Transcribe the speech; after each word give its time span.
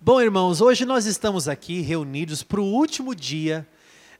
Bom, 0.00 0.20
irmãos, 0.20 0.60
hoje 0.60 0.84
nós 0.84 1.06
estamos 1.06 1.48
aqui 1.48 1.80
reunidos 1.80 2.42
para 2.42 2.60
o 2.60 2.64
último 2.64 3.14
dia 3.14 3.66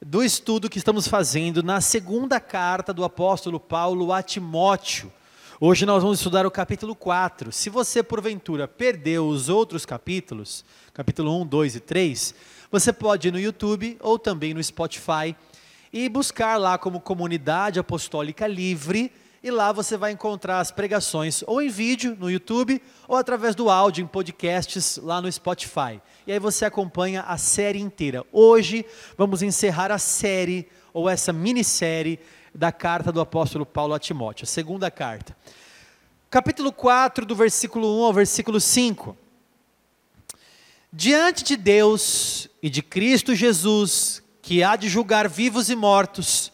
do 0.01 0.23
estudo 0.23 0.71
que 0.71 0.79
estamos 0.79 1.07
fazendo 1.09 1.63
na 1.63 1.81
segunda 1.81 2.41
carta 2.41 2.95
do 2.95 3.05
apóstolo 3.05 3.59
Paulo 3.59 4.13
a 4.13 4.23
Timóteo. 4.23 5.13
Hoje 5.61 5.85
nós 5.85 6.03
vamos 6.03 6.21
estudar 6.21 6.47
o 6.47 6.51
capítulo 6.51 6.95
4. 6.95 7.53
Se 7.53 7.69
você, 7.69 8.03
porventura, 8.03 8.69
perdeu 8.69 9.27
os 9.27 9.49
outros 9.49 9.85
capítulos, 9.85 10.65
capítulo 10.95 11.43
1, 11.43 11.47
2 11.47 11.77
e 11.77 11.81
3, 11.81 12.35
você 12.71 12.93
pode 12.93 13.29
ir 13.29 13.33
no 13.33 13.41
YouTube 13.41 13.99
ou 14.01 14.19
também 14.19 14.55
no 14.55 14.63
Spotify 14.63 15.37
e 15.93 16.09
buscar 16.09 16.57
lá 16.57 16.79
como 16.79 17.01
Comunidade 17.01 17.81
Apostólica 17.81 18.47
Livre 18.47 19.13
e 19.45 19.51
lá 19.51 19.73
você 19.73 19.99
vai 19.99 20.11
encontrar 20.11 20.59
as 20.59 20.71
pregações 20.71 21.45
ou 21.47 21.61
em 21.61 21.69
vídeo 21.69 22.17
no 22.19 22.31
YouTube 22.31 22.81
ou 23.07 23.15
através 23.15 23.55
do 23.55 23.69
áudio 23.69 24.03
em 24.03 24.07
podcasts 24.07 24.97
lá 24.97 25.21
no 25.21 25.31
Spotify. 25.31 26.01
E 26.27 26.33
aí 26.33 26.39
você 26.39 26.65
acompanha 26.65 27.21
a 27.21 27.37
série 27.37 27.79
inteira. 27.79 28.25
Hoje 28.33 28.87
vamos 29.19 29.43
encerrar 29.43 29.93
a 29.93 29.99
série 29.99 30.67
ou 30.95 31.11
essa 31.11 31.31
minissérie 31.31 32.19
da 32.55 32.73
carta 32.73 33.13
do 33.13 33.21
apóstolo 33.21 33.67
Paulo 33.67 33.93
a 33.93 33.99
Timóteo, 33.99 34.45
a 34.45 34.47
segunda 34.47 34.91
carta. 34.91 35.37
Capítulo 36.31 36.73
4, 36.73 37.27
do 37.27 37.37
versículo 37.37 38.01
1 38.01 38.05
ao 38.05 38.13
versículo 38.15 38.59
5. 38.59 39.15
Diante 40.91 41.45
de 41.45 41.57
Deus 41.59 42.49
e 42.63 42.71
de 42.71 42.81
Cristo 42.81 43.35
Jesus, 43.35 44.23
que 44.41 44.63
há 44.63 44.75
de 44.75 44.89
julgar 44.89 45.29
vivos 45.29 45.69
e 45.69 45.77
mortos, 45.77 46.51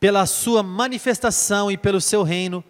pela 0.00 0.26
sua 0.26 0.62
manifestação 0.62 1.70
e 1.70 1.76
pelo 1.76 2.00
seu 2.00 2.22
reino, 2.22 2.64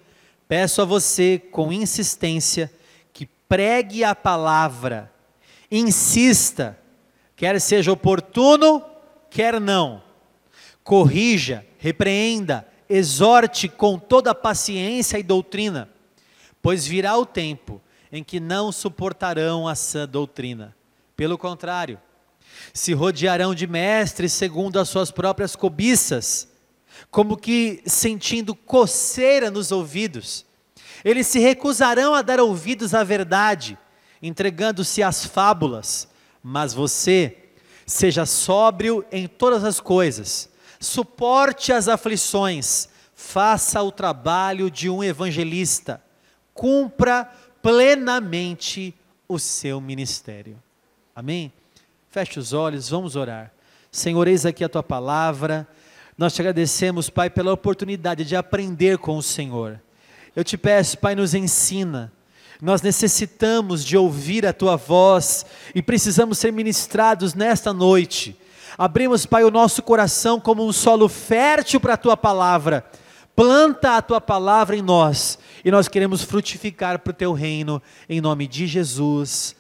peço 0.47 0.81
a 0.81 0.85
você 0.85 1.39
com 1.39 1.73
insistência 1.73 2.73
que 3.13 3.27
pregue 3.49 4.03
a 4.03 4.15
palavra, 4.15 5.13
insista, 5.71 6.79
quer 7.37 7.61
seja 7.61 7.93
oportuno, 7.93 8.83
quer 9.31 9.61
não, 9.61 10.03
corrija, 10.83 11.67
repreenda, 11.79 12.67
exorte 12.89 13.69
com 13.69 13.99
toda 13.99 14.35
paciência 14.35 15.19
e 15.19 15.23
doutrina, 15.23 15.89
pois 16.63 16.87
virá 16.87 17.17
o 17.17 17.27
tempo 17.27 17.81
em 18.11 18.25
que 18.25 18.41
não 18.41 18.73
suportarão 18.73 19.69
a 19.69 19.75
sã 19.75 20.09
doutrina. 20.09 20.75
Pelo 21.15 21.37
contrário, 21.37 22.01
se 22.73 22.95
rodearão 22.95 23.55
de 23.55 23.67
mestres 23.67 24.33
segundo 24.33 24.79
as 24.79 24.89
suas 24.89 25.11
próprias 25.11 25.55
cobiças, 25.55 26.49
como 27.11 27.37
que 27.37 27.83
sentindo 27.87 28.55
coceira 28.55 29.51
nos 29.51 29.73
ouvidos. 29.73 30.45
Eles 31.05 31.27
se 31.27 31.39
recusarão 31.39 32.15
a 32.15 32.23
dar 32.23 32.41
ouvidos 32.41 32.95
à 32.95 33.03
verdade, 33.05 33.79
entregando-se 34.23 35.03
às 35.03 35.25
fábulas. 35.25 36.09
Mas 36.43 36.75
você, 36.75 37.37
seja 37.87 38.27
sóbrio 38.27 39.05
em 39.11 39.27
todas 39.27 39.65
as 39.65 39.81
coisas, 39.81 40.51
suporte 40.81 41.73
as 41.73 41.89
aflições, 41.89 42.89
faça 43.15 43.83
o 43.83 43.91
trabalho 43.91 44.71
de 44.71 44.89
um 44.89 45.03
evangelista, 45.03 46.03
cumpra 46.53 47.31
plenamente 47.63 48.95
o 49.27 49.39
seu 49.39 49.81
ministério. 49.81 50.61
Amém? 51.15 51.53
Feche 52.11 52.39
os 52.39 52.53
olhos, 52.53 52.89
vamos 52.89 53.17
orar. 53.17 53.53
Senhor, 53.91 54.29
eis 54.29 54.47
aqui 54.47 54.63
a 54.63 54.69
tua 54.69 54.83
palavra 54.83 55.67
nós 56.19 56.35
te 56.35 56.43
agradecemos, 56.43 57.09
Pai, 57.09 57.31
pela 57.31 57.53
oportunidade 57.53 58.25
de 58.25 58.35
aprender 58.35 58.99
com 58.99 59.17
o 59.17 59.23
Senhor. 59.23 59.81
Eu 60.35 60.43
te 60.43 60.59
peço, 60.59 60.99
Pai, 60.99 61.15
nos 61.15 61.33
ensina. 61.33 62.13
Nós 62.61 62.83
necessitamos 62.83 63.85
de 63.85 63.97
ouvir 63.97 64.45
a 64.45 64.53
tua 64.53 64.75
voz 64.75 65.47
e 65.73 65.81
precisamos 65.81 66.39
ser 66.39 66.53
ministrados 66.53 67.35
nesta 67.35 67.73
noite. 67.73 68.37
Abrimos, 68.77 69.25
Pai, 69.27 69.45
o 69.45 69.51
nosso 69.51 69.81
coração 69.81 70.41
como 70.41 70.67
um 70.67 70.73
solo 70.73 71.09
fértil 71.09 71.79
para 71.79 71.95
a 71.95 71.99
tua 71.99 72.17
palavra. 72.17 72.85
Planta 73.37 73.97
a 73.97 74.03
tua 74.03 74.21
palavra 74.21 74.75
em 74.75 74.83
nós 74.83 75.39
e 75.65 75.71
nós 75.71 75.87
queremos 75.87 76.25
frutificar 76.25 76.99
para 76.99 77.13
o 77.13 77.15
teu 77.15 77.33
reino, 77.33 77.81
em 78.09 78.21
nome 78.21 78.49
de 78.49 78.67
Jesus. 78.67 79.55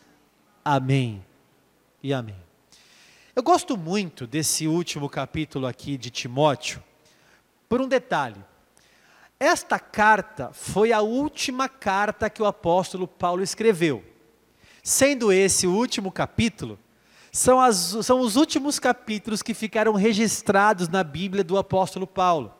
Amém 0.65 1.25
e 2.03 2.13
amém. 2.13 2.48
Eu 3.38 3.43
gosto 3.44 3.76
muito 3.76 4.26
desse 4.26 4.66
último 4.66 5.09
capítulo 5.09 5.69
aqui 5.69 5.97
de 5.97 6.10
Timóteo, 6.10 6.82
por 7.69 7.81
um 7.81 7.87
detalhe. 7.87 8.44
Esta 9.38 9.78
carta 9.78 10.50
foi 10.53 10.91
a 10.93 11.03
última 11.03 11.69
carta 11.69 12.28
que 12.28 12.43
o 12.43 12.47
apóstolo 12.47 13.06
Paulo 13.06 13.41
escreveu. 13.41 14.03
Sendo 14.82 15.31
esse 15.31 15.69
o 15.69 15.72
último 15.72 16.10
capítulo, 16.10 16.81
são, 17.31 17.60
as, 17.60 17.97
são 18.03 18.19
os 18.19 18.34
últimos 18.34 18.81
capítulos 18.81 19.41
que 19.41 19.55
ficaram 19.55 19.93
registrados 19.93 20.88
na 20.88 21.05
Bíblia 21.05 21.44
do 21.44 21.56
apóstolo 21.56 22.09
Paulo. 22.09 22.53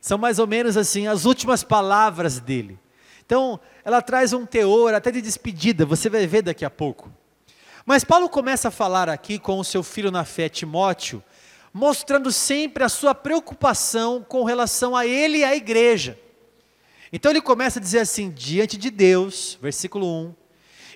São 0.00 0.18
mais 0.18 0.40
ou 0.40 0.46
menos 0.48 0.76
assim 0.76 1.06
as 1.06 1.24
últimas 1.24 1.62
palavras 1.62 2.40
dele. 2.40 2.80
Então, 3.24 3.60
ela 3.84 4.02
traz 4.02 4.32
um 4.32 4.44
teor 4.44 4.92
até 4.92 5.12
de 5.12 5.22
despedida, 5.22 5.86
você 5.86 6.10
vai 6.10 6.26
ver 6.26 6.42
daqui 6.42 6.64
a 6.64 6.70
pouco. 6.70 7.19
Mas 7.90 8.04
Paulo 8.04 8.28
começa 8.28 8.68
a 8.68 8.70
falar 8.70 9.08
aqui 9.08 9.36
com 9.36 9.58
o 9.58 9.64
seu 9.64 9.82
filho 9.82 10.12
na 10.12 10.24
fé, 10.24 10.48
Timóteo, 10.48 11.20
mostrando 11.74 12.30
sempre 12.30 12.84
a 12.84 12.88
sua 12.88 13.16
preocupação 13.16 14.22
com 14.22 14.44
relação 14.44 14.94
a 14.94 15.04
ele 15.04 15.38
e 15.38 15.44
à 15.44 15.56
igreja. 15.56 16.16
Então 17.12 17.32
ele 17.32 17.40
começa 17.40 17.80
a 17.80 17.82
dizer 17.82 17.98
assim: 17.98 18.30
diante 18.30 18.76
de 18.76 18.90
Deus, 18.90 19.58
versículo 19.60 20.06
1, 20.06 20.34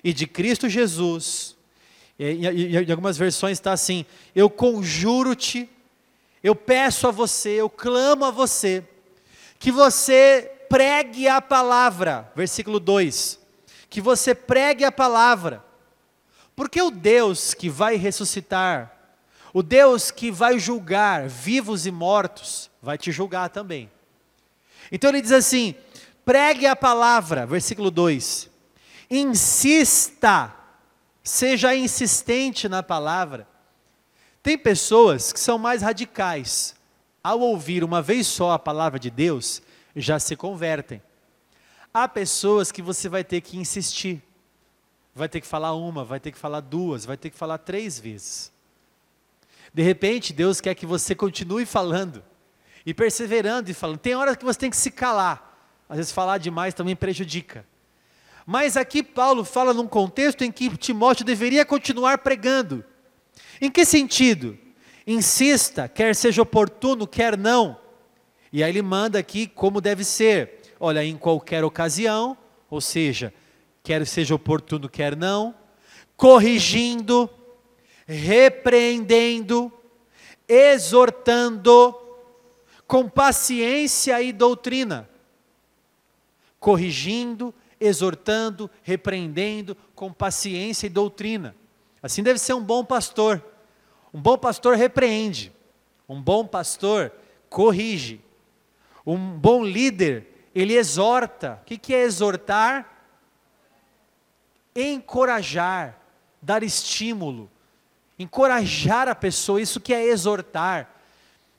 e 0.05 0.13
de 0.13 0.25
Cristo 0.25 0.69
Jesus, 0.69 1.57
e, 2.17 2.47
em 2.47 2.89
algumas 2.89 3.17
versões 3.17 3.57
está 3.57 3.73
assim: 3.73 4.05
eu 4.33 4.49
conjuro-te, 4.49 5.69
eu 6.41 6.55
peço 6.55 7.09
a 7.09 7.11
você, 7.11 7.59
eu 7.59 7.69
clamo 7.69 8.23
a 8.23 8.31
você, 8.31 8.81
que 9.59 9.69
você 9.69 10.49
pregue 10.69 11.27
a 11.27 11.41
palavra, 11.41 12.31
versículo 12.33 12.79
2, 12.79 13.37
que 13.89 13.99
você 13.99 14.33
pregue 14.33 14.85
a 14.85 14.93
palavra, 14.93 15.61
porque 16.55 16.81
o 16.81 16.89
Deus 16.89 17.53
que 17.53 17.69
vai 17.69 17.95
ressuscitar, 17.95 18.91
o 19.53 19.61
Deus 19.61 20.11
que 20.11 20.31
vai 20.31 20.57
julgar 20.57 21.27
vivos 21.27 21.85
e 21.85 21.91
mortos, 21.91 22.69
vai 22.81 22.97
te 22.97 23.11
julgar 23.11 23.49
também. 23.49 23.91
Então 24.91 25.09
ele 25.09 25.21
diz 25.21 25.31
assim: 25.31 25.75
pregue 26.23 26.65
a 26.65 26.75
palavra, 26.75 27.45
versículo 27.45 27.91
2. 27.91 28.49
Insista, 29.09 30.53
seja 31.23 31.75
insistente 31.75 32.67
na 32.69 32.81
palavra. 32.81 33.47
Tem 34.41 34.57
pessoas 34.57 35.33
que 35.33 35.39
são 35.39 35.57
mais 35.57 35.81
radicais. 35.81 36.75
Ao 37.23 37.39
ouvir 37.39 37.83
uma 37.83 38.01
vez 38.01 38.27
só 38.27 38.51
a 38.51 38.59
palavra 38.59 38.99
de 38.99 39.09
Deus, 39.09 39.61
já 39.95 40.19
se 40.19 40.35
convertem. 40.35 41.01
Há 41.93 42.07
pessoas 42.07 42.71
que 42.71 42.81
você 42.81 43.09
vai 43.09 43.23
ter 43.23 43.41
que 43.41 43.57
insistir 43.57 44.21
vai 45.15 45.29
ter 45.29 45.39
que 45.39 45.47
falar 45.47 45.73
uma, 45.73 46.03
vai 46.03 46.19
ter 46.19 46.31
que 46.31 46.37
falar 46.37 46.59
duas, 46.59 47.05
vai 47.05 47.15
ter 47.15 47.29
que 47.29 47.37
falar 47.37 47.57
três 47.57 47.97
vezes. 47.97 48.51
De 49.73 49.81
repente, 49.81 50.33
Deus 50.33 50.59
quer 50.59 50.75
que 50.75 50.85
você 50.85 51.15
continue 51.15 51.65
falando 51.65 52.21
e 52.85 52.93
perseverando 52.93 53.71
e 53.71 53.73
falando. 53.73 53.97
Tem 53.97 54.13
horas 54.13 54.35
que 54.35 54.43
você 54.43 54.59
tem 54.59 54.69
que 54.69 54.77
se 54.77 54.91
calar. 54.91 55.53
Às 55.87 55.97
vezes 55.97 56.11
falar 56.11 56.37
demais 56.37 56.73
também 56.73 56.95
prejudica. 56.95 57.65
Mas 58.45 58.77
aqui 58.77 59.01
Paulo 59.01 59.43
fala 59.43 59.73
num 59.73 59.87
contexto 59.87 60.43
em 60.43 60.51
que 60.51 60.75
Timóteo 60.77 61.25
deveria 61.25 61.65
continuar 61.65 62.19
pregando. 62.19 62.83
Em 63.59 63.71
que 63.71 63.85
sentido? 63.85 64.57
Insista, 65.07 65.87
quer 65.87 66.15
seja 66.15 66.41
oportuno, 66.41 67.07
quer 67.07 67.37
não. 67.37 67.79
E 68.51 68.63
aí 68.63 68.71
ele 68.71 68.81
manda 68.81 69.17
aqui 69.17 69.47
como 69.47 69.81
deve 69.81 70.03
ser. 70.03 70.61
Olha, 70.79 71.03
em 71.03 71.17
qualquer 71.17 71.63
ocasião, 71.63 72.37
ou 72.69 72.81
seja, 72.81 73.33
quer 73.85 74.05
seja 74.07 74.33
oportuno, 74.33 74.89
quer 74.89 75.15
não, 75.15 75.53
corrigindo, 76.17 77.29
repreendendo, 78.07 79.71
exortando, 80.47 81.95
com 82.87 83.07
paciência 83.07 84.19
e 84.23 84.33
doutrina. 84.33 85.07
Corrigindo, 86.59 87.53
exortando, 87.79 88.71
repreendendo, 88.81 89.77
com 89.93 90.11
paciência 90.11 90.87
e 90.87 90.89
doutrina. 90.89 91.55
Assim 92.01 92.23
deve 92.23 92.39
ser 92.39 92.55
um 92.55 92.63
bom 92.63 92.83
pastor. 92.83 93.43
Um 94.11 94.19
bom 94.19 94.35
pastor 94.35 94.75
repreende, 94.75 95.53
um 96.09 96.19
bom 96.19 96.43
pastor 96.47 97.11
corrige, 97.49 98.19
um 99.05 99.37
bom 99.37 99.63
líder, 99.63 100.49
ele 100.55 100.73
exorta. 100.73 101.61
O 101.61 101.65
que 101.65 101.93
é 101.93 102.01
exortar? 102.01 102.94
Encorajar, 104.75 105.97
dar 106.41 106.63
estímulo, 106.63 107.49
encorajar 108.19 109.07
a 109.07 109.15
pessoa, 109.15 109.61
isso 109.61 109.79
que 109.79 109.93
é 109.93 110.03
exortar. 110.05 110.89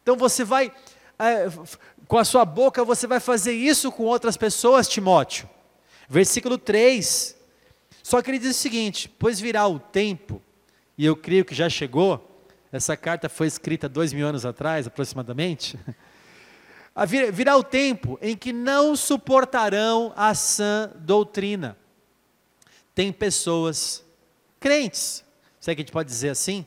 Então 0.03 0.17
você 0.17 0.45
vai, 0.45 0.73
é, 1.19 1.47
com 2.07 2.19
a 2.19 2.25
sua 2.25 2.45
boca, 2.45 2.85
você 2.85 3.07
vai 3.07 3.21
fazer 3.21 3.53
isso 3.53 3.91
com 3.91 4.05
outras 4.05 4.37
pessoas, 4.37 4.89
Timóteo. 4.89 5.49
Versículo 6.09 6.59
3. 6.59 7.37
Só 8.03 8.23
que 8.23 8.31
ele 8.31 8.39
diz 8.39 8.57
o 8.57 8.61
seguinte: 8.61 9.09
Pois 9.09 9.41
virá 9.41 9.67
o 9.67 9.79
tempo 9.79 10.41
e 10.99 11.05
eu 11.05 11.15
creio 11.15 11.45
que 11.45 11.55
já 11.55 11.69
chegou, 11.69 12.43
essa 12.73 12.97
carta 12.97 13.29
foi 13.29 13.47
escrita 13.47 13.89
dois 13.89 14.13
mil 14.13 14.27
anos 14.27 14.47
atrás, 14.47 14.87
aproximadamente. 14.87 15.79
Virá 17.33 17.55
o 17.57 17.63
tempo 17.63 18.19
em 18.23 18.35
que 18.35 18.55
não 18.55 18.97
suportarão 18.97 20.15
a 20.17 20.35
sã 20.35 20.91
doutrina. 20.97 21.77
Tem 22.97 23.13
pessoas, 23.13 24.03
crentes, 24.59 25.23
sei 25.61 25.75
que 25.75 25.83
a 25.83 25.85
gente 25.85 25.93
pode 25.93 26.09
dizer 26.09 26.31
assim, 26.31 26.65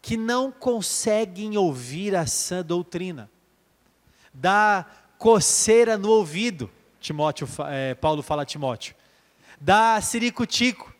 que 0.00 0.16
não 0.16 0.50
conseguem 0.50 1.58
ouvir 1.58 2.16
a 2.16 2.24
sã 2.24 2.64
doutrina. 2.64 3.30
Dá 4.32 4.86
coceira 5.18 5.98
no 5.98 6.08
ouvido, 6.08 6.70
Timóteo, 6.98 7.46
é, 7.68 7.94
Paulo 7.94 8.22
fala 8.22 8.40
a 8.40 8.46
Timóteo. 8.46 8.94
Dá 9.60 10.00
ciricutico. 10.00 10.94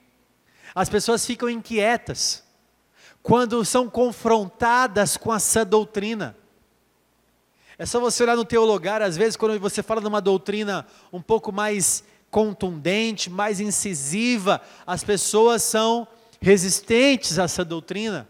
As 0.75 0.91
pessoas 0.91 1.25
ficam 1.25 1.49
inquietas 1.49 2.45
quando 3.23 3.65
são 3.65 3.89
confrontadas 3.89 5.17
com 5.17 5.33
a 5.33 5.39
sã 5.39 5.65
doutrina. 5.65 6.37
É 7.79 7.87
só 7.87 7.99
você 7.99 8.25
olhar 8.25 8.37
no 8.37 8.45
teu 8.45 8.67
lugar, 8.67 9.01
às 9.01 9.17
vezes, 9.17 9.37
quando 9.37 9.59
você 9.59 9.83
fala 9.83 10.03
de 10.03 10.07
uma 10.07 10.21
doutrina 10.21 10.87
um 11.11 11.23
pouco 11.23 11.51
mais 11.51 12.05
contundente, 12.31 13.29
mais 13.29 13.61
incisiva, 13.61 14.61
as 14.87 15.03
pessoas 15.03 15.63
são 15.63 16.07
resistentes 16.41 17.39
a 17.39 17.45
essa 17.45 17.65
doutrina. 17.65 18.29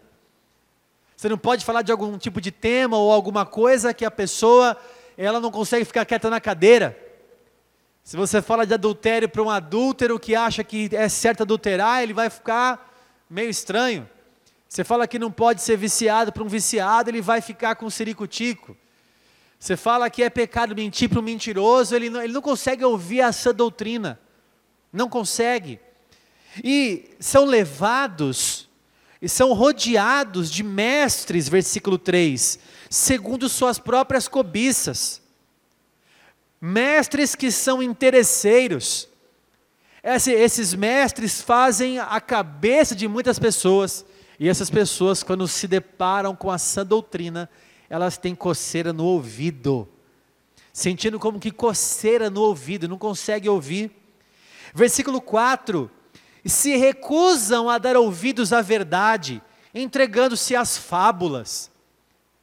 Você 1.15 1.29
não 1.29 1.37
pode 1.37 1.63
falar 1.63 1.83
de 1.83 1.91
algum 1.91 2.17
tipo 2.17 2.41
de 2.41 2.51
tema 2.51 2.97
ou 2.97 3.11
alguma 3.11 3.45
coisa 3.45 3.93
que 3.93 4.03
a 4.03 4.09
pessoa 4.11 4.75
ela 5.17 5.39
não 5.39 5.51
consegue 5.51 5.85
ficar 5.85 6.03
quieta 6.03 6.29
na 6.29 6.41
cadeira. 6.41 6.97
Se 8.03 8.17
você 8.17 8.41
fala 8.41 8.65
de 8.65 8.73
adultério 8.73 9.29
para 9.29 9.43
um 9.43 9.49
adúltero 9.49 10.19
que 10.19 10.35
acha 10.35 10.63
que 10.63 10.89
é 10.91 11.07
certo 11.07 11.43
adulterar, 11.43 12.01
ele 12.01 12.13
vai 12.13 12.29
ficar 12.29 12.91
meio 13.29 13.49
estranho. 13.49 14.09
Você 14.67 14.83
fala 14.83 15.07
que 15.07 15.19
não 15.19 15.31
pode 15.31 15.61
ser 15.61 15.77
viciado 15.77 16.31
para 16.31 16.41
um 16.41 16.47
viciado, 16.47 17.09
ele 17.09 17.21
vai 17.21 17.39
ficar 17.39 17.75
com 17.75 17.89
ciricutico. 17.89 18.75
Você 19.61 19.77
fala 19.77 20.09
que 20.09 20.23
é 20.23 20.29
pecado 20.31 20.75
mentir 20.75 21.07
para 21.07 21.19
um 21.19 21.21
mentiroso, 21.21 21.95
ele 21.95 22.09
não, 22.09 22.23
ele 22.23 22.33
não 22.33 22.41
consegue 22.41 22.83
ouvir 22.83 23.19
essa 23.19 23.53
doutrina. 23.53 24.19
Não 24.91 25.07
consegue. 25.07 25.79
E 26.63 27.11
são 27.19 27.45
levados 27.45 28.67
e 29.21 29.29
são 29.29 29.53
rodeados 29.53 30.49
de 30.49 30.63
mestres, 30.63 31.47
versículo 31.47 31.99
3, 31.99 32.57
segundo 32.89 33.47
suas 33.47 33.77
próprias 33.77 34.27
cobiças. 34.27 35.21
Mestres 36.59 37.35
que 37.35 37.51
são 37.51 37.83
interesseiros. 37.83 39.07
esses 40.03 40.73
mestres 40.73 41.39
fazem 41.39 41.99
a 41.99 42.19
cabeça 42.19 42.95
de 42.95 43.07
muitas 43.07 43.37
pessoas 43.37 44.03
e 44.39 44.49
essas 44.49 44.71
pessoas, 44.71 45.21
quando 45.21 45.47
se 45.47 45.67
deparam 45.67 46.35
com 46.35 46.49
a 46.49 46.57
sã 46.57 46.83
doutrina, 46.83 47.47
elas 47.91 48.17
têm 48.17 48.33
coceira 48.33 48.93
no 48.93 49.03
ouvido, 49.03 49.85
sentindo 50.71 51.19
como 51.19 51.41
que 51.41 51.51
coceira 51.51 52.29
no 52.29 52.39
ouvido, 52.39 52.87
não 52.87 52.97
consegue 52.97 53.49
ouvir. 53.49 53.91
Versículo 54.73 55.19
4: 55.19 55.91
se 56.45 56.77
recusam 56.77 57.69
a 57.69 57.77
dar 57.77 57.97
ouvidos 57.97 58.53
à 58.53 58.61
verdade, 58.61 59.41
entregando-se 59.75 60.55
às 60.55 60.77
fábulas. 60.77 61.69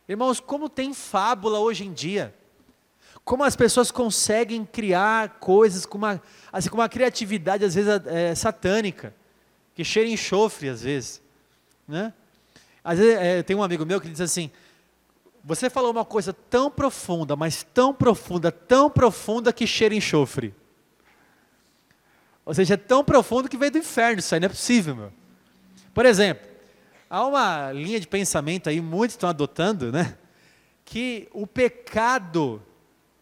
Irmãos, 0.06 0.38
como 0.38 0.68
tem 0.68 0.92
fábula 0.92 1.58
hoje 1.60 1.86
em 1.86 1.94
dia? 1.94 2.34
Como 3.24 3.42
as 3.42 3.56
pessoas 3.56 3.90
conseguem 3.90 4.66
criar 4.66 5.38
coisas 5.38 5.86
com 5.86 5.96
uma, 5.96 6.22
assim, 6.52 6.68
com 6.68 6.76
uma 6.76 6.90
criatividade, 6.90 7.64
às 7.64 7.74
vezes, 7.74 8.02
é, 8.04 8.34
satânica, 8.34 9.14
que 9.74 9.82
cheira 9.82 10.10
enxofre, 10.10 10.68
às 10.68 10.82
vezes. 10.82 11.22
Né? 11.86 12.12
Às 12.84 12.98
vezes 12.98 13.18
é, 13.18 13.42
tem 13.42 13.56
um 13.56 13.62
amigo 13.62 13.86
meu 13.86 13.98
que 13.98 14.10
diz 14.10 14.20
assim: 14.20 14.50
você 15.48 15.70
falou 15.70 15.90
uma 15.90 16.04
coisa 16.04 16.30
tão 16.30 16.70
profunda, 16.70 17.34
mas 17.34 17.62
tão 17.62 17.94
profunda, 17.94 18.52
tão 18.52 18.90
profunda 18.90 19.50
que 19.50 19.66
cheira 19.66 19.94
enxofre. 19.94 20.54
Ou 22.44 22.52
seja, 22.52 22.74
é 22.74 22.76
tão 22.76 23.02
profundo 23.02 23.48
que 23.48 23.56
veio 23.56 23.72
do 23.72 23.78
inferno, 23.78 24.18
isso 24.18 24.34
aí 24.34 24.40
não 24.40 24.46
é 24.46 24.50
possível, 24.50 24.94
meu. 24.94 25.12
Por 25.94 26.04
exemplo, 26.04 26.46
há 27.08 27.26
uma 27.26 27.72
linha 27.72 27.98
de 27.98 28.06
pensamento 28.06 28.68
aí, 28.68 28.78
muitos 28.78 29.14
estão 29.14 29.30
adotando, 29.30 29.90
né? 29.90 30.18
Que 30.84 31.30
o 31.32 31.46
pecado 31.46 32.62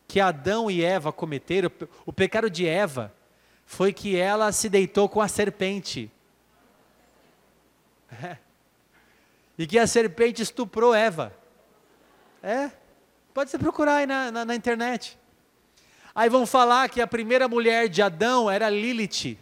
que 0.08 0.18
Adão 0.18 0.68
e 0.68 0.82
Eva 0.82 1.12
cometeram, 1.12 1.70
o 2.04 2.12
pecado 2.12 2.50
de 2.50 2.66
Eva, 2.66 3.14
foi 3.64 3.92
que 3.92 4.16
ela 4.16 4.50
se 4.50 4.68
deitou 4.68 5.08
com 5.08 5.20
a 5.20 5.28
serpente. 5.28 6.10
É 8.20 8.36
e 9.56 9.64
que 9.64 9.78
a 9.78 9.86
serpente 9.86 10.42
estuprou 10.42 10.92
Eva. 10.92 11.32
É, 12.46 12.70
pode 13.34 13.50
você 13.50 13.58
procurar 13.58 13.96
aí 13.96 14.06
na, 14.06 14.30
na, 14.30 14.44
na 14.44 14.54
internet. 14.54 15.18
Aí 16.14 16.28
vão 16.28 16.46
falar 16.46 16.88
que 16.88 17.00
a 17.00 17.06
primeira 17.06 17.48
mulher 17.48 17.88
de 17.88 18.00
Adão 18.00 18.48
era 18.48 18.70
Lilith. 18.70 19.36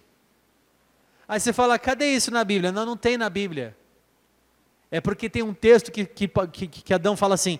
Aí 1.28 1.38
você 1.38 1.52
fala, 1.52 1.78
cadê 1.78 2.06
isso 2.06 2.30
na 2.30 2.42
Bíblia? 2.42 2.72
Não, 2.72 2.86
não 2.86 2.96
tem 2.96 3.18
na 3.18 3.28
Bíblia. 3.28 3.76
É 4.90 5.02
porque 5.02 5.28
tem 5.28 5.42
um 5.42 5.52
texto 5.52 5.92
que, 5.92 6.06
que, 6.06 6.26
que, 6.26 6.66
que 6.66 6.94
Adão 6.94 7.14
fala 7.14 7.34
assim: 7.34 7.58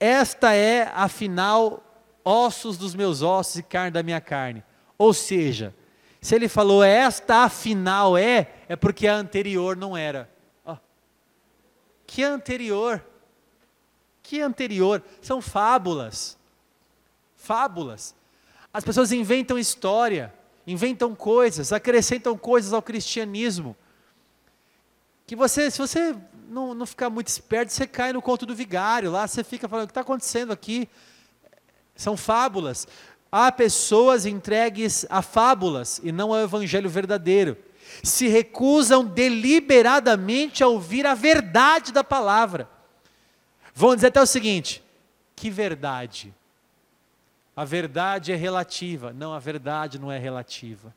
Esta 0.00 0.54
é, 0.54 0.90
afinal, 0.94 1.84
ossos 2.24 2.78
dos 2.78 2.94
meus 2.94 3.20
ossos 3.20 3.56
e 3.56 3.62
carne 3.62 3.90
da 3.90 4.02
minha 4.02 4.22
carne. 4.22 4.64
Ou 4.96 5.12
seja, 5.12 5.74
se 6.18 6.34
ele 6.34 6.48
falou 6.48 6.82
esta 6.82 7.44
afinal 7.44 8.16
é, 8.16 8.48
é 8.70 8.74
porque 8.74 9.06
a 9.06 9.16
anterior 9.16 9.76
não 9.76 9.94
era. 9.94 10.30
Que 12.06 12.22
anterior? 12.22 13.04
Que 14.26 14.40
anterior? 14.40 15.04
São 15.22 15.40
fábulas. 15.40 16.36
Fábulas. 17.36 18.12
As 18.74 18.82
pessoas 18.82 19.12
inventam 19.12 19.56
história, 19.56 20.34
inventam 20.66 21.14
coisas, 21.14 21.72
acrescentam 21.72 22.36
coisas 22.36 22.72
ao 22.72 22.82
cristianismo. 22.82 23.76
Que 25.28 25.36
você, 25.36 25.70
se 25.70 25.78
você 25.78 26.16
não, 26.48 26.74
não 26.74 26.86
ficar 26.86 27.08
muito 27.08 27.28
esperto, 27.28 27.72
você 27.72 27.86
cai 27.86 28.12
no 28.12 28.20
conto 28.20 28.44
do 28.44 28.52
vigário. 28.52 29.12
Lá 29.12 29.28
você 29.28 29.44
fica 29.44 29.68
falando: 29.68 29.84
o 29.84 29.86
que 29.86 29.92
está 29.92 30.00
acontecendo 30.00 30.52
aqui? 30.52 30.88
São 31.94 32.16
fábulas. 32.16 32.88
Há 33.30 33.52
pessoas 33.52 34.26
entregues 34.26 35.06
a 35.08 35.22
fábulas 35.22 36.00
e 36.02 36.10
não 36.10 36.34
ao 36.34 36.40
evangelho 36.40 36.90
verdadeiro 36.90 37.56
se 38.02 38.26
recusam 38.26 39.04
deliberadamente 39.04 40.64
a 40.64 40.66
ouvir 40.66 41.06
a 41.06 41.14
verdade 41.14 41.92
da 41.92 42.02
palavra. 42.02 42.68
Vão 43.78 43.94
dizer 43.94 44.06
até 44.08 44.22
o 44.22 44.26
seguinte: 44.26 44.82
que 45.36 45.50
verdade? 45.50 46.34
A 47.54 47.64
verdade 47.64 48.32
é 48.32 48.34
relativa. 48.34 49.12
Não, 49.12 49.34
a 49.34 49.38
verdade 49.38 49.98
não 49.98 50.10
é 50.10 50.18
relativa. 50.18 50.92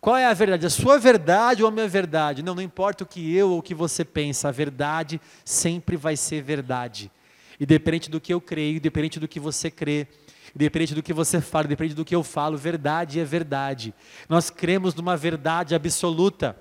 Qual 0.00 0.16
é 0.16 0.26
a 0.26 0.34
verdade? 0.34 0.66
A 0.66 0.70
sua 0.70 0.98
verdade 0.98 1.62
ou 1.62 1.68
a 1.68 1.72
minha 1.72 1.86
verdade? 1.86 2.42
Não, 2.42 2.56
não 2.56 2.62
importa 2.62 3.04
o 3.04 3.06
que 3.06 3.34
eu 3.34 3.50
ou 3.50 3.58
o 3.58 3.62
que 3.62 3.74
você 3.74 4.04
pensa, 4.04 4.48
a 4.48 4.52
verdade 4.52 5.20
sempre 5.44 5.96
vai 5.96 6.16
ser 6.16 6.42
verdade. 6.42 7.08
E 7.58 7.64
depende 7.64 8.10
do 8.10 8.20
que 8.20 8.34
eu 8.34 8.40
creio, 8.40 8.80
depende 8.80 9.20
do 9.20 9.28
que 9.28 9.38
você 9.38 9.70
crê, 9.70 10.08
Independente 10.54 10.94
do 10.94 11.02
que 11.02 11.14
você 11.14 11.40
fala, 11.40 11.64
independente 11.64 11.96
do 11.96 12.04
que 12.04 12.14
eu 12.14 12.22
falo, 12.22 12.58
verdade 12.58 13.18
é 13.18 13.24
verdade. 13.24 13.94
Nós 14.28 14.50
cremos 14.50 14.94
numa 14.94 15.16
verdade 15.16 15.74
absoluta. 15.74 16.56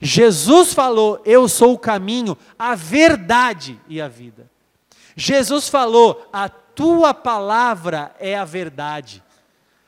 Jesus 0.00 0.72
falou: 0.72 1.20
Eu 1.24 1.48
sou 1.48 1.74
o 1.74 1.78
caminho, 1.78 2.36
a 2.58 2.74
verdade 2.74 3.80
e 3.88 4.00
a 4.00 4.08
vida. 4.08 4.50
Jesus 5.16 5.68
falou: 5.68 6.28
A 6.32 6.48
tua 6.48 7.14
palavra 7.14 8.14
é 8.18 8.36
a 8.36 8.44
verdade. 8.44 9.22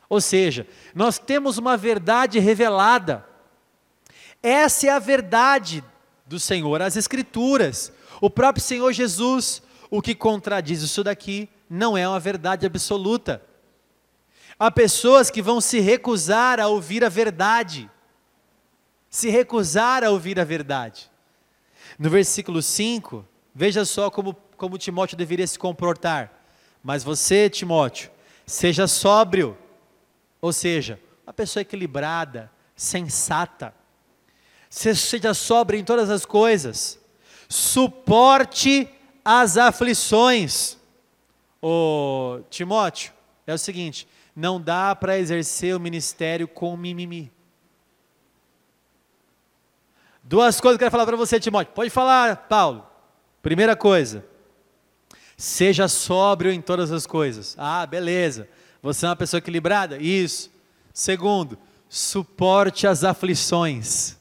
Ou 0.09 0.21
seja, 0.21 0.67
nós 0.95 1.19
temos 1.19 1.59
uma 1.59 1.77
verdade 1.77 2.39
revelada. 2.39 3.27
Essa 4.43 4.87
é 4.87 4.91
a 4.91 4.99
verdade 4.99 5.83
do 6.27 6.39
Senhor, 6.39 6.81
as 6.81 6.97
Escrituras, 6.97 7.93
o 8.21 8.31
próprio 8.31 8.63
Senhor 8.63 8.93
Jesus. 8.93 9.63
O 9.91 10.03
que 10.03 10.15
contradiz 10.15 10.83
isso 10.83 11.05
daqui 11.05 11.49
não 11.71 11.97
é 11.97 12.09
uma 12.09 12.19
verdade 12.19 12.67
absoluta. 12.67 13.43
Há 14.59 14.71
pessoas 14.71 15.31
que 15.31 15.43
vão 15.43 15.61
se 15.61 15.81
recusar 15.81 16.59
a 16.59 16.67
ouvir 16.67 17.05
a 17.05 17.09
verdade. 17.09 17.91
Se 19.17 19.31
recusar 19.31 20.05
a 20.05 20.11
ouvir 20.11 20.39
a 20.39 20.45
verdade. 20.45 21.11
No 21.99 22.11
versículo 22.11 22.61
5, 22.61 23.27
veja 23.55 23.83
só 23.87 24.11
como, 24.11 24.35
como 24.59 24.77
Timóteo 24.77 25.17
deveria 25.17 25.47
se 25.47 25.59
comportar. 25.59 26.45
Mas 26.83 27.03
você, 27.03 27.49
Timóteo, 27.49 28.11
seja 28.45 28.87
sóbrio, 28.87 29.57
ou 30.39 30.53
seja, 30.53 31.01
uma 31.27 31.33
pessoa 31.33 31.63
equilibrada, 31.63 32.53
sensata. 32.77 33.75
Seja 34.69 35.33
sóbrio 35.33 35.81
em 35.81 35.85
todas 35.85 36.11
as 36.11 36.27
coisas. 36.27 37.01
Suporte 37.49 38.87
as 39.25 39.57
aflições 39.57 40.77
Ô, 41.63 42.41
Timóteo, 42.51 43.15
é 43.47 43.55
o 43.55 43.59
seguinte: 43.59 44.07
não 44.37 44.61
dá 44.61 44.95
para 44.95 45.19
exercer 45.19 45.75
o 45.75 45.81
ministério 45.81 46.47
com 46.47 46.77
mimimi. 46.77 47.33
Duas 50.29 50.61
coisas 50.61 50.77
que 50.77 50.83
eu 50.83 50.87
quero 50.87 50.91
falar 50.91 51.07
para 51.07 51.17
você, 51.17 51.39
Timóteo. 51.39 51.73
Pode 51.73 51.89
falar, 51.89 52.49
Paulo. 52.49 52.85
Primeira 53.41 53.77
coisa, 53.77 54.25
seja 55.37 55.87
sóbrio 55.87 56.51
em 56.51 56.61
todas 56.61 56.91
as 56.91 57.07
coisas. 57.07 57.55
Ah, 57.57 57.87
beleza. 57.87 58.49
Você 58.83 59.07
é 59.07 59.09
uma 59.09 59.15
pessoa 59.15 59.39
equilibrada? 59.39 59.99
Isso. 59.99 60.51
Segundo, 60.93 61.57
suporte 61.89 62.89
as 62.89 63.05
aflições. 63.05 64.17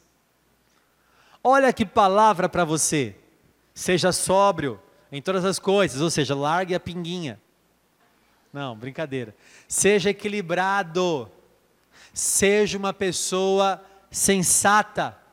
Olha 1.43 1.73
que 1.73 1.83
palavra 1.83 2.47
para 2.47 2.63
você. 2.63 3.15
Seja 3.73 4.11
sóbrio 4.11 4.79
em 5.11 5.23
todas 5.23 5.43
as 5.43 5.57
coisas, 5.57 6.01
ou 6.01 6.11
seja, 6.11 6.35
largue 6.35 6.75
a 6.75 6.79
pinguinha. 6.79 7.41
Não, 8.53 8.75
brincadeira. 8.75 9.35
Seja 9.67 10.11
equilibrado. 10.11 11.31
Seja 12.13 12.77
uma 12.77 12.93
pessoa 12.93 13.83
sensata. 14.11 15.24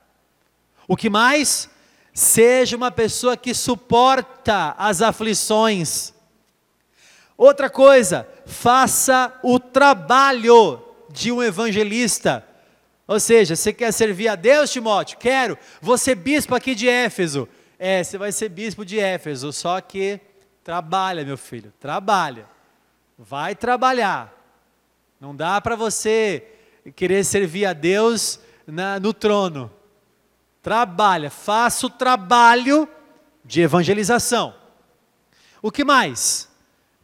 O 0.93 0.97
que 0.97 1.09
mais? 1.09 1.71
Seja 2.13 2.77
uma 2.77 2.91
pessoa 2.91 3.35
que 3.35 3.55
suporta 3.55 4.75
as 4.77 5.01
aflições. 5.01 6.13
Outra 7.35 7.71
coisa, 7.71 8.29
faça 8.45 9.33
o 9.43 9.59
trabalho 9.59 10.85
de 11.09 11.33
um 11.33 11.43
evangelista. 11.43 12.47
Ou 13.09 13.19
seja, 13.19 13.57
você 13.57 13.73
quer 13.73 13.91
servir 13.91 14.29
a 14.29 14.35
Deus, 14.35 14.71
Timóteo? 14.71 15.17
Quero. 15.17 15.57
Vou 15.81 15.97
ser 15.97 16.15
bispo 16.15 16.55
aqui 16.55 16.75
de 16.75 16.87
Éfeso. 16.87 17.49
É, 17.79 18.05
você 18.05 18.19
vai 18.19 18.31
ser 18.31 18.51
bispo 18.51 18.85
de 18.85 18.99
Éfeso, 18.99 19.51
só 19.51 19.81
que 19.81 20.21
trabalha, 20.63 21.25
meu 21.25 21.39
filho, 21.39 21.73
trabalha. 21.81 22.47
Vai 23.19 23.55
trabalhar. 23.55 24.31
Não 25.19 25.35
dá 25.35 25.59
para 25.59 25.75
você 25.75 26.47
querer 26.95 27.25
servir 27.25 27.65
a 27.65 27.73
Deus 27.73 28.39
na, 28.67 29.01
no 29.01 29.15
trono. 29.15 29.73
Trabalha, 30.63 31.29
faça 31.29 31.87
o 31.87 31.91
trabalho 31.91 32.89
de 33.45 33.61
evangelização. 33.61 34.55
O 35.61 35.73
que 35.73 35.85
mais? 35.85 36.49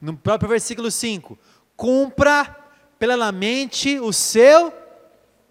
No 0.01 0.17
próprio 0.17 0.49
versículo 0.49 0.91
5: 0.91 1.37
cumpra 1.77 2.57
plenamente 2.99 3.99
o 3.99 4.13
seu 4.13 4.73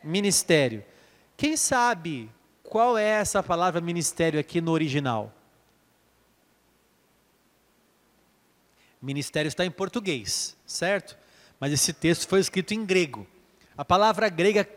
ministério. 0.03 0.83
Quem 1.35 1.57
sabe 1.57 2.31
qual 2.63 2.97
é 2.97 3.03
essa 3.03 3.43
palavra 3.43 3.81
ministério 3.81 4.39
aqui 4.39 4.61
no 4.61 4.71
original? 4.71 5.33
Ministério 9.01 9.47
está 9.47 9.65
em 9.65 9.71
português, 9.71 10.57
certo? 10.65 11.17
Mas 11.59 11.71
esse 11.71 11.93
texto 11.93 12.27
foi 12.27 12.39
escrito 12.39 12.73
em 12.73 12.85
grego. 12.85 13.27
A 13.77 13.85
palavra 13.85 14.27
grega, 14.27 14.67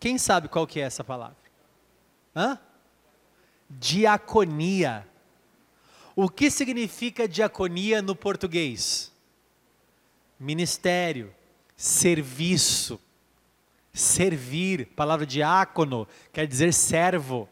quem 0.00 0.18
sabe 0.18 0.48
qual 0.48 0.66
que 0.66 0.80
é 0.80 0.84
essa 0.84 1.04
palavra? 1.04 1.36
Hã? 2.34 2.58
Diaconia. 3.68 5.06
O 6.14 6.28
que 6.28 6.50
significa 6.50 7.28
diaconia 7.28 8.00
no 8.00 8.16
português? 8.16 9.12
Ministério, 10.38 11.34
serviço, 11.76 12.98
servir, 13.92 14.86
palavra 14.96 15.26
diácono, 15.26 16.06
quer 16.32 16.46
dizer 16.46 16.72
servo. 16.72 17.48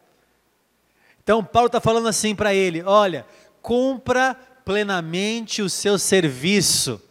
Então 1.23 1.43
Paulo 1.43 1.67
está 1.67 1.81
falando 1.81 2.07
assim 2.07 2.35
para 2.35 2.53
ele: 2.53 2.83
olha, 2.83 3.25
cumpra 3.61 4.35
plenamente 4.63 5.61
o 5.61 5.69
seu 5.69 5.97
serviço, 5.97 7.01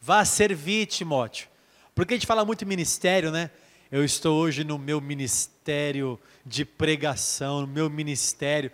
vá 0.00 0.24
servir, 0.24 0.86
Timóteo. 0.86 1.48
Porque 1.94 2.14
a 2.14 2.16
gente 2.16 2.26
fala 2.26 2.44
muito 2.44 2.66
ministério, 2.66 3.30
né? 3.30 3.50
Eu 3.94 4.04
estou 4.04 4.40
hoje 4.40 4.64
no 4.64 4.76
meu 4.76 5.00
ministério 5.00 6.18
de 6.44 6.64
pregação, 6.64 7.60
no 7.60 7.66
meu 7.68 7.88
ministério. 7.88 8.68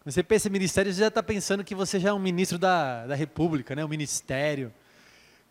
Quando 0.00 0.14
você 0.14 0.22
pensa 0.22 0.46
em 0.46 0.52
ministério, 0.52 0.92
você 0.92 1.00
já 1.00 1.08
está 1.08 1.20
pensando 1.24 1.64
que 1.64 1.74
você 1.74 1.98
já 1.98 2.10
é 2.10 2.12
um 2.12 2.20
ministro 2.20 2.56
da, 2.56 3.04
da 3.04 3.16
República, 3.16 3.74
né? 3.74 3.84
um 3.84 3.88
ministério. 3.88 4.72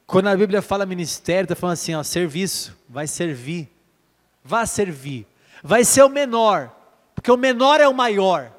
Quando 0.08 0.28
a 0.28 0.38
Bíblia 0.38 0.62
fala 0.62 0.86
ministério, 0.86 1.44
está 1.44 1.54
falando 1.54 1.74
assim, 1.74 1.94
ó, 1.96 2.02
serviço, 2.02 2.78
vai 2.88 3.08
servir, 3.08 3.70
vá 4.42 4.66
servir, 4.66 5.28
vai 5.62 5.84
ser 5.84 6.04
o 6.04 6.10
menor, 6.10 6.74
porque 7.14 7.30
o 7.30 7.36
menor 7.36 7.82
é 7.82 7.90
o 7.90 7.94
maior. 7.94 8.56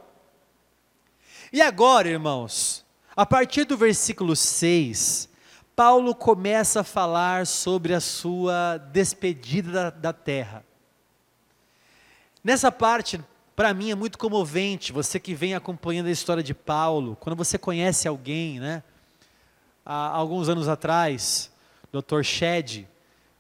E 1.50 1.62
agora, 1.62 2.06
irmãos, 2.06 2.84
a 3.16 3.24
partir 3.24 3.64
do 3.64 3.78
versículo 3.78 4.36
6, 4.36 5.26
Paulo 5.74 6.14
começa 6.14 6.80
a 6.80 6.84
falar 6.84 7.46
sobre 7.46 7.94
a 7.94 8.00
sua 8.00 8.78
despedida 8.92 9.72
da, 9.72 9.90
da 9.90 10.12
terra. 10.12 10.64
Nessa 12.42 12.72
parte, 12.72 13.20
para 13.54 13.74
mim 13.74 13.90
é 13.90 13.94
muito 13.94 14.18
comovente, 14.18 14.92
você 14.92 15.20
que 15.20 15.34
vem 15.34 15.54
acompanhando 15.54 16.06
a 16.06 16.10
história 16.10 16.42
de 16.42 16.54
Paulo, 16.54 17.16
quando 17.20 17.36
você 17.36 17.58
conhece 17.58 18.08
alguém, 18.08 18.58
né? 18.58 18.82
Há 19.84 20.08
alguns 20.08 20.48
anos 20.48 20.68
atrás, 20.68 21.50
Dr. 21.92 22.22
Shed, 22.22 22.88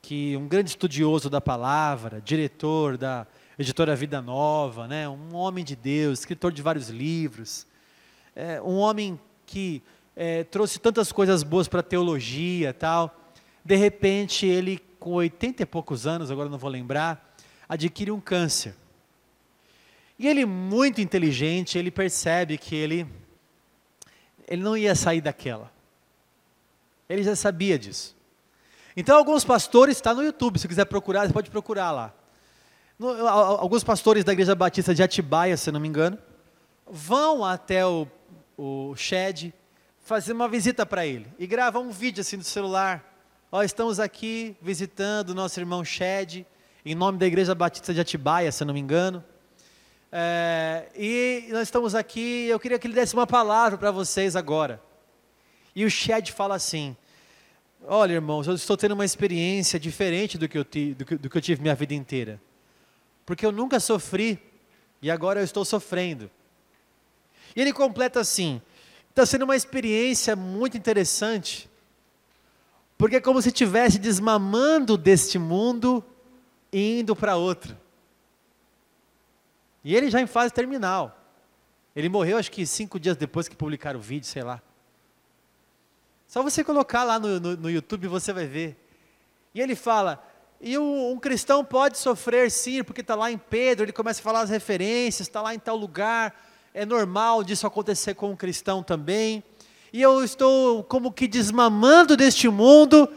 que 0.02 0.36
um 0.36 0.48
grande 0.48 0.70
estudioso 0.70 1.30
da 1.30 1.40
palavra, 1.40 2.20
diretor 2.20 2.98
da 2.98 3.26
editora 3.58 3.94
Vida 3.94 4.20
Nova, 4.20 4.88
né? 4.88 5.08
Um 5.08 5.34
homem 5.34 5.64
de 5.64 5.76
Deus, 5.76 6.20
escritor 6.20 6.52
de 6.52 6.62
vários 6.62 6.88
livros, 6.88 7.66
é, 8.34 8.60
um 8.62 8.76
homem 8.76 9.20
que 9.46 9.82
é, 10.22 10.44
trouxe 10.44 10.78
tantas 10.78 11.10
coisas 11.10 11.42
boas 11.42 11.66
para 11.66 11.80
a 11.80 11.82
teologia 11.82 12.74
tal. 12.74 13.32
De 13.64 13.74
repente, 13.74 14.44
ele, 14.44 14.78
com 14.98 15.12
80 15.12 15.62
e 15.62 15.66
poucos 15.66 16.06
anos, 16.06 16.30
agora 16.30 16.46
não 16.50 16.58
vou 16.58 16.68
lembrar, 16.68 17.34
adquire 17.66 18.10
um 18.10 18.20
câncer. 18.20 18.74
E 20.18 20.28
ele, 20.28 20.44
muito 20.44 21.00
inteligente, 21.00 21.78
ele 21.78 21.90
percebe 21.90 22.58
que 22.58 22.76
ele, 22.76 23.06
ele 24.46 24.62
não 24.62 24.76
ia 24.76 24.94
sair 24.94 25.22
daquela. 25.22 25.72
Ele 27.08 27.22
já 27.22 27.34
sabia 27.34 27.78
disso. 27.78 28.14
Então, 28.94 29.16
alguns 29.16 29.42
pastores, 29.42 29.96
está 29.96 30.12
no 30.12 30.22
YouTube, 30.22 30.58
se 30.58 30.68
quiser 30.68 30.84
procurar, 30.84 31.26
você 31.26 31.32
pode 31.32 31.50
procurar 31.50 31.92
lá. 31.92 32.14
No, 32.98 33.26
alguns 33.26 33.82
pastores 33.82 34.22
da 34.22 34.34
Igreja 34.34 34.54
Batista 34.54 34.94
de 34.94 35.02
Atibaia, 35.02 35.56
se 35.56 35.72
não 35.72 35.80
me 35.80 35.88
engano, 35.88 36.18
vão 36.86 37.42
até 37.42 37.86
o, 37.86 38.06
o 38.58 38.94
Shed, 38.96 39.54
fazer 40.02 40.32
uma 40.32 40.48
visita 40.48 40.84
para 40.84 41.06
ele 41.06 41.26
e 41.38 41.46
gravar 41.46 41.80
um 41.80 41.90
vídeo 41.90 42.20
assim 42.20 42.36
do 42.36 42.44
celular. 42.44 43.04
Ó, 43.52 43.62
estamos 43.62 44.00
aqui 44.00 44.56
visitando 44.60 45.34
nosso 45.34 45.58
irmão 45.60 45.84
Shed, 45.84 46.46
em 46.84 46.94
nome 46.94 47.18
da 47.18 47.26
Igreja 47.26 47.54
Batista 47.54 47.92
de 47.92 48.00
Atibaia, 48.00 48.50
se 48.50 48.64
não 48.64 48.74
me 48.74 48.80
engano. 48.80 49.24
É, 50.12 50.88
e 50.96 51.48
nós 51.50 51.62
estamos 51.62 51.94
aqui, 51.94 52.46
eu 52.48 52.58
queria 52.58 52.78
que 52.78 52.86
ele 52.86 52.94
desse 52.94 53.14
uma 53.14 53.26
palavra 53.26 53.78
para 53.78 53.90
vocês 53.90 54.34
agora. 54.34 54.82
E 55.74 55.84
o 55.84 55.90
Shed 55.90 56.32
fala 56.32 56.56
assim: 56.56 56.96
Olha, 57.86 58.14
irmãos, 58.14 58.46
eu 58.46 58.54
estou 58.54 58.76
tendo 58.76 58.92
uma 58.92 59.04
experiência 59.04 59.78
diferente 59.78 60.36
do 60.36 60.48
que, 60.48 60.58
eu 60.58 60.64
ti, 60.64 60.94
do, 60.94 61.04
que, 61.04 61.16
do 61.16 61.30
que 61.30 61.36
eu 61.36 61.42
tive 61.42 61.62
minha 61.62 61.74
vida 61.74 61.94
inteira. 61.94 62.40
Porque 63.24 63.46
eu 63.46 63.52
nunca 63.52 63.78
sofri 63.78 64.38
e 65.00 65.10
agora 65.10 65.40
eu 65.40 65.44
estou 65.44 65.64
sofrendo. 65.64 66.30
E 67.54 67.60
ele 67.60 67.72
completa 67.72 68.20
assim: 68.20 68.60
Está 69.10 69.26
sendo 69.26 69.42
uma 69.42 69.56
experiência 69.56 70.34
muito 70.34 70.76
interessante, 70.76 71.68
porque 72.96 73.16
é 73.16 73.20
como 73.20 73.42
se 73.42 73.48
estivesse 73.48 73.98
desmamando 73.98 74.96
deste 74.96 75.38
mundo 75.38 76.04
e 76.72 77.00
indo 77.00 77.14
para 77.14 77.36
outro. 77.36 77.76
E 79.82 79.94
ele 79.94 80.10
já 80.10 80.20
em 80.20 80.26
fase 80.26 80.52
terminal. 80.52 81.18
Ele 81.94 82.08
morreu 82.08 82.38
acho 82.38 82.50
que 82.50 82.64
cinco 82.64 83.00
dias 83.00 83.16
depois 83.16 83.48
que 83.48 83.56
publicaram 83.56 83.98
o 83.98 84.02
vídeo, 84.02 84.26
sei 84.26 84.42
lá. 84.42 84.62
Só 86.26 86.42
você 86.42 86.62
colocar 86.62 87.02
lá 87.02 87.18
no, 87.18 87.40
no, 87.40 87.56
no 87.56 87.70
YouTube 87.70 88.06
você 88.06 88.32
vai 88.32 88.46
ver. 88.46 88.76
E 89.52 89.60
ele 89.60 89.74
fala, 89.74 90.24
e 90.60 90.78
um, 90.78 91.12
um 91.12 91.18
cristão 91.18 91.64
pode 91.64 91.98
sofrer 91.98 92.50
sim, 92.50 92.84
porque 92.84 93.00
está 93.00 93.16
lá 93.16 93.32
em 93.32 93.38
Pedro, 93.38 93.84
ele 93.84 93.92
começa 93.92 94.20
a 94.20 94.22
falar 94.22 94.42
as 94.42 94.50
referências, 94.50 95.26
está 95.26 95.42
lá 95.42 95.54
em 95.54 95.58
tal 95.58 95.76
lugar, 95.76 96.32
é 96.72 96.86
normal 96.86 97.42
disso 97.42 97.66
acontecer 97.66 98.14
com 98.14 98.30
um 98.30 98.36
cristão 98.36 98.82
também. 98.82 99.42
E 99.92 100.00
eu 100.00 100.22
estou 100.22 100.84
como 100.84 101.10
que 101.10 101.26
desmamando 101.26 102.16
deste 102.16 102.48
mundo, 102.48 103.08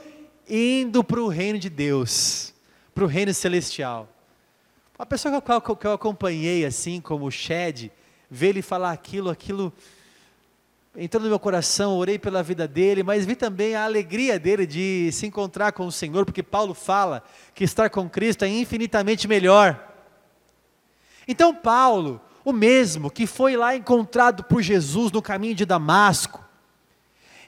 indo 0.49 1.03
para 1.03 1.21
o 1.21 1.27
reino 1.27 1.59
de 1.59 1.69
Deus, 1.69 2.53
para 2.95 3.03
o 3.03 3.07
reino 3.07 3.33
celestial. 3.33 4.09
Uma 4.97 5.05
pessoa 5.05 5.41
que 5.41 5.87
eu 5.87 5.93
acompanhei, 5.93 6.65
assim 6.65 6.99
como 6.99 7.25
o 7.25 7.31
Shed, 7.31 7.91
ver 8.29 8.49
ele 8.49 8.61
falar 8.61 8.91
aquilo, 8.91 9.29
aquilo 9.29 9.71
entrou 10.95 11.21
no 11.21 11.29
meu 11.29 11.39
coração, 11.39 11.97
orei 11.97 12.17
pela 12.17 12.41
vida 12.41 12.67
dele, 12.67 13.03
mas 13.03 13.25
vi 13.25 13.35
também 13.35 13.75
a 13.75 13.83
alegria 13.83 14.39
dele 14.39 14.65
de 14.65 15.11
se 15.11 15.25
encontrar 15.27 15.71
com 15.71 15.85
o 15.85 15.91
Senhor, 15.91 16.25
porque 16.25 16.41
Paulo 16.41 16.73
fala 16.73 17.23
que 17.53 17.63
estar 17.63 17.89
com 17.89 18.09
Cristo 18.09 18.45
é 18.45 18.47
infinitamente 18.47 19.27
melhor. 19.27 19.91
Então, 21.27 21.53
Paulo, 21.53 22.21
o 22.43 22.51
mesmo 22.51 23.09
que 23.09 23.25
foi 23.25 23.55
lá 23.55 23.75
encontrado 23.75 24.43
por 24.43 24.61
Jesus 24.61 25.11
no 25.11 25.21
caminho 25.21 25.55
de 25.55 25.65
Damasco, 25.65 26.43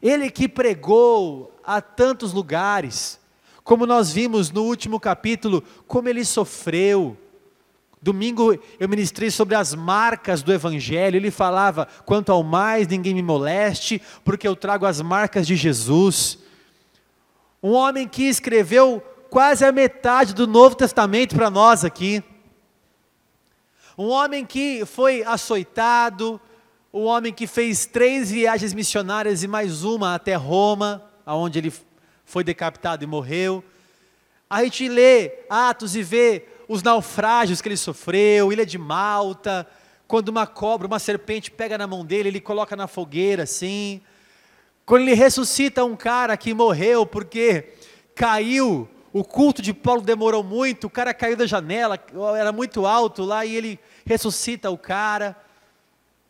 ele 0.02 0.30
que 0.30 0.48
pregou 0.48 1.52
a 1.64 1.82
tantos 1.82 2.32
lugares, 2.34 3.20
como 3.64 3.86
nós 3.86 4.12
vimos 4.12 4.52
no 4.52 4.64
último 4.64 5.00
capítulo, 5.00 5.64
como 5.88 6.08
ele 6.08 6.24
sofreu, 6.24 7.18
Domingo 8.06 8.56
eu 8.80 8.88
ministrei 8.88 9.32
sobre 9.32 9.56
as 9.56 9.74
marcas 9.74 10.44
do 10.44 10.54
Evangelho. 10.54 11.16
Ele 11.16 11.32
falava: 11.32 11.88
quanto 12.06 12.32
ao 12.32 12.44
mais, 12.44 12.88
ninguém 12.88 13.16
me 13.16 13.24
moleste, 13.24 14.00
porque 14.24 14.48
eu 14.48 14.56
trago 14.56 14.86
as 14.86 15.02
marcas 15.02 15.48
de 15.48 15.56
Jesus. 15.56 16.38
Um 17.64 17.72
homem 17.72 18.08
que 18.08 18.22
escreveu 18.22 19.02
quase 19.28 19.66
a 19.66 19.72
metade 19.72 20.36
do 20.36 20.46
Novo 20.46 20.76
Testamento 20.76 21.34
para 21.36 21.50
nós 21.50 21.84
aqui. 21.84 22.24
Um 23.98 24.10
homem 24.10 24.46
que 24.46 24.86
foi 24.86 25.24
açoitado, 25.24 26.40
um 26.94 27.04
homem 27.06 27.32
que 27.32 27.48
fez 27.48 27.86
três 27.86 28.30
viagens 28.30 28.74
missionárias 28.74 29.42
e 29.42 29.48
mais 29.48 29.86
uma 29.86 30.16
até 30.16 30.36
Roma, 30.36 31.02
aonde 31.26 31.60
ele 31.60 31.74
foi 32.26 32.44
decapitado 32.44 33.06
e 33.06 33.08
morreu. 33.08 33.64
A 34.50 34.66
gente 34.66 34.90
lê 34.90 35.32
Atos 35.50 35.96
e 35.96 36.04
vê 36.04 36.46
os 36.68 36.84
naufrágios 36.84 37.62
que 37.62 37.70
ele 37.70 37.78
sofreu, 37.78 38.52
Ilha 38.52 38.66
de 38.66 38.78
Malta, 38.78 39.66
quando 40.06 40.28
uma 40.28 40.46
cobra, 40.46 40.88
uma 40.88 41.00
serpente 41.00 41.50
pega 41.50 41.78
na 41.78 41.88
mão 41.88 42.04
dele, 42.04 42.28
ele 42.28 42.42
coloca 42.42 42.76
na 42.76 42.88
fogueira 42.88 43.44
assim. 43.44 44.02
Quando 44.86 45.04
ele 45.04 45.14
ressuscita 45.14 45.86
um 45.86 45.96
cara 45.96 46.36
que 46.36 46.54
morreu 46.54 47.06
porque 47.06 47.70
caiu, 48.14 48.90
o 49.18 49.24
culto 49.24 49.62
de 49.62 49.74
Paulo 49.74 50.02
demorou 50.02 50.44
muito, 50.44 50.88
o 50.88 50.90
cara 50.90 51.14
caiu 51.14 51.38
da 51.38 51.46
janela, 51.46 51.98
era 52.38 52.52
muito 52.52 52.86
alto 52.86 53.24
lá 53.24 53.46
e 53.46 53.56
ele 53.56 53.80
ressuscita 54.06 54.70
o 54.70 54.78
cara. 54.78 55.38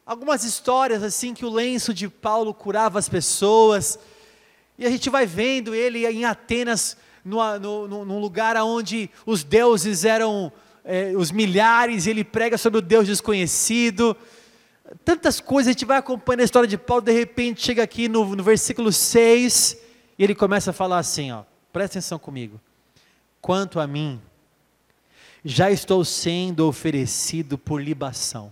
Algumas 0.06 0.44
histórias 0.44 1.01
assim 1.01 1.34
que 1.34 1.44
o 1.44 1.50
lenço 1.50 1.96
de 1.96 2.08
Paulo 2.08 2.54
curava 2.54 3.00
as 3.00 3.10
pessoas. 3.10 3.98
E 4.77 4.86
a 4.86 4.89
gente 4.92 5.10
vai 5.10 5.25
vendo 5.25 5.74
ele 5.74 6.06
em 6.06 6.25
Atenas, 6.25 6.96
num 7.24 8.20
lugar 8.20 8.56
onde 8.58 9.10
os 9.25 9.44
deuses 9.44 10.06
eram 10.06 10.54
é, 10.84 11.12
os 11.18 11.32
milhares, 11.32 12.06
e 12.06 12.12
ele 12.12 12.24
prega 12.24 12.56
sobre 12.56 12.77
o 12.77 12.84
Deus 12.84 13.08
desconhecido. 13.08 14.15
Tantas 15.04 15.39
coisas, 15.39 15.70
a 15.70 15.72
gente 15.72 15.86
vai 15.86 15.98
acompanhando 15.98 16.42
a 16.42 16.46
história 16.46 16.70
de 16.70 16.77
Paulo, 16.77 17.01
de 17.01 17.13
repente 17.13 17.63
chega 17.63 17.82
aqui 17.82 18.08
no, 18.08 18.36
no 18.36 18.44
versículo 18.44 18.94
6, 18.94 19.75
e 20.20 20.24
ele 20.24 20.36
começa 20.36 20.70
a 20.70 20.74
falar 20.74 21.00
assim: 21.00 21.32
ó, 21.32 21.42
presta 21.74 21.98
atenção 21.98 22.20
comigo. 22.20 22.62
Quanto 23.46 23.80
a 23.80 23.86
mim, 23.86 24.20
já 25.44 25.70
estou 25.70 26.04
sendo 26.04 26.68
oferecido 26.68 27.60
por 27.60 27.80
libação. 27.80 28.52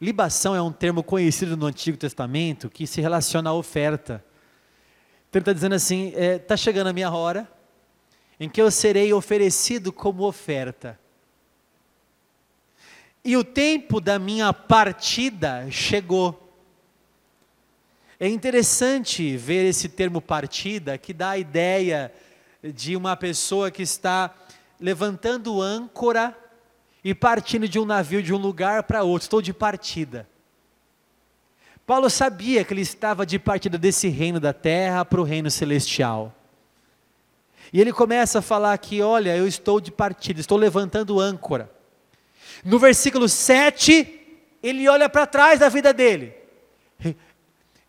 Libação 0.00 0.56
é 0.56 0.62
um 0.62 0.72
termo 0.72 1.02
conhecido 1.02 1.54
no 1.54 1.66
Antigo 1.66 1.98
Testamento 1.98 2.70
que 2.70 2.86
se 2.86 3.02
relaciona 3.02 3.50
à 3.50 3.52
oferta. 3.52 4.24
Então 5.28 5.40
ele 5.40 5.42
está 5.42 5.52
dizendo 5.52 5.74
assim: 5.74 6.06
está 6.06 6.20
é, 6.22 6.38
tá 6.38 6.56
chegando 6.56 6.86
a 6.86 6.92
minha 6.94 7.10
hora 7.10 7.46
em 8.40 8.48
que 8.48 8.62
eu 8.62 8.70
serei 8.70 9.12
oferecido 9.12 9.92
como 9.92 10.22
oferta. 10.22 10.98
E 13.22 13.36
o 13.36 13.44
tempo 13.44 14.00
da 14.00 14.18
minha 14.18 14.54
partida 14.54 15.70
chegou. 15.70 16.50
É 18.18 18.26
interessante 18.26 19.36
ver 19.36 19.66
esse 19.66 19.86
termo 19.86 20.22
partida, 20.22 20.96
que 20.96 21.12
dá 21.12 21.32
a 21.32 21.38
ideia 21.38 22.10
de 22.72 22.96
uma 22.96 23.16
pessoa 23.16 23.70
que 23.70 23.82
está 23.82 24.34
levantando 24.80 25.60
âncora 25.60 26.36
e 27.02 27.14
partindo 27.14 27.68
de 27.68 27.78
um 27.78 27.84
navio 27.84 28.22
de 28.22 28.32
um 28.32 28.38
lugar 28.38 28.84
para 28.84 29.02
outro. 29.02 29.26
Estou 29.26 29.42
de 29.42 29.52
partida. 29.52 30.26
Paulo 31.86 32.08
sabia 32.08 32.64
que 32.64 32.72
ele 32.72 32.80
estava 32.80 33.26
de 33.26 33.38
partida 33.38 33.76
desse 33.76 34.08
reino 34.08 34.40
da 34.40 34.54
terra 34.54 35.04
para 35.04 35.20
o 35.20 35.24
reino 35.24 35.50
celestial. 35.50 36.34
E 37.70 37.80
ele 37.80 37.92
começa 37.92 38.38
a 38.38 38.42
falar 38.42 38.72
aqui: 38.72 39.02
olha, 39.02 39.36
eu 39.36 39.46
estou 39.46 39.80
de 39.80 39.92
partida, 39.92 40.40
estou 40.40 40.56
levantando 40.56 41.20
âncora. 41.20 41.70
No 42.64 42.78
versículo 42.78 43.28
7, 43.28 44.20
ele 44.62 44.88
olha 44.88 45.08
para 45.10 45.26
trás 45.26 45.60
da 45.60 45.68
vida 45.68 45.92
dele. 45.92 46.32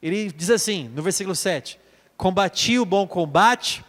Ele 0.02 0.32
diz 0.32 0.50
assim, 0.50 0.90
no 0.90 1.02
versículo 1.02 1.36
7: 1.36 1.80
Combati 2.18 2.78
o 2.78 2.86
bom 2.86 3.08
combate, 3.08 3.85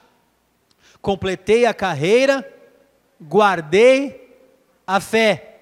completei 1.07 1.65
a 1.67 1.73
carreira, 1.73 2.45
guardei 3.23 4.37
a 4.85 4.99
fé. 4.99 5.61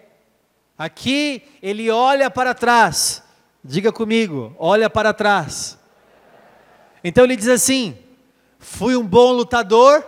Aqui 0.79 1.43
ele 1.63 1.91
olha 1.91 2.31
para 2.31 2.55
trás 2.55 3.23
Diga 3.67 3.91
comigo, 3.91 4.55
olha 4.59 4.91
para 4.91 5.15
trás. 5.15 5.79
Então 7.03 7.25
ele 7.25 7.35
diz 7.35 7.49
assim: 7.49 7.97
fui 8.59 8.95
um 8.95 9.07
bom 9.07 9.33
lutador, 9.33 10.07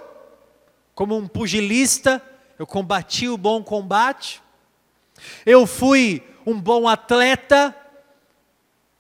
como 0.95 1.17
um 1.17 1.27
pugilista, 1.27 2.23
eu 2.59 2.67
combati 2.67 3.31
o 3.31 3.39
bom 3.39 3.63
combate. 3.63 4.43
Eu 5.47 5.67
fui 5.67 6.23
um 6.45 6.61
bom 6.61 6.87
atleta 6.87 7.75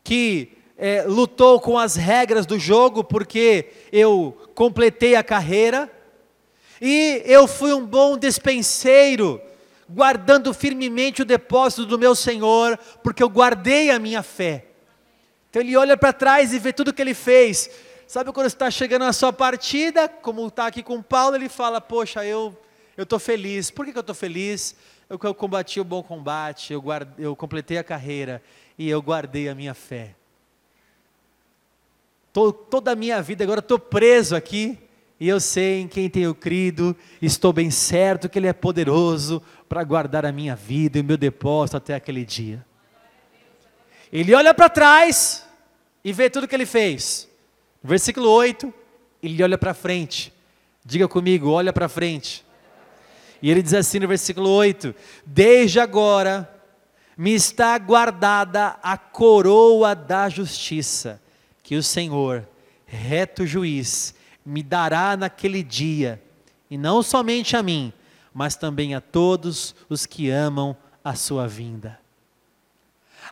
que 0.03 0.57
é, 0.79 1.03
lutou 1.03 1.61
com 1.61 1.79
as 1.79 1.97
regras 1.97 2.47
do 2.47 2.59
jogo, 2.59 3.05
porque 3.05 3.71
eu 3.93 4.51
completei 4.55 5.17
a 5.17 5.23
carreira. 5.23 5.91
E 6.81 7.23
eu 7.25 7.47
fui 7.47 7.73
um 7.73 7.85
bom 7.85 8.19
despenseiro, 8.19 9.41
guardando 9.89 10.53
firmemente 10.53 11.23
o 11.23 11.25
depósito 11.25 11.87
do 11.87 11.99
meu 11.99 12.15
Senhor, 12.15 12.79
porque 13.03 13.23
eu 13.23 13.29
guardei 13.29 13.91
a 13.91 13.99
minha 13.99 14.23
fé. 14.23 14.67
Então 15.49 15.63
ele 15.63 15.77
olha 15.77 15.97
para 15.97 16.13
trás 16.13 16.53
e 16.53 16.59
vê 16.59 16.73
tudo 16.73 16.93
que 16.93 17.01
ele 17.01 17.15
fez. 17.15 17.71
Sabe 18.07 18.33
quando 18.33 18.47
está 18.47 18.71
chegando 18.71 19.05
a 19.05 19.13
sua 19.13 19.33
partida, 19.33 20.09
como 20.09 20.47
está 20.47 20.67
aqui 20.67 20.83
com 20.83 21.03
Paulo, 21.03 21.37
ele 21.37 21.49
fala: 21.49 21.81
Poxa, 21.81 22.25
eu 22.25 22.57
estou 22.97 23.19
feliz. 23.19 23.71
Por 23.71 23.85
que, 23.85 23.93
que 23.93 23.99
eu 23.99 24.01
estou 24.01 24.15
feliz? 24.15 24.77
Eu, 25.09 25.19
eu 25.23 25.35
combati 25.35 25.81
o 25.81 25.85
bom 25.85 26.03
combate, 26.03 26.73
eu, 26.73 26.83
eu 27.19 27.35
completei 27.35 27.79
a 27.79 27.85
carreira 27.85 28.43
e 28.79 28.89
eu 28.89 29.01
guardei 29.01 29.49
a 29.49 29.55
minha 29.55 29.75
fé. 29.75 30.15
Tô, 32.33 32.53
toda 32.53 32.93
a 32.93 32.97
minha 32.97 33.23
vida 33.23 33.43
agora 33.43 33.61
estou 33.61 33.79
preso 33.79 34.37
aqui 34.37 34.79
e 35.19 35.29
eu 35.29 35.41
sei 35.41 35.81
em 35.81 35.89
quem 35.89 36.11
tenho 36.11 36.35
crido, 36.35 36.95
estou 37.23 37.53
bem 37.53 37.71
certo 37.71 38.29
que 38.29 38.39
Ele 38.39 38.47
é 38.47 38.53
poderoso 38.53 39.43
para 39.69 39.83
guardar 39.83 40.27
a 40.27 40.33
minha 40.33 40.55
vida 40.55 40.99
e 40.99 41.01
o 41.01 41.05
meu 41.05 41.17
depósito 41.17 41.77
até 41.77 41.95
aquele 41.95 42.25
dia. 42.25 42.65
Ele 44.13 44.35
olha 44.35 44.55
para 44.55 44.69
trás 44.69 45.47
e 46.05 46.13
vê 46.13 46.31
tudo 46.31 46.47
que 46.47 46.55
ele 46.55 46.67
fez. 46.67 47.29
Versículo 47.83 48.31
8, 48.31 48.73
ele 49.23 49.43
olha 49.43 49.59
para 49.59 49.75
frente. 49.75 50.33
Diga 50.85 51.09
comigo, 51.09 51.51
olha 51.51 51.73
para 51.73 51.89
frente. 51.89 52.45
E 53.43 53.51
ele 53.51 53.63
diz 53.63 53.75
assim 53.75 53.99
no 53.99 54.09
versículo 54.09 54.49
8: 54.49 54.95
Desde 55.25 55.81
agora 55.81 56.49
me 57.17 57.35
está 57.35 57.77
guardada 57.79 58.79
a 58.83 58.97
coroa 58.97 59.95
da 59.95 60.29
justiça, 60.29 61.21
que 61.63 61.77
o 61.77 61.83
Senhor, 61.83 62.47
reto 62.87 63.47
juiz, 63.47 64.15
me 64.47 64.63
dará 64.63 65.17
naquele 65.17 65.63
dia, 65.63 66.23
e 66.71 66.79
não 66.79 67.03
somente 67.03 67.57
a 67.57 67.63
mim, 67.63 67.93
mas 68.33 68.55
também 68.55 68.95
a 68.95 69.01
todos 69.01 69.75
os 69.89 70.07
que 70.07 70.31
amam 70.31 70.77
a 71.03 71.15
sua 71.15 71.49
vinda. 71.49 71.99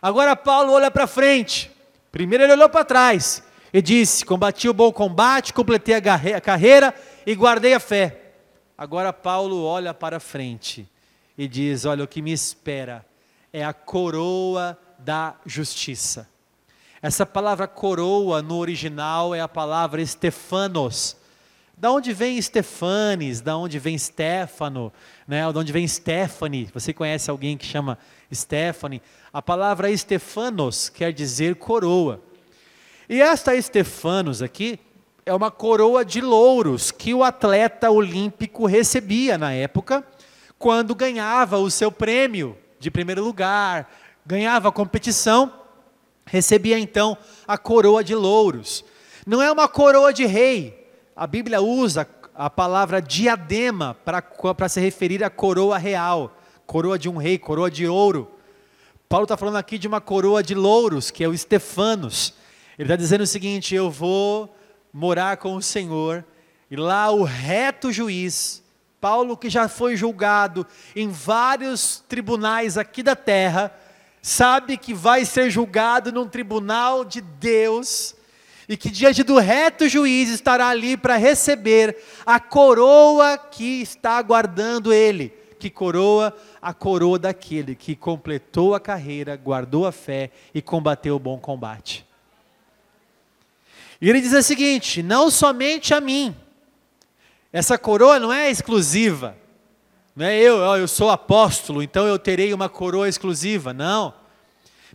Agora 0.01 0.35
Paulo 0.35 0.73
olha 0.73 0.91
para 0.91 1.07
frente. 1.07 1.71
Primeiro 2.11 2.43
ele 2.43 2.53
olhou 2.53 2.69
para 2.69 2.83
trás 2.83 3.41
e 3.73 3.81
disse: 3.81 4.25
Combati 4.25 4.67
o 4.67 4.73
bom 4.73 4.91
combate, 4.91 5.53
completei 5.53 5.95
a 5.95 6.41
carreira 6.41 6.93
e 7.25 7.33
guardei 7.33 7.73
a 7.73 7.79
fé. 7.79 8.33
Agora 8.77 9.13
Paulo 9.13 9.63
olha 9.63 9.93
para 9.93 10.19
frente 10.19 10.89
e 11.37 11.47
diz: 11.47 11.85
Olha, 11.85 12.03
o 12.03 12.07
que 12.07 12.21
me 12.21 12.31
espera 12.31 13.05
é 13.53 13.63
a 13.63 13.73
coroa 13.73 14.77
da 14.99 15.35
justiça. 15.45 16.27
Essa 17.05 17.23
palavra 17.23 17.67
coroa 17.67 18.41
no 18.41 18.57
original 18.57 19.35
é 19.35 19.39
a 19.39 19.47
palavra 19.47 20.03
Stefanos. 20.03 21.15
Da 21.77 21.91
onde 21.91 22.11
vem 22.11 22.41
Stefanes? 22.41 23.41
Da 23.41 23.55
onde 23.55 23.77
vem 23.77 23.95
Stefano? 23.95 24.91
Né? 25.27 25.41
Da 25.53 25.59
onde 25.59 25.71
vem 25.71 25.87
Stephanie? 25.87 26.67
Você 26.73 26.93
conhece 26.93 27.29
alguém 27.29 27.57
que 27.57 27.65
chama 27.67 27.99
Stephanie? 28.33 29.03
A 29.31 29.39
palavra 29.39 29.95
Stefanos 29.95 30.89
quer 30.89 31.13
dizer 31.13 31.57
coroa. 31.57 32.19
E 33.07 33.21
esta 33.21 33.61
Stefanos 33.61 34.41
aqui 34.41 34.79
é 35.27 35.33
uma 35.35 35.51
coroa 35.51 36.03
de 36.03 36.21
louros 36.21 36.89
que 36.89 37.13
o 37.13 37.23
atleta 37.23 37.91
olímpico 37.91 38.65
recebia 38.65 39.37
na 39.37 39.53
época, 39.53 40.03
quando 40.57 40.95
ganhava 40.95 41.59
o 41.59 41.69
seu 41.69 41.91
prêmio 41.91 42.57
de 42.79 42.89
primeiro 42.89 43.23
lugar, 43.23 43.93
ganhava 44.25 44.69
a 44.69 44.71
competição 44.71 45.64
recebia 46.25 46.79
então 46.79 47.17
a 47.47 47.57
coroa 47.57 48.03
de 48.03 48.15
louros. 48.15 48.83
Não 49.25 49.41
é 49.41 49.51
uma 49.51 49.67
coroa 49.67 50.13
de 50.13 50.25
rei. 50.25 50.89
A 51.15 51.25
Bíblia 51.25 51.61
usa 51.61 52.07
a 52.33 52.49
palavra 52.49 53.01
diadema 53.01 53.95
para 54.03 54.69
se 54.69 54.79
referir 54.79 55.23
à 55.23 55.29
coroa 55.29 55.77
real, 55.77 56.37
coroa 56.65 56.99
de 56.99 57.07
um 57.07 57.17
rei, 57.17 57.37
coroa 57.37 57.71
de 57.71 57.87
ouro. 57.87 58.31
Paulo 59.07 59.23
está 59.23 59.37
falando 59.37 59.57
aqui 59.57 59.77
de 59.77 59.87
uma 59.87 60.01
coroa 60.01 60.43
de 60.43 60.53
louros, 60.53 61.11
que 61.11 61.23
é 61.23 61.27
o 61.27 61.33
Estefanos. 61.33 62.33
Ele 62.77 62.87
está 62.87 62.95
dizendo 62.95 63.21
o 63.21 63.27
seguinte: 63.27 63.73
eu 63.73 63.89
vou 63.89 64.53
morar 64.91 65.37
com 65.37 65.55
o 65.55 65.61
Senhor, 65.61 66.25
e 66.69 66.75
lá 66.75 67.11
o 67.11 67.23
reto 67.23 67.91
juiz 67.91 68.63
Paulo, 69.05 69.37
que 69.37 69.51
já 69.51 69.67
foi 69.67 69.95
julgado 69.95 70.65
em 70.95 71.09
vários 71.09 72.03
tribunais 72.09 72.75
aqui 72.75 73.03
da 73.03 73.15
terra, 73.15 73.71
sabe 74.25 74.75
que 74.75 74.91
vai 74.91 75.23
ser 75.23 75.51
julgado 75.51 76.11
num 76.11 76.27
tribunal 76.27 77.05
de 77.05 77.21
Deus 77.21 78.15
e 78.67 78.75
que 78.75 78.89
diante 78.89 79.21
do 79.21 79.37
reto 79.37 79.87
juiz 79.87 80.31
estará 80.31 80.69
ali 80.69 80.97
para 80.97 81.15
receber 81.15 81.95
a 82.25 82.39
coroa 82.39 83.37
que 83.37 83.83
está 83.83 84.13
aguardando 84.17 84.91
ele. 84.91 85.31
Que 85.59 85.69
coroa? 85.69 86.35
A 86.59 86.73
coroa 86.73 87.19
daquele 87.19 87.75
que 87.75 87.95
completou 87.95 88.73
a 88.73 88.79
carreira, 88.79 89.37
guardou 89.37 89.85
a 89.85 89.91
fé 89.91 90.31
e 90.55 90.59
combateu 90.59 91.17
o 91.17 91.19
bom 91.19 91.37
combate. 91.37 92.03
E 94.01 94.09
ele 94.09 94.21
diz 94.21 94.33
o 94.33 94.41
seguinte: 94.41 95.03
não 95.03 95.29
somente 95.29 95.93
a 95.93 96.01
mim, 96.01 96.35
essa 97.53 97.77
coroa 97.77 98.19
não 98.19 98.33
é 98.33 98.49
exclusiva, 98.49 99.37
não 100.15 100.25
é 100.25 100.39
eu, 100.39 100.57
eu 100.75 100.87
sou 100.87 101.09
apóstolo, 101.09 101.83
então 101.83 102.07
eu 102.07 102.17
terei 102.17 102.53
uma 102.53 102.69
coroa 102.69 103.09
exclusiva, 103.09 103.73
não. 103.73 104.13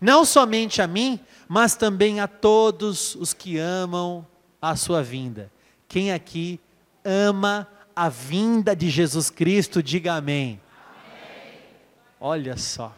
Não 0.01 0.25
somente 0.25 0.81
a 0.81 0.87
mim, 0.87 1.21
mas 1.47 1.77
também 1.77 2.21
a 2.21 2.27
todos 2.27 3.15
os 3.17 3.35
que 3.35 3.59
amam 3.59 4.27
a 4.63 4.75
sua 4.77 5.03
vinda. 5.03 5.53
Quem 5.87 6.11
aqui 6.11 6.59
ama 7.05 7.69
a 7.95 8.09
vinda 8.09 8.75
de 8.75 8.89
Jesus 8.89 9.29
Cristo, 9.29 9.83
diga 9.83 10.15
amém. 10.15 10.59
amém. 10.87 11.59
Olha 12.19 12.57
só. 12.57 12.95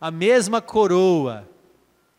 A 0.00 0.12
mesma 0.12 0.62
coroa 0.62 1.48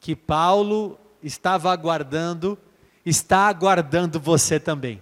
que 0.02 0.18
Paulo 0.18 1.00
estava 1.24 1.72
aguardando, 1.72 2.58
está 3.06 3.48
aguardando 3.48 4.20
você 4.20 4.60
também. 4.60 5.02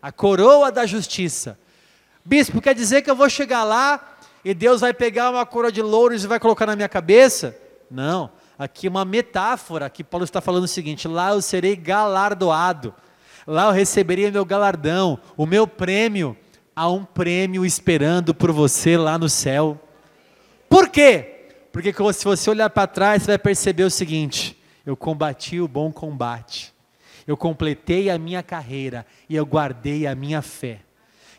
A 0.00 0.12
coroa 0.12 0.70
da 0.70 0.86
justiça. 0.86 1.58
Bispo, 2.26 2.60
quer 2.60 2.74
dizer 2.74 3.02
que 3.02 3.10
eu 3.10 3.14
vou 3.14 3.30
chegar 3.30 3.62
lá 3.62 4.18
e 4.44 4.52
Deus 4.52 4.80
vai 4.80 4.92
pegar 4.92 5.30
uma 5.30 5.46
coroa 5.46 5.70
de 5.70 5.80
louros 5.80 6.24
e 6.24 6.26
vai 6.26 6.40
colocar 6.40 6.66
na 6.66 6.74
minha 6.74 6.88
cabeça? 6.88 7.56
Não. 7.88 8.32
Aqui 8.58 8.88
é 8.88 8.90
uma 8.90 9.04
metáfora 9.04 9.88
que 9.88 10.02
Paulo 10.02 10.24
está 10.24 10.40
falando 10.40 10.64
o 10.64 10.68
seguinte: 10.68 11.06
lá 11.06 11.30
eu 11.30 11.40
serei 11.40 11.76
galardoado, 11.76 12.92
lá 13.46 13.66
eu 13.66 13.70
receberei 13.70 14.28
meu 14.28 14.44
galardão, 14.44 15.20
o 15.36 15.46
meu 15.46 15.68
prêmio. 15.68 16.36
Há 16.74 16.90
um 16.90 17.04
prêmio 17.04 17.64
esperando 17.64 18.34
por 18.34 18.50
você 18.50 18.96
lá 18.96 19.16
no 19.16 19.28
céu. 19.28 19.80
Por 20.68 20.88
quê? 20.88 21.50
Porque 21.70 21.94
se 22.12 22.24
você 22.24 22.50
olhar 22.50 22.68
para 22.70 22.88
trás, 22.88 23.22
você 23.22 23.28
vai 23.28 23.38
perceber 23.38 23.84
o 23.84 23.90
seguinte: 23.90 24.60
eu 24.84 24.96
combati 24.96 25.60
o 25.60 25.68
bom 25.68 25.92
combate, 25.92 26.74
eu 27.24 27.36
completei 27.36 28.10
a 28.10 28.18
minha 28.18 28.42
carreira 28.42 29.06
e 29.28 29.36
eu 29.36 29.46
guardei 29.46 30.08
a 30.08 30.14
minha 30.16 30.42
fé. 30.42 30.85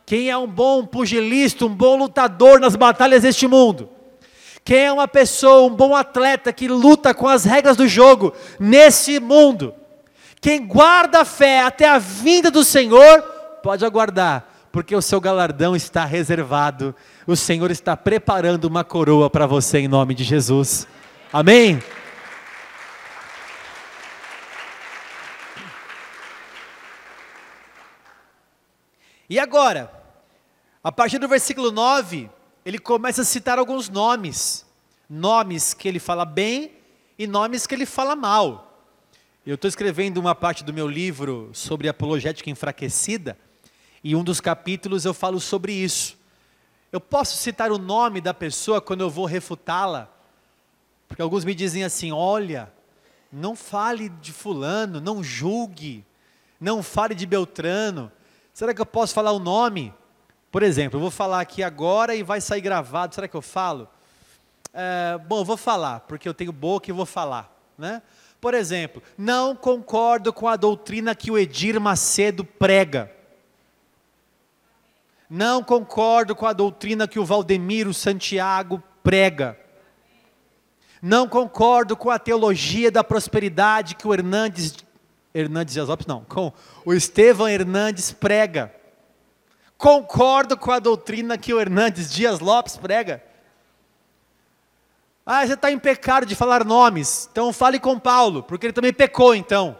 Quem 0.07 0.29
é 0.29 0.37
um 0.37 0.47
bom 0.47 0.85
pugilista, 0.85 1.65
um 1.65 1.75
bom 1.75 1.97
lutador 1.97 2.61
nas 2.61 2.77
batalhas 2.77 3.23
deste 3.23 3.45
mundo? 3.45 3.89
Quem 4.63 4.85
é 4.85 4.91
uma 4.91 5.05
pessoa, 5.05 5.69
um 5.69 5.75
bom 5.75 5.93
atleta 5.93 6.53
que 6.53 6.65
luta 6.69 7.13
com 7.13 7.27
as 7.27 7.43
regras 7.43 7.75
do 7.75 7.85
jogo 7.89 8.33
nesse 8.57 9.19
mundo? 9.19 9.75
Quem 10.39 10.65
guarda 10.65 11.19
a 11.19 11.25
fé 11.25 11.61
até 11.61 11.89
a 11.89 11.97
vinda 11.97 12.49
do 12.49 12.63
Senhor, 12.63 13.21
pode 13.61 13.83
aguardar, 13.83 14.47
porque 14.71 14.95
o 14.95 15.01
seu 15.01 15.19
galardão 15.19 15.75
está 15.75 16.05
reservado. 16.05 16.95
O 17.25 17.35
Senhor 17.35 17.69
está 17.69 17.97
preparando 17.97 18.63
uma 18.63 18.85
coroa 18.85 19.29
para 19.29 19.45
você 19.45 19.79
em 19.79 19.89
nome 19.89 20.13
de 20.15 20.23
Jesus. 20.23 20.87
Amém? 21.33 21.83
E 29.29 29.37
agora, 29.37 29.96
a 30.87 30.91
partir 30.93 31.19
do 31.19 31.27
versículo 31.27 31.69
9, 31.69 32.29
ele 32.65 32.79
começa 32.79 33.21
a 33.21 33.25
citar 33.25 33.59
alguns 33.59 33.89
nomes. 33.89 34.65
Nomes 35.09 35.73
que 35.73 35.85
ele 35.85 35.99
fala 35.99 36.23
bem 36.23 36.77
e 37.19 37.27
nomes 37.27 37.67
que 37.67 37.75
ele 37.75 37.85
fala 37.85 38.15
mal. 38.15 38.87
Eu 39.45 39.55
estou 39.55 39.67
escrevendo 39.67 40.17
uma 40.17 40.33
parte 40.33 40.63
do 40.63 40.71
meu 40.71 40.87
livro 40.87 41.49
sobre 41.51 41.89
apologética 41.89 42.49
enfraquecida, 42.49 43.37
e 44.01 44.15
um 44.15 44.23
dos 44.23 44.39
capítulos 44.39 45.03
eu 45.03 45.13
falo 45.13 45.41
sobre 45.41 45.73
isso. 45.73 46.17
Eu 46.89 47.01
posso 47.01 47.35
citar 47.35 47.69
o 47.69 47.77
nome 47.77 48.21
da 48.21 48.33
pessoa 48.33 48.79
quando 48.79 49.01
eu 49.01 49.09
vou 49.09 49.25
refutá-la? 49.25 50.09
Porque 51.05 51.21
alguns 51.21 51.43
me 51.43 51.53
dizem 51.53 51.83
assim: 51.83 52.13
olha, 52.13 52.71
não 53.29 53.57
fale 53.57 54.07
de 54.07 54.31
Fulano, 54.31 55.01
não 55.01 55.21
julgue, 55.21 56.05
não 56.61 56.81
fale 56.81 57.13
de 57.13 57.25
Beltrano. 57.25 58.09
Será 58.53 58.73
que 58.73 58.79
eu 58.79 58.85
posso 58.85 59.13
falar 59.13 59.33
o 59.33 59.39
nome? 59.39 59.93
Por 60.51 60.63
exemplo, 60.63 60.97
eu 60.97 61.01
vou 61.01 61.11
falar 61.11 61.41
aqui 61.41 61.61
agora 61.61 62.15
e 62.15 62.23
vai 62.23 62.39
sair 62.41 62.61
gravado. 62.61 63.13
Será 63.13 63.27
que 63.27 63.35
eu 63.35 63.41
falo? 63.41 63.87
É, 64.73 65.17
bom, 65.27 65.39
eu 65.39 65.45
vou 65.45 65.57
falar, 65.57 66.01
porque 66.01 66.27
eu 66.27 66.33
tenho 66.33 66.51
boca 66.51 66.89
e 66.89 66.93
vou 66.93 67.05
falar. 67.05 67.53
Né? 67.77 68.01
Por 68.39 68.53
exemplo, 68.53 69.01
não 69.17 69.55
concordo 69.55 70.31
com 70.31 70.47
a 70.47 70.55
doutrina 70.55 71.15
que 71.15 71.31
o 71.31 71.37
Edir 71.37 71.79
Macedo 71.79 72.43
prega. 72.43 73.11
Não 75.29 75.61
concordo 75.61 76.35
com 76.35 76.45
a 76.45 76.53
doutrina 76.53 77.07
que 77.07 77.19
o 77.19 77.25
Valdemiro 77.25 77.93
Santiago 77.93 78.81
prega. 79.03 79.59
Não 81.01 81.27
concordo 81.27 81.97
com 81.97 82.09
a 82.09 82.17
teologia 82.17 82.89
da 82.89 83.03
prosperidade 83.03 83.95
que 83.95 84.07
o 84.07 84.13
Hernandes 84.13 84.75
Hernandes 85.33 85.73
Dias 85.73 85.87
não, 86.07 86.23
com 86.23 86.51
o 86.83 86.93
Estevão 86.93 87.47
Hernandes 87.47 88.11
prega. 88.11 88.73
Concordo 89.77 90.57
com 90.57 90.71
a 90.71 90.79
doutrina 90.79 91.37
que 91.37 91.53
o 91.53 91.59
Hernandes 91.61 92.11
Dias 92.11 92.39
Lopes 92.39 92.77
prega. 92.77 93.23
Ah, 95.25 95.45
você 95.45 95.53
está 95.53 95.71
em 95.71 95.77
pecado 95.77 96.25
de 96.25 96.35
falar 96.35 96.63
nomes, 96.63 97.27
então 97.31 97.51
fale 97.51 97.79
com 97.79 97.99
Paulo, 97.99 98.41
porque 98.41 98.65
ele 98.65 98.73
também 98.73 98.93
pecou 98.93 99.35
então. 99.35 99.77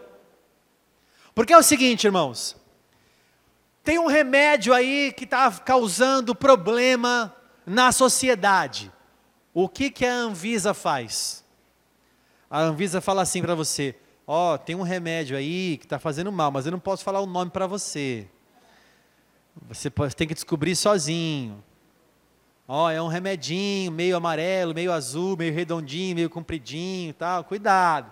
Porque 1.34 1.54
é 1.54 1.58
o 1.58 1.64
seguinte, 1.64 2.06
irmãos, 2.06 2.56
tem 3.82 3.98
um 3.98 4.08
remédio 4.08 4.74
aí 4.74 5.14
que 5.14 5.24
está 5.24 5.50
causando 5.52 6.36
problema 6.36 7.34
na 7.66 7.92
sociedade. 7.92 8.92
O 9.54 9.70
que, 9.70 9.90
que 9.90 10.06
a 10.06 10.14
Anvisa 10.14 10.74
faz? 10.74 11.46
A 12.50 12.60
Anvisa 12.60 13.00
fala 13.00 13.22
assim 13.22 13.42
para 13.42 13.56
você: 13.56 13.96
ó, 14.28 14.54
oh, 14.54 14.58
tem 14.58 14.76
um 14.76 14.82
remédio 14.82 15.38
aí 15.38 15.78
que 15.78 15.86
está 15.86 15.98
fazendo 15.98 16.32
mal, 16.32 16.52
mas 16.52 16.66
eu 16.66 16.72
não 16.72 16.80
posso 16.80 17.04
falar 17.04 17.22
o 17.22 17.26
nome 17.26 17.50
para 17.50 17.66
você. 17.66 18.28
Você 19.68 19.90
tem 20.16 20.28
que 20.28 20.34
descobrir 20.34 20.76
sozinho. 20.76 21.64
Ó, 22.68 22.86
oh, 22.86 22.90
é 22.90 23.02
um 23.02 23.08
remedinho, 23.08 23.92
meio 23.92 24.18
amarelo, 24.18 24.74
meio 24.74 24.92
azul, 24.92 25.38
meio 25.38 25.54
redondinho, 25.54 26.16
meio 26.16 26.30
compridinho, 26.30 27.14
tal. 27.14 27.44
Cuidado. 27.44 28.12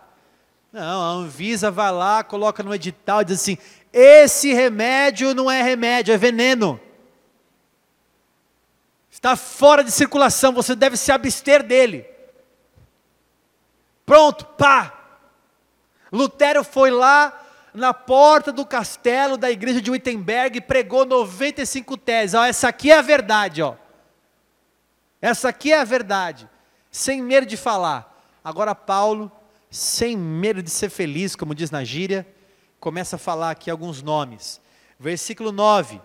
Não, 0.71 1.01
a 1.01 1.07
Anvisa 1.07 1.69
vai 1.69 1.91
lá, 1.91 2.23
coloca 2.23 2.63
no 2.63 2.73
edital 2.73 3.21
e 3.21 3.25
diz 3.25 3.41
assim: 3.41 3.57
esse 3.91 4.53
remédio 4.53 5.33
não 5.33 5.49
é 5.49 5.61
remédio, 5.61 6.13
é 6.13 6.17
veneno. 6.17 6.79
Está 9.09 9.35
fora 9.35 9.83
de 9.83 9.91
circulação, 9.91 10.51
você 10.51 10.75
deve 10.75 10.97
se 10.97 11.11
abster 11.11 11.63
dele. 11.63 12.05
Pronto, 14.05 14.45
pá, 14.45 14.93
Lutero 16.11 16.63
foi 16.63 16.91
lá 16.91 17.44
na 17.75 17.93
porta 17.93 18.51
do 18.51 18.65
castelo 18.65 19.37
da 19.37 19.51
igreja 19.51 19.81
de 19.81 19.91
Wittenberg 19.91 20.57
e 20.57 20.61
pregou 20.61 21.05
95 21.05 21.97
teses. 21.97 22.33
Ó, 22.33 22.43
essa 22.43 22.69
aqui 22.69 22.91
é 22.91 22.97
a 22.97 23.01
verdade, 23.01 23.61
ó. 23.61 23.75
Essa 25.21 25.49
aqui 25.49 25.71
é 25.73 25.79
a 25.79 25.83
verdade, 25.83 26.49
sem 26.91 27.21
medo 27.21 27.45
de 27.45 27.57
falar. 27.57 28.15
Agora 28.43 28.75
Paulo, 28.75 29.31
sem 29.69 30.15
medo 30.15 30.61
de 30.61 30.69
ser 30.69 30.89
feliz, 30.89 31.35
como 31.35 31.55
diz 31.55 31.71
na 31.71 31.83
gíria, 31.83 32.27
começa 32.79 33.15
a 33.15 33.19
falar 33.19 33.51
aqui 33.51 33.69
alguns 33.69 34.01
nomes. 34.01 34.61
Versículo 34.99 35.51
9. 35.51 35.99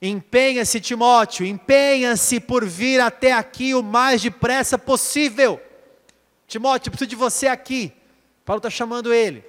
Empenha-se, 0.00 0.80
Timóteo, 0.80 1.46
empenha-se 1.46 2.38
por 2.38 2.66
vir 2.66 3.00
até 3.00 3.32
aqui 3.32 3.74
o 3.74 3.82
mais 3.82 4.20
depressa 4.20 4.78
possível. 4.78 5.60
Timóteo, 6.46 6.90
preciso 6.90 7.08
de 7.08 7.16
você 7.16 7.46
aqui. 7.46 7.92
Paulo 8.44 8.58
está 8.58 8.68
chamando 8.70 9.12
ele. 9.12 9.42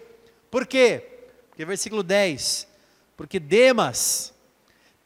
Por 0.50 0.66
quê? 0.66 1.17
Porque 1.58 1.66
versículo 1.66 2.04
10. 2.04 2.68
Porque 3.18 3.40
Demas, 3.40 4.32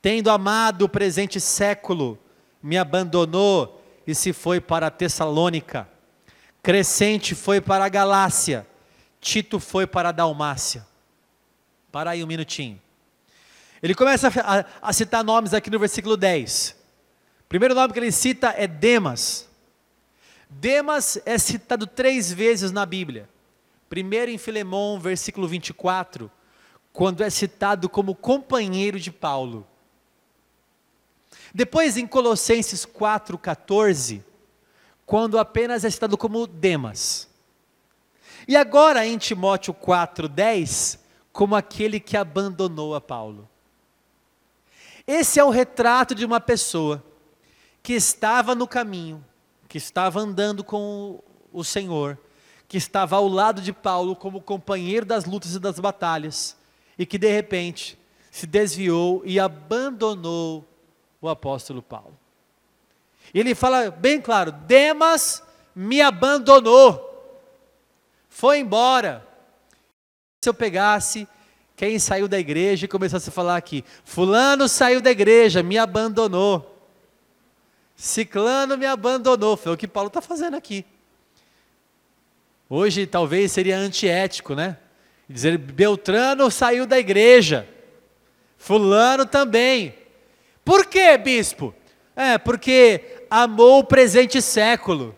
tendo 0.02 0.30
amado 0.30 0.82
o 0.82 0.90
presente 0.90 1.40
século, 1.40 2.20
me 2.62 2.78
abandonou 2.78 3.82
e 4.06 4.14
se 4.14 4.34
foi 4.34 4.60
para 4.60 4.92
Tessalônica. 4.92 5.88
Crescente 6.62 7.36
foi 7.36 7.62
para 7.62 7.86
a 7.86 7.90
Galácia. 7.90 8.68
Tito 9.22 9.62
foi 9.62 9.88
para 9.88 10.10
a 10.10 10.12
Dalmácia. 10.12 10.86
Para 11.90 12.12
aí 12.12 12.22
um 12.22 12.28
minutinho. 12.28 12.82
Ele 13.82 13.96
começa 13.96 14.28
a, 14.28 14.90
a, 14.90 14.92
citar 14.92 15.24
nomes 15.24 15.54
aqui 15.54 15.70
no 15.70 15.80
versículo 15.80 16.18
10. 16.18 16.76
O 17.46 17.48
primeiro 17.48 17.74
nome 17.74 17.94
que 17.94 18.00
ele 18.00 18.12
cita 18.12 18.54
é 18.58 18.68
Demas. 18.68 19.48
Demas 20.50 21.18
é 21.26 21.38
citado 21.38 21.88
três 21.88 22.30
vezes 22.30 22.74
na 22.74 22.86
Bíblia. 22.86 23.30
Primeiro 23.88 24.30
em 24.30 24.38
Filemão, 24.38 25.00
versículo 25.00 25.48
24, 25.48 26.30
quando 26.94 27.24
é 27.24 27.30
citado 27.30 27.90
como 27.90 28.16
companheiro 28.16 29.00
de 29.00 29.12
Paulo. 29.12 29.66
Depois, 31.54 31.98
em 31.98 32.08
Colossenses 32.08 32.86
4,14, 32.86 34.24
quando 35.06 35.38
apenas 35.38 35.84
é 35.84 35.90
citado 35.90 36.18
como 36.18 36.48
Demas. 36.48 37.30
E 38.48 38.56
agora 38.56 39.06
em 39.06 39.18
Timóteo 39.18 39.74
4,10, 39.74 41.00
como 41.32 41.56
aquele 41.56 42.00
que 42.00 42.18
abandonou 42.18 42.96
a 42.96 43.02
Paulo. 43.02 43.48
Esse 45.06 45.40
é 45.40 45.44
o 45.44 45.50
retrato 45.50 46.16
de 46.16 46.26
uma 46.26 46.40
pessoa 46.40 47.04
que 47.84 47.94
estava 47.94 48.54
no 48.56 48.68
caminho, 48.68 49.24
que 49.68 49.78
estava 49.78 50.20
andando 50.20 50.64
com 50.64 51.22
o 51.52 51.64
Senhor, 51.64 52.18
que 52.68 52.78
estava 52.78 53.18
ao 53.18 53.28
lado 53.28 53.62
de 53.62 53.74
Paulo 53.74 54.16
como 54.16 54.42
companheiro 54.42 55.06
das 55.06 55.26
lutas 55.26 55.56
e 55.56 55.60
das 55.60 55.80
batalhas, 55.80 56.56
e 57.02 57.06
que 57.08 57.18
de 57.18 57.32
repente 57.32 57.98
se 58.30 58.46
desviou 58.46 59.24
e 59.26 59.40
abandonou 59.40 60.64
o 61.20 61.28
apóstolo 61.28 61.82
Paulo. 61.82 62.16
Ele 63.34 63.56
fala 63.56 63.90
bem 63.90 64.22
claro: 64.22 64.52
Demas 64.52 65.42
me 65.76 66.00
abandonou, 66.00 67.42
foi 68.30 68.60
embora. 68.60 69.28
Se 70.42 70.48
eu 70.48 70.54
pegasse 70.54 71.28
quem 71.76 71.98
saiu 71.98 72.28
da 72.28 72.38
igreja 72.38 72.86
e 72.86 72.88
começasse 72.88 73.30
a 73.30 73.32
falar 73.32 73.58
aqui: 73.58 73.84
Fulano 74.06 74.70
saiu 74.70 75.02
da 75.02 75.10
igreja, 75.10 75.64
me 75.64 75.80
abandonou. 75.80 76.88
Ciclano 77.96 78.78
me 78.78 78.86
abandonou. 78.86 79.58
Foi 79.58 79.74
o 79.74 79.78
que 79.78 79.88
Paulo 79.88 80.10
está 80.10 80.22
fazendo 80.22 80.56
aqui. 80.56 80.86
Hoje 82.70 83.08
talvez 83.08 83.52
seria 83.52 83.80
antiético, 83.80 84.54
né? 84.54 84.78
Dizer 85.32 85.58
Beltrano 85.58 86.52
saiu 86.52 86.86
da 86.86 87.00
igreja. 87.00 87.68
Fulano 88.58 89.26
também. 89.26 89.96
Por 90.64 90.86
quê, 90.86 91.18
bispo? 91.18 91.74
É, 92.16 92.38
porque 92.38 93.26
amou 93.30 93.80
o 93.80 93.84
presente 93.84 94.42
século. 94.42 95.16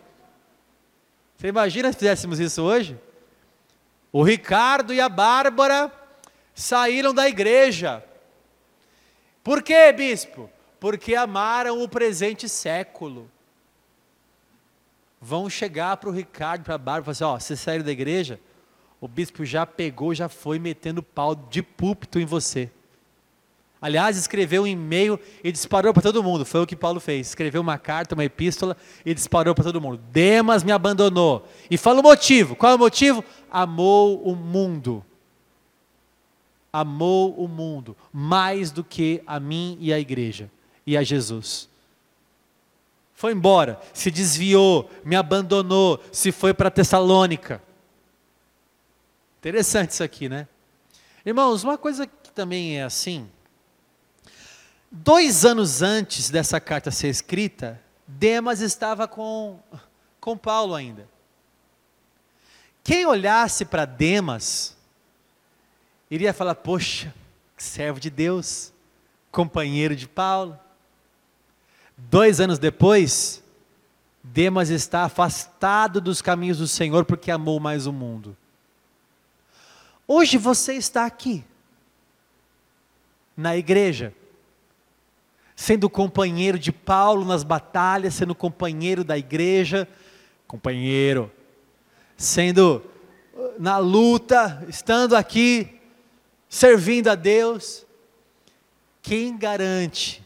Você 1.36 1.48
imagina 1.48 1.92
se 1.92 1.98
fizéssemos 1.98 2.40
isso 2.40 2.62
hoje? 2.62 2.98
O 4.10 4.22
Ricardo 4.22 4.94
e 4.94 5.00
a 5.00 5.08
Bárbara 5.08 5.92
saíram 6.54 7.12
da 7.12 7.28
igreja. 7.28 8.02
Por 9.42 9.62
quê, 9.62 9.92
bispo? 9.92 10.48
porque 10.84 11.14
amaram 11.14 11.82
o 11.82 11.88
presente 11.88 12.46
século. 12.46 13.30
Vão 15.18 15.48
chegar 15.48 15.96
para 15.96 16.10
o 16.10 16.12
Ricardo, 16.12 16.62
para 16.62 16.74
a 16.74 16.76
Bárbara, 16.76 17.00
e 17.00 17.16
falar 17.16 17.36
assim: 17.36 17.36
ó, 17.36 17.40
você 17.40 17.56
saiu 17.56 17.82
da 17.82 17.90
igreja, 17.90 18.38
o 19.04 19.08
bispo 19.08 19.44
já 19.44 19.66
pegou, 19.66 20.14
já 20.14 20.28
foi 20.28 20.58
metendo 20.58 21.02
pau 21.02 21.34
de 21.34 21.62
púlpito 21.62 22.18
em 22.18 22.24
você. 22.24 22.70
Aliás, 23.80 24.16
escreveu 24.16 24.62
um 24.62 24.66
e-mail 24.66 25.20
e 25.42 25.52
disparou 25.52 25.92
para 25.92 26.02
todo 26.02 26.22
mundo. 26.22 26.46
Foi 26.46 26.62
o 26.62 26.66
que 26.66 26.74
Paulo 26.74 26.98
fez. 27.00 27.28
Escreveu 27.28 27.60
uma 27.60 27.76
carta, 27.76 28.14
uma 28.14 28.24
epístola 28.24 28.74
e 29.04 29.12
disparou 29.12 29.54
para 29.54 29.64
todo 29.64 29.78
mundo. 29.78 30.00
Demas 30.10 30.64
me 30.64 30.72
abandonou. 30.72 31.46
E 31.70 31.76
fala 31.76 32.00
o 32.00 32.02
motivo. 32.02 32.56
Qual 32.56 32.72
é 32.72 32.74
o 32.76 32.78
motivo? 32.78 33.22
Amou 33.50 34.22
o 34.26 34.34
mundo 34.34 35.04
amou 36.74 37.32
o 37.34 37.46
mundo 37.46 37.96
mais 38.12 38.72
do 38.72 38.82
que 38.82 39.22
a 39.28 39.38
mim 39.38 39.78
e 39.80 39.92
a 39.92 40.00
igreja 40.00 40.50
e 40.84 40.96
a 40.96 41.04
Jesus. 41.04 41.68
Foi 43.14 43.32
embora, 43.32 43.80
se 43.92 44.10
desviou, 44.10 44.90
me 45.04 45.14
abandonou, 45.14 46.02
se 46.10 46.32
foi 46.32 46.52
para 46.52 46.72
Tessalônica. 46.72 47.62
Interessante 49.44 49.90
isso 49.90 50.02
aqui, 50.02 50.26
né? 50.26 50.48
Irmãos, 51.22 51.64
uma 51.64 51.76
coisa 51.76 52.06
que 52.06 52.32
também 52.32 52.78
é 52.78 52.82
assim. 52.82 53.28
Dois 54.90 55.44
anos 55.44 55.82
antes 55.82 56.30
dessa 56.30 56.58
carta 56.58 56.90
ser 56.90 57.08
escrita, 57.08 57.78
Demas 58.06 58.62
estava 58.62 59.06
com, 59.06 59.60
com 60.18 60.34
Paulo 60.34 60.74
ainda. 60.74 61.06
Quem 62.82 63.04
olhasse 63.04 63.66
para 63.66 63.84
Demas, 63.84 64.74
iria 66.10 66.32
falar: 66.32 66.54
Poxa, 66.54 67.12
servo 67.58 68.00
de 68.00 68.08
Deus, 68.08 68.72
companheiro 69.30 69.94
de 69.94 70.08
Paulo. 70.08 70.58
Dois 71.98 72.40
anos 72.40 72.58
depois, 72.58 73.44
Demas 74.22 74.70
está 74.70 75.04
afastado 75.04 76.00
dos 76.00 76.22
caminhos 76.22 76.56
do 76.56 76.66
Senhor 76.66 77.04
porque 77.04 77.30
amou 77.30 77.60
mais 77.60 77.86
o 77.86 77.92
mundo. 77.92 78.34
Hoje 80.06 80.36
você 80.36 80.74
está 80.74 81.06
aqui, 81.06 81.44
na 83.36 83.56
igreja, 83.56 84.14
sendo 85.56 85.88
companheiro 85.88 86.58
de 86.58 86.70
Paulo 86.70 87.24
nas 87.24 87.42
batalhas, 87.42 88.14
sendo 88.14 88.34
companheiro 88.34 89.02
da 89.02 89.16
igreja, 89.16 89.88
companheiro, 90.46 91.32
sendo 92.16 92.82
uh, 93.32 93.54
na 93.58 93.78
luta, 93.78 94.64
estando 94.68 95.16
aqui, 95.16 95.80
servindo 96.48 97.08
a 97.08 97.14
Deus. 97.14 97.86
Quem 99.00 99.36
garante 99.36 100.22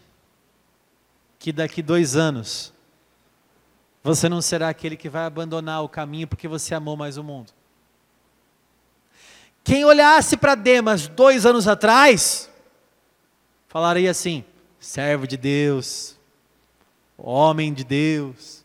que 1.38 1.52
daqui 1.52 1.82
dois 1.82 2.16
anos 2.16 2.72
você 4.02 4.28
não 4.28 4.40
será 4.40 4.68
aquele 4.68 4.96
que 4.96 5.08
vai 5.08 5.24
abandonar 5.24 5.82
o 5.82 5.88
caminho 5.88 6.26
porque 6.26 6.48
você 6.48 6.74
amou 6.74 6.96
mais 6.96 7.16
o 7.16 7.24
mundo. 7.24 7.52
Quem 9.68 9.85
olhasse 9.85 10.35
para 10.35 10.54
Demas 10.54 11.07
dois 11.07 11.44
anos 11.44 11.68
atrás, 11.68 12.48
falaria 13.68 14.11
assim: 14.11 14.42
servo 14.81 15.26
de 15.26 15.37
Deus, 15.37 16.16
homem 17.16 17.74
de 17.74 17.85
Deus. 17.85 18.64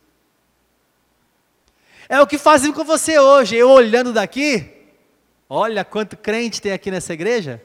É 2.08 2.22
o 2.22 2.28
que 2.28 2.38
fazem 2.38 2.72
com 2.72 2.86
você 2.86 3.20
hoje, 3.20 3.56
eu 3.56 3.70
olhando 3.70 4.14
daqui, 4.14 4.72
olha 5.50 5.84
quanto 5.84 6.16
crente 6.16 6.62
tem 6.62 6.72
aqui 6.72 6.90
nessa 6.90 7.14
igreja. 7.14 7.62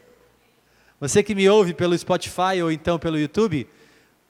Você 1.00 1.22
que 1.22 1.34
me 1.34 1.48
ouve 1.48 1.72
pelo 1.72 1.96
Spotify 1.96 2.60
ou 2.60 2.72
então 2.72 2.98
pelo 2.98 3.16
YouTube, 3.16 3.68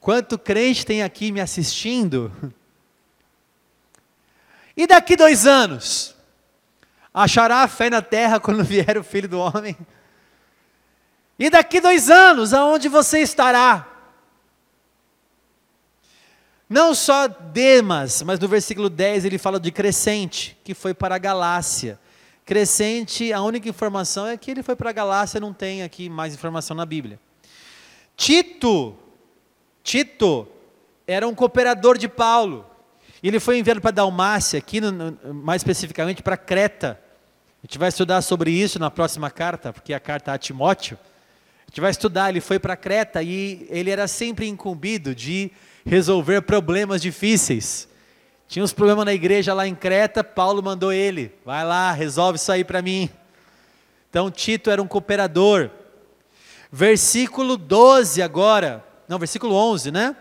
Quanto 0.01 0.39
crente 0.39 0.87
tem 0.87 1.03
aqui 1.03 1.33
me 1.33 1.41
assistindo? 1.41 2.33
E 4.81 4.87
daqui 4.87 5.17
dois 5.17 5.45
anos? 5.45 6.15
Achará 7.13 7.63
a 7.63 7.69
fé 7.69 7.91
na 7.91 8.03
terra 8.03 8.39
quando 8.41 8.65
vier 8.65 8.97
o 8.99 9.05
filho 9.05 9.29
do 9.29 9.39
homem? 9.39 9.77
E 11.39 11.49
daqui 11.49 11.81
dois 11.81 12.11
anos, 12.11 12.53
aonde 12.53 12.89
você 12.89 13.21
estará? 13.21 13.87
Não 16.69 16.95
só 16.95 17.29
Demas, 17.29 18.23
mas 18.23 18.39
no 18.39 18.47
versículo 18.47 18.91
10 18.91 19.25
ele 19.25 19.39
fala 19.39 19.59
de 19.59 19.71
Crescente, 19.71 20.59
que 20.63 20.75
foi 20.75 20.93
para 20.93 21.15
a 21.15 21.19
Galácia. 21.19 21.99
Crescente, 22.45 23.33
a 23.33 23.41
única 23.41 23.69
informação 23.69 24.27
é 24.27 24.37
que 24.37 24.51
ele 24.51 24.63
foi 24.63 24.77
para 24.77 24.91
a 24.91 24.93
Galácia, 24.93 25.41
não 25.41 25.53
tem 25.53 25.83
aqui 25.83 26.09
mais 26.09 26.35
informação 26.35 26.77
na 26.77 26.85
Bíblia. 26.85 27.19
Tito, 28.17 28.97
Tito 29.83 30.47
era 31.07 31.27
um 31.27 31.35
cooperador 31.35 31.97
de 31.97 32.09
Paulo. 32.09 32.68
E 33.23 33.29
ele 33.29 33.41
foi 33.41 33.59
enviado 33.59 33.81
para 33.81 33.91
Dalmácia, 33.91 34.59
aqui 34.59 34.81
no, 34.81 35.19
mais 35.35 35.61
especificamente 35.61 36.23
para 36.23 36.37
Creta. 36.37 37.01
A 37.63 37.67
gente 37.67 37.79
vai 37.79 37.89
estudar 37.89 38.23
sobre 38.23 38.51
isso 38.51 38.79
na 38.79 38.91
próxima 38.91 39.31
carta, 39.31 39.73
porque 39.73 39.93
é 39.93 39.97
a 39.97 40.01
carta 40.01 40.33
a 40.33 40.39
Timóteo. 40.39 40.97
A 41.67 41.71
gente 41.71 41.81
vai 41.81 41.91
estudar, 41.91 42.31
ele 42.31 42.41
foi 42.41 42.59
para 42.59 42.77
Creta 42.77 43.23
e 43.23 43.67
ele 43.71 43.91
era 43.91 44.07
sempre 44.07 44.47
incumbido 44.47 45.15
de 45.15 45.51
resolver 45.85 46.43
problemas 46.43 47.03
difíceis. 47.03 47.89
Tinha 48.47 48.65
uns 48.65 48.73
problemas 48.73 49.05
na 49.05 49.13
igreja 49.13 49.53
lá 49.53 49.67
em 49.67 49.75
Creta, 49.75 50.23
Paulo 50.23 50.63
mandou 50.63 50.93
ele, 50.93 51.35
vai 51.45 51.65
lá, 51.65 51.93
resolve 51.93 52.39
isso 52.39 52.51
aí 52.53 52.65
para 52.65 52.81
mim. 52.81 53.11
Então 54.09 54.31
Tito 54.31 54.71
era 54.71 54.81
um 54.81 54.87
cooperador. 54.87 55.71
Versículo 56.71 57.57
12 57.57 58.23
agora, 58.23 58.85
não, 59.09 59.19
versículo 59.19 59.55
11, 59.55 59.91
né? 59.91 60.17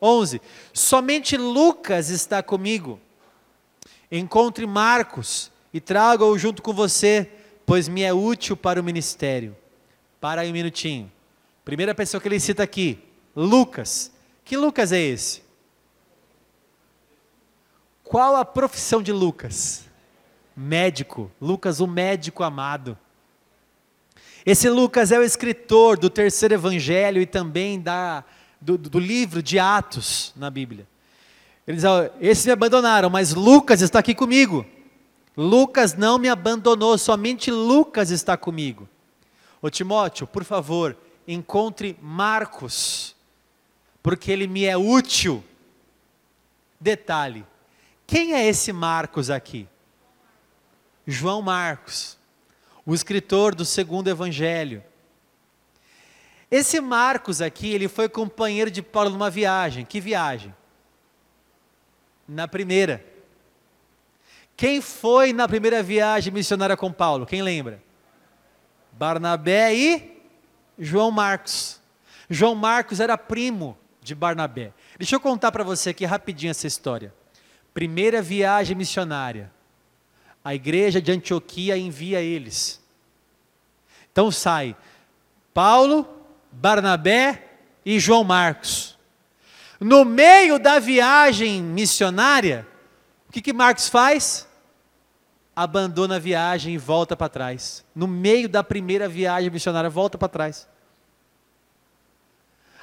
11. 0.00 0.40
Somente 0.72 1.36
Lucas 1.36 2.10
está 2.10 2.42
comigo. 2.42 3.00
Encontre 4.10 4.66
Marcos 4.66 5.50
e 5.72 5.80
traga-o 5.80 6.36
junto 6.36 6.62
com 6.62 6.72
você, 6.72 7.30
pois 7.64 7.88
me 7.88 8.02
é 8.02 8.12
útil 8.12 8.56
para 8.56 8.80
o 8.80 8.84
ministério. 8.84 9.56
Para 10.20 10.42
aí 10.42 10.50
um 10.50 10.52
minutinho. 10.52 11.10
Primeira 11.64 11.94
pessoa 11.94 12.20
que 12.20 12.28
ele 12.28 12.40
cita 12.40 12.62
aqui, 12.62 12.98
Lucas. 13.34 14.12
Que 14.44 14.56
Lucas 14.56 14.92
é 14.92 15.00
esse? 15.00 15.42
Qual 18.02 18.34
a 18.34 18.44
profissão 18.44 19.00
de 19.00 19.12
Lucas? 19.12 19.84
Médico. 20.56 21.30
Lucas, 21.40 21.78
o 21.78 21.86
médico 21.86 22.42
amado. 22.42 22.98
Esse 24.44 24.68
Lucas 24.68 25.12
é 25.12 25.18
o 25.18 25.22
escritor 25.22 25.98
do 25.98 26.10
terceiro 26.10 26.54
evangelho 26.54 27.22
e 27.22 27.26
também 27.26 27.80
da, 27.80 28.24
do, 28.60 28.76
do 28.76 28.98
livro 28.98 29.42
de 29.42 29.58
Atos 29.58 30.32
na 30.36 30.50
Bíblia. 30.50 30.86
Ele 31.66 31.76
diz: 31.76 31.84
Esses 32.20 32.46
me 32.46 32.52
abandonaram, 32.52 33.08
mas 33.08 33.32
Lucas 33.34 33.80
está 33.80 33.98
aqui 33.98 34.14
comigo. 34.14 34.66
Lucas 35.36 35.94
não 35.94 36.18
me 36.18 36.28
abandonou, 36.28 36.98
somente 36.98 37.50
Lucas 37.50 38.10
está 38.10 38.36
comigo. 38.36 38.88
Ô 39.62 39.70
Timóteo, 39.70 40.26
por 40.26 40.44
favor, 40.44 40.96
encontre 41.26 41.96
Marcos, 42.02 43.14
porque 44.02 44.30
ele 44.32 44.46
me 44.46 44.64
é 44.64 44.76
útil. 44.76 45.44
Detalhe: 46.78 47.46
quem 48.06 48.34
é 48.34 48.46
esse 48.46 48.72
Marcos 48.72 49.30
aqui? 49.30 49.68
João 51.06 51.40
Marcos, 51.40 52.18
o 52.84 52.94
escritor 52.94 53.54
do 53.54 53.64
segundo 53.64 54.08
evangelho. 54.08 54.82
Esse 56.50 56.80
Marcos 56.80 57.40
aqui, 57.40 57.72
ele 57.72 57.86
foi 57.86 58.08
companheiro 58.08 58.70
de 58.70 58.82
Paulo 58.82 59.10
numa 59.10 59.30
viagem. 59.30 59.84
Que 59.84 60.00
viagem? 60.00 60.54
Na 62.26 62.48
primeira. 62.48 63.04
Quem 64.56 64.80
foi 64.80 65.32
na 65.32 65.46
primeira 65.46 65.82
viagem 65.82 66.32
missionária 66.32 66.76
com 66.76 66.92
Paulo? 66.92 67.24
Quem 67.24 67.40
lembra? 67.40 67.82
Barnabé 68.92 69.74
e 69.74 70.22
João 70.78 71.10
Marcos. 71.10 71.80
João 72.28 72.54
Marcos 72.54 73.00
era 73.00 73.16
primo 73.16 73.78
de 74.02 74.14
Barnabé. 74.14 74.72
Deixa 74.98 75.16
eu 75.16 75.20
contar 75.20 75.52
para 75.52 75.64
você 75.64 75.90
aqui 75.90 76.04
rapidinho 76.04 76.50
essa 76.50 76.66
história. 76.66 77.14
Primeira 77.72 78.20
viagem 78.20 78.76
missionária. 78.76 79.50
A 80.44 80.54
igreja 80.54 81.00
de 81.00 81.12
Antioquia 81.12 81.78
envia 81.78 82.20
eles. 82.20 82.82
Então 84.10 84.30
sai 84.30 84.76
Paulo, 85.54 86.19
Barnabé 86.52 87.44
e 87.84 87.98
João 87.98 88.24
Marcos. 88.24 88.98
No 89.78 90.04
meio 90.04 90.58
da 90.58 90.78
viagem 90.78 91.62
missionária, 91.62 92.66
o 93.28 93.32
que, 93.32 93.40
que 93.40 93.52
Marcos 93.52 93.88
faz? 93.88 94.46
Abandona 95.54 96.16
a 96.16 96.18
viagem 96.18 96.74
e 96.74 96.78
volta 96.78 97.16
para 97.16 97.28
trás. 97.28 97.84
No 97.94 98.06
meio 98.06 98.48
da 98.48 98.62
primeira 98.62 99.08
viagem 99.08 99.50
missionária, 99.50 99.88
volta 99.88 100.18
para 100.18 100.28
trás. 100.28 100.68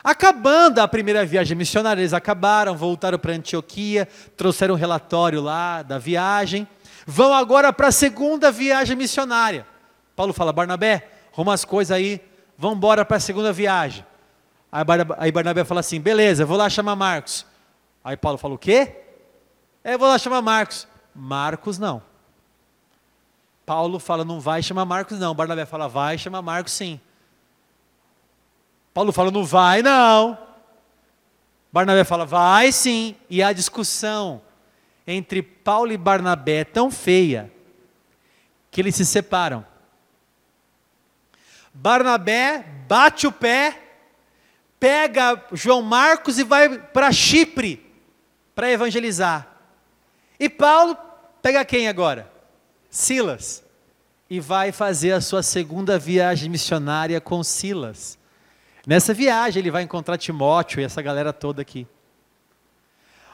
Acabando 0.04 0.80
a 0.80 0.88
primeira 0.88 1.26
viagem 1.26 1.58
missionária, 1.58 2.02
eles 2.02 2.14
acabaram, 2.14 2.78
voltaram 2.78 3.20
para 3.20 3.34
Antioquia, 3.34 4.08
trouxeram 4.38 4.74
um 4.76 4.78
relatório 4.78 5.42
lá 5.42 5.84
da 5.84 5.98
viagem, 5.98 6.68
vão 7.06 7.34
agora 7.34 7.74
para 7.74 7.88
a 7.88 7.92
segunda 7.92 8.52
viagem 8.52 8.96
missionária. 8.96 9.68
Paulo 10.16 10.32
fala: 10.32 10.54
Barnabé, 10.54 11.10
arruma 11.34 11.54
as 11.54 11.66
coisas 11.66 11.96
aí, 11.96 12.22
vamos 12.58 12.78
embora 12.78 13.06
para 13.06 13.18
a 13.18 13.20
segunda 13.20 13.54
viagem. 13.54 14.06
Aí 14.72 15.32
Barnabé 15.32 15.64
fala 15.64 15.80
assim: 15.80 16.00
beleza, 16.00 16.46
vou 16.46 16.58
lá 16.58 16.70
chamar 16.70 16.96
Marcos. 16.96 17.46
Aí 18.04 18.18
Paulo 18.18 18.38
fala: 18.38 18.56
o 18.56 18.58
quê? 18.58 18.96
É, 19.84 19.98
vou 19.98 20.08
lá 20.08 20.18
chamar 20.18 20.42
Marcos. 20.42 20.88
Marcos 21.14 21.78
não. 21.78 22.02
Paulo 23.66 24.00
fala: 24.00 24.26
não 24.26 24.40
vai 24.40 24.62
chamar 24.64 24.86
Marcos, 24.86 25.20
não. 25.20 25.34
Barnabé 25.36 25.66
fala: 25.66 25.88
vai 25.88 26.18
chamar 26.18 26.42
Marcos 26.42 26.74
sim. 26.74 27.00
Paulo 28.98 29.12
fala, 29.12 29.30
não 29.30 29.46
vai 29.46 29.84
não. 29.84 30.36
Barnabé 31.72 32.04
fala, 32.04 32.26
vai 32.26 32.72
sim. 32.72 33.16
E 33.30 33.44
a 33.44 33.54
discussão 33.54 34.42
entre 35.06 35.44
Paulo 35.44 35.92
e 35.92 35.98
Barnabé 35.98 36.62
é 36.62 36.64
tão 36.64 36.90
feia 36.90 37.52
que 38.72 38.82
eles 38.82 38.96
se 38.96 39.06
separam. 39.06 39.64
Barnabé 41.80 42.66
bate 42.88 43.28
o 43.28 43.32
pé, 43.32 43.80
pega 44.80 45.44
João 45.54 45.84
Marcos 45.84 46.40
e 46.40 46.44
vai 46.44 46.80
para 46.80 47.12
Chipre 47.12 47.86
para 48.56 48.72
evangelizar. 48.72 49.48
E 50.40 50.50
Paulo 50.50 50.98
pega 51.40 51.64
quem 51.64 51.88
agora? 51.88 52.32
Silas. 52.90 53.64
E 54.28 54.40
vai 54.40 54.72
fazer 54.72 55.12
a 55.12 55.22
sua 55.22 55.44
segunda 55.44 56.00
viagem 56.00 56.50
missionária 56.50 57.22
com 57.22 57.44
Silas. 57.44 58.18
Nessa 58.86 59.14
viagem 59.14 59.62
ele 59.62 59.72
vai 59.72 59.84
encontrar 59.84 60.18
Timóteo 60.18 60.82
e 60.82 60.84
essa 60.84 61.02
galera 61.02 61.32
toda 61.32 61.62
aqui. 61.62 61.88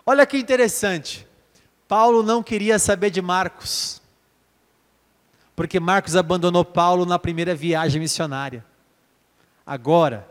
Olha 0.06 0.26
que 0.26 0.38
interessante. 0.38 1.26
Paulo 1.88 2.22
não 2.22 2.44
queria 2.44 2.78
saber 2.78 3.10
de 3.10 3.22
Marcos. 3.22 4.03
Porque 5.56 5.80
Marcos 5.80 6.16
abandonou 6.16 6.66
Paulo 6.66 7.06
na 7.06 7.20
primeira 7.20 7.54
viagem 7.54 8.02
missionária. 8.02 8.66
Agora, 9.66 10.28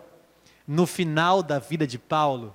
no 0.67 0.87
final 0.87 1.43
da 1.43 1.59
vida 1.59 1.87
de 1.87 1.99
Paulo, 1.99 2.55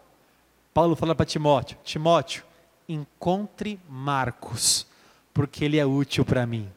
Paulo 0.73 0.95
fala 0.95 1.15
para 1.15 1.25
Timóteo: 1.25 1.77
Timóteo, 1.83 2.43
encontre 2.87 3.79
Marcos, 3.89 4.85
porque 5.33 5.65
ele 5.65 5.77
é 5.77 5.85
útil 5.85 6.23
para 6.23 6.45
mim. 6.45 6.71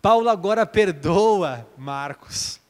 Paulo 0.00 0.28
agora 0.28 0.66
perdoa 0.66 1.66
Marcos. 1.78 2.60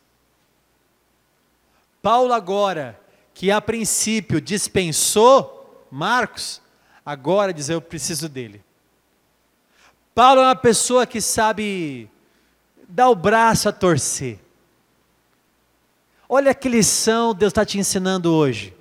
Paulo, 2.03 2.35
agora, 2.35 3.01
que 3.33 3.51
a 3.51 3.61
princípio 3.61 4.41
dispensou 4.41 5.87
Marcos, 5.91 6.61
agora 7.05 7.53
diz: 7.53 7.69
Eu 7.69 7.81
preciso 7.81 8.29
dele. 8.29 8.63
Paulo 10.15 10.43
é 10.43 10.45
uma 10.45 10.57
pessoa 10.57 11.07
que 11.07 11.23
sabe 11.23 12.11
dar 12.87 13.09
o 13.09 13.15
braço 13.15 13.69
a 13.69 13.73
torcer. 13.73 14.39
Olha 16.29 16.55
que 16.55 16.69
lição 16.69 17.35
Deus 17.35 17.51
está 17.51 17.65
te 17.65 17.79
ensinando 17.79 18.33
hoje. 18.33 18.77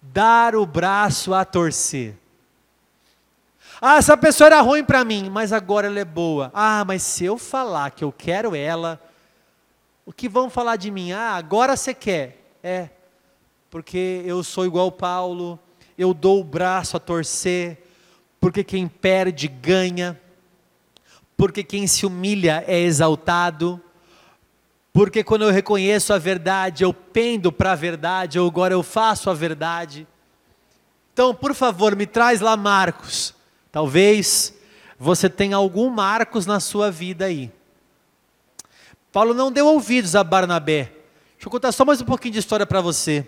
Dar 0.00 0.54
o 0.54 0.64
braço 0.64 1.34
a 1.34 1.44
torcer. 1.44 2.16
Ah, 3.80 3.96
essa 3.96 4.16
pessoa 4.16 4.46
era 4.46 4.60
ruim 4.60 4.84
para 4.84 5.04
mim, 5.04 5.28
mas 5.28 5.52
agora 5.52 5.88
ela 5.88 5.98
é 5.98 6.04
boa. 6.04 6.52
Ah, 6.54 6.84
mas 6.84 7.02
se 7.02 7.24
eu 7.24 7.36
falar 7.36 7.90
que 7.90 8.04
eu 8.04 8.12
quero 8.12 8.54
ela, 8.54 9.02
o 10.06 10.12
que 10.12 10.28
vão 10.28 10.48
falar 10.48 10.76
de 10.76 10.88
mim? 10.88 11.10
Ah, 11.10 11.32
agora 11.32 11.76
você 11.76 11.92
quer. 11.92 12.54
É, 12.62 12.90
porque 13.68 14.22
eu 14.24 14.44
sou 14.44 14.64
igual 14.64 14.92
Paulo, 14.92 15.58
eu 15.98 16.14
dou 16.14 16.40
o 16.40 16.44
braço 16.44 16.96
a 16.96 17.00
torcer, 17.00 17.82
porque 18.42 18.64
quem 18.64 18.88
perde 18.88 19.46
ganha, 19.46 20.20
porque 21.36 21.62
quem 21.62 21.86
se 21.86 22.04
humilha 22.04 22.64
é 22.66 22.76
exaltado, 22.80 23.80
porque 24.92 25.22
quando 25.22 25.42
eu 25.42 25.52
reconheço 25.52 26.12
a 26.12 26.18
verdade, 26.18 26.82
eu 26.82 26.92
pendo 26.92 27.52
para 27.52 27.70
a 27.70 27.76
verdade, 27.76 28.40
ou 28.40 28.48
agora 28.48 28.74
eu 28.74 28.82
faço 28.82 29.30
a 29.30 29.32
verdade. 29.32 30.08
Então, 31.12 31.32
por 31.32 31.54
favor, 31.54 31.94
me 31.94 32.04
traz 32.04 32.40
lá 32.40 32.56
Marcos. 32.56 33.32
Talvez 33.70 34.52
você 34.98 35.30
tenha 35.30 35.54
algum 35.54 35.88
Marcos 35.88 36.44
na 36.44 36.58
sua 36.58 36.90
vida 36.90 37.26
aí. 37.26 37.48
Paulo 39.12 39.34
não 39.34 39.52
deu 39.52 39.68
ouvidos 39.68 40.16
a 40.16 40.24
Barnabé. 40.24 40.92
Deixa 41.36 41.46
eu 41.46 41.50
contar 41.50 41.70
só 41.70 41.84
mais 41.84 42.00
um 42.00 42.04
pouquinho 42.04 42.32
de 42.32 42.40
história 42.40 42.66
para 42.66 42.80
você. 42.80 43.24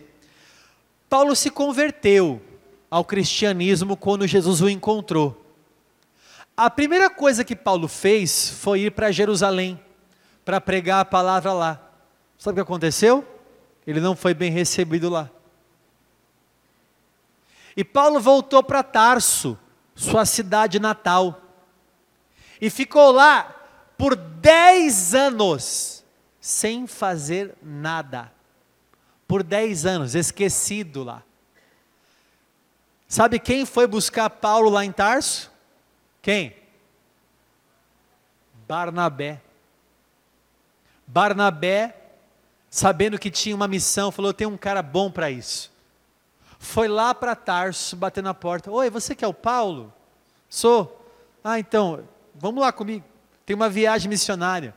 Paulo 1.09 1.37
se 1.37 1.50
converteu 1.50 2.42
ao 2.94 3.04
cristianismo 3.04 3.96
quando 3.96 4.24
Jesus 4.24 4.61
o 4.61 4.68
encontrou. 4.68 5.44
A 6.57 6.70
primeira 6.70 7.11
coisa 7.11 7.42
que 7.42 7.57
Paulo 7.57 7.88
fez 7.88 8.50
foi 8.50 8.83
ir 8.83 8.92
para 8.92 9.11
Jerusalém 9.11 9.80
para 10.44 10.61
pregar 10.61 11.00
a 11.00 11.04
palavra 11.04 11.52
lá. 11.52 11.90
Sabe 12.38 12.52
o 12.52 12.54
que 12.54 12.61
aconteceu? 12.61 13.26
Ele 13.85 13.98
não 13.98 14.14
foi 14.14 14.33
bem 14.33 14.48
recebido 14.48 15.11
lá. 15.11 15.28
E 17.76 17.83
Paulo 17.83 18.20
voltou 18.20 18.62
para 18.62 18.85
Tarso, 18.85 19.59
sua 19.96 20.24
cidade 20.24 20.78
natal, 20.78 21.42
e 22.61 22.70
ficou 22.70 23.11
lá 23.11 23.57
por 23.98 24.14
dez 24.14 25.16
anos 25.16 26.04
sem 26.40 26.87
fazer 26.87 27.57
nada. 27.61 28.33
Por 29.26 29.42
dez 29.42 29.85
anos, 29.85 30.14
esquecido 30.14 31.02
lá. 31.02 31.24
Sabe 33.14 33.38
quem 33.38 33.64
foi 33.64 33.87
buscar 33.87 34.29
Paulo 34.29 34.68
lá 34.68 34.85
em 34.85 34.90
Tarso? 34.90 35.48
Quem? 36.20 36.53
Barnabé. 38.66 39.40
Barnabé, 41.07 41.94
sabendo 42.68 43.16
que 43.16 43.30
tinha 43.30 43.55
uma 43.55 43.68
missão, 43.68 44.11
falou: 44.11 44.34
tenho 44.34 44.51
um 44.51 44.57
cara 44.57 44.82
bom 44.82 45.12
para 45.12 45.30
isso. 45.30 45.70
Foi 46.59 46.88
lá 46.88 47.14
para 47.14 47.36
Tarso, 47.36 47.95
bater 47.95 48.20
na 48.20 48.34
porta: 48.34 48.68
Oi, 48.68 48.91
você 48.91 49.14
que 49.14 49.24
é 49.24 49.28
o 49.28 49.32
Paulo? 49.32 49.95
Sou. 50.49 51.09
Ah, 51.45 51.61
então, 51.61 52.03
vamos 52.34 52.61
lá 52.61 52.72
comigo. 52.72 53.05
Tem 53.47 53.55
uma 53.55 53.68
viagem 53.68 54.09
missionária. 54.09 54.74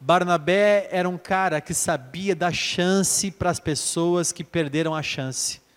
Barnabé 0.00 0.88
era 0.90 1.08
um 1.08 1.16
cara 1.16 1.60
que 1.60 1.72
sabia 1.72 2.34
dar 2.34 2.52
chance 2.52 3.30
para 3.30 3.50
as 3.50 3.60
pessoas 3.60 4.32
que 4.32 4.42
perderam 4.42 4.96
a 4.96 5.02
chance. 5.04 5.67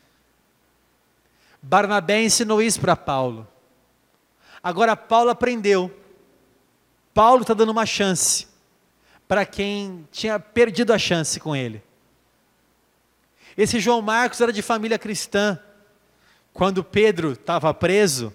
Barnabé 1.62 2.24
ensinou 2.24 2.62
isso 2.62 2.80
para 2.80 2.96
Paulo. 2.96 3.48
Agora 4.64 4.96
Paulo 4.96 5.30
aprendeu. 5.30 5.96
Paulo 7.14 7.42
está 7.42 7.54
dando 7.54 7.72
uma 7.72 7.86
chance 7.86 8.48
para 9.28 9.46
quem 9.46 10.08
tinha 10.12 10.40
perdido 10.40 10.92
a 10.94 10.98
chance 10.98 11.40
com 11.40 11.56
ele. 11.56 11.84
Esse 13.58 13.80
João 13.80 14.02
Marcos 14.02 14.42
era 14.42 14.52
de 14.52 14.62
família 14.62 14.98
cristã. 14.98 15.60
Quando 16.54 16.84
Pedro 16.84 17.34
estava 17.34 17.74
preso, 17.74 18.26
não 18.26 18.34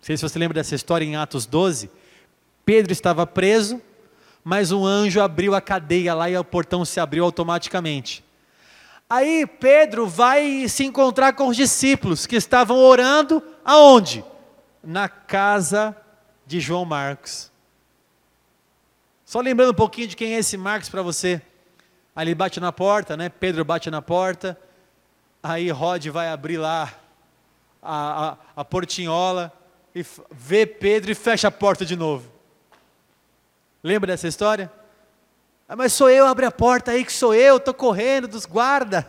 sei 0.00 0.16
se 0.16 0.22
você 0.22 0.38
lembra 0.38 0.54
dessa 0.54 0.74
história 0.74 1.04
em 1.04 1.16
Atos 1.16 1.46
12, 1.46 1.90
Pedro 2.64 2.92
estava 2.92 3.26
preso, 3.26 3.80
mas 4.42 4.72
um 4.72 4.86
anjo 4.86 5.20
abriu 5.20 5.54
a 5.54 5.60
cadeia 5.60 6.14
lá 6.14 6.30
e 6.30 6.36
o 6.36 6.44
portão 6.44 6.84
se 6.84 6.98
abriu 6.98 7.24
automaticamente. 7.24 8.24
Aí 9.08 9.46
Pedro 9.46 10.06
vai 10.06 10.68
se 10.68 10.84
encontrar 10.84 11.32
com 11.34 11.48
os 11.48 11.56
discípulos 11.56 12.26
que 12.26 12.34
estavam 12.34 12.78
orando 12.78 13.42
aonde? 13.64 14.24
Na 14.82 15.08
casa 15.08 15.96
de 16.44 16.58
João 16.58 16.84
Marcos. 16.84 17.50
Só 19.24 19.40
lembrando 19.40 19.70
um 19.70 19.74
pouquinho 19.74 20.08
de 20.08 20.16
quem 20.16 20.34
é 20.34 20.38
esse 20.38 20.56
Marcos 20.56 20.88
para 20.88 21.02
você. 21.02 21.40
Ele 22.16 22.34
bate 22.34 22.58
na 22.58 22.72
porta, 22.72 23.16
né? 23.16 23.28
Pedro 23.28 23.64
bate 23.64 23.90
na 23.90 24.02
porta. 24.02 24.58
Aí 25.42 25.70
Rod 25.70 26.06
vai 26.06 26.28
abrir 26.28 26.56
lá 26.56 26.92
a, 27.82 28.28
a, 28.28 28.36
a 28.56 28.64
portinhola 28.64 29.52
e 29.94 30.04
vê 30.30 30.66
Pedro 30.66 31.12
e 31.12 31.14
fecha 31.14 31.48
a 31.48 31.50
porta 31.50 31.84
de 31.84 31.94
novo. 31.94 32.30
Lembra 33.82 34.08
dessa 34.08 34.26
história? 34.26 34.70
Ah, 35.68 35.74
mas 35.74 35.92
sou 35.92 36.08
eu, 36.08 36.26
abre 36.26 36.46
a 36.46 36.50
porta 36.50 36.92
aí 36.92 37.04
que 37.04 37.12
sou 37.12 37.34
eu, 37.34 37.56
estou 37.56 37.74
correndo 37.74 38.28
dos 38.28 38.46
guardas. 38.46 39.04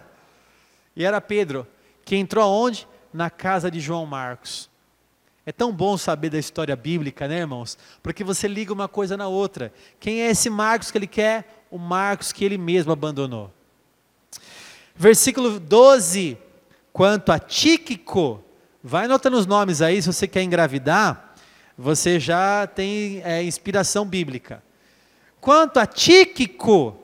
E 0.95 1.03
era 1.03 1.21
Pedro, 1.21 1.67
que 2.03 2.15
entrou 2.15 2.43
aonde? 2.43 2.87
Na 3.13 3.29
casa 3.29 3.69
de 3.69 3.79
João 3.79 4.05
Marcos. 4.05 4.69
É 5.45 5.51
tão 5.51 5.71
bom 5.71 5.97
saber 5.97 6.29
da 6.29 6.37
história 6.37 6.75
bíblica, 6.75 7.27
né, 7.27 7.37
irmãos? 7.37 7.77
Porque 8.03 8.23
você 8.23 8.47
liga 8.47 8.73
uma 8.73 8.87
coisa 8.87 9.15
na 9.15 9.27
outra. 9.27 9.71
Quem 9.99 10.21
é 10.21 10.29
esse 10.29 10.49
Marcos 10.49 10.91
que 10.91 10.97
ele 10.97 11.07
quer? 11.07 11.63
O 11.71 11.77
Marcos 11.77 12.33
que 12.33 12.43
ele 12.43 12.57
mesmo 12.57 12.91
abandonou. 12.91 13.49
Versículo 14.95 15.59
12. 15.59 16.37
Quanto 16.91 17.31
a 17.31 17.39
Tíquico, 17.39 18.43
vai 18.83 19.05
anotando 19.05 19.37
os 19.37 19.45
nomes 19.45 19.81
aí, 19.81 20.01
se 20.01 20.11
você 20.11 20.27
quer 20.27 20.41
engravidar, 20.41 21.35
você 21.77 22.19
já 22.19 22.67
tem 22.67 23.21
é, 23.23 23.43
inspiração 23.43 24.05
bíblica. 24.05 24.63
Quanto 25.39 25.79
a 25.79 25.85
Tíquico, 25.85 26.97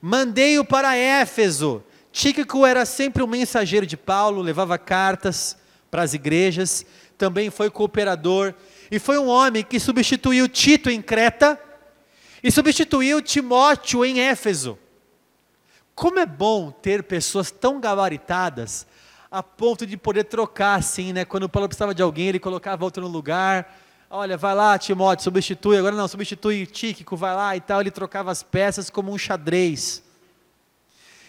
mandei-o 0.00 0.64
para 0.64 0.96
Éfeso. 0.96 1.82
Tíquico 2.12 2.66
era 2.66 2.84
sempre 2.84 3.22
um 3.22 3.26
mensageiro 3.26 3.86
de 3.86 3.96
Paulo, 3.96 4.42
levava 4.42 4.78
cartas 4.78 5.56
para 5.90 6.02
as 6.02 6.14
igrejas, 6.14 6.84
também 7.16 7.50
foi 7.50 7.70
cooperador, 7.70 8.54
e 8.90 8.98
foi 8.98 9.18
um 9.18 9.28
homem 9.28 9.64
que 9.64 9.78
substituiu 9.78 10.48
Tito 10.48 10.90
em 10.90 11.00
Creta 11.00 11.58
e 12.42 12.50
substituiu 12.50 13.22
Timóteo 13.22 14.04
em 14.04 14.20
Éfeso. 14.20 14.78
Como 15.94 16.18
é 16.18 16.26
bom 16.26 16.70
ter 16.70 17.02
pessoas 17.02 17.50
tão 17.50 17.80
gabaritadas 17.80 18.86
a 19.30 19.42
ponto 19.42 19.86
de 19.86 19.96
poder 19.96 20.24
trocar 20.24 20.78
assim, 20.78 21.12
né? 21.12 21.24
Quando 21.24 21.48
Paulo 21.48 21.68
precisava 21.68 21.94
de 21.94 22.02
alguém, 22.02 22.28
ele 22.28 22.38
colocava 22.38 22.84
outro 22.84 23.02
no 23.02 23.08
lugar. 23.08 23.76
Olha, 24.10 24.38
vai 24.38 24.54
lá, 24.54 24.78
Timóteo, 24.78 25.24
substitui. 25.24 25.76
Agora 25.76 25.94
não, 25.94 26.08
substitui 26.08 26.64
Tíquico, 26.64 27.14
vai 27.14 27.34
lá 27.34 27.54
e 27.54 27.60
tal. 27.60 27.80
Ele 27.80 27.90
trocava 27.90 28.30
as 28.30 28.42
peças 28.42 28.88
como 28.88 29.12
um 29.12 29.18
xadrez. 29.18 30.02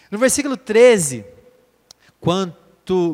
No 0.10 0.18
versículo 0.18 0.56
13, 0.56 1.26
quando, 2.22 2.56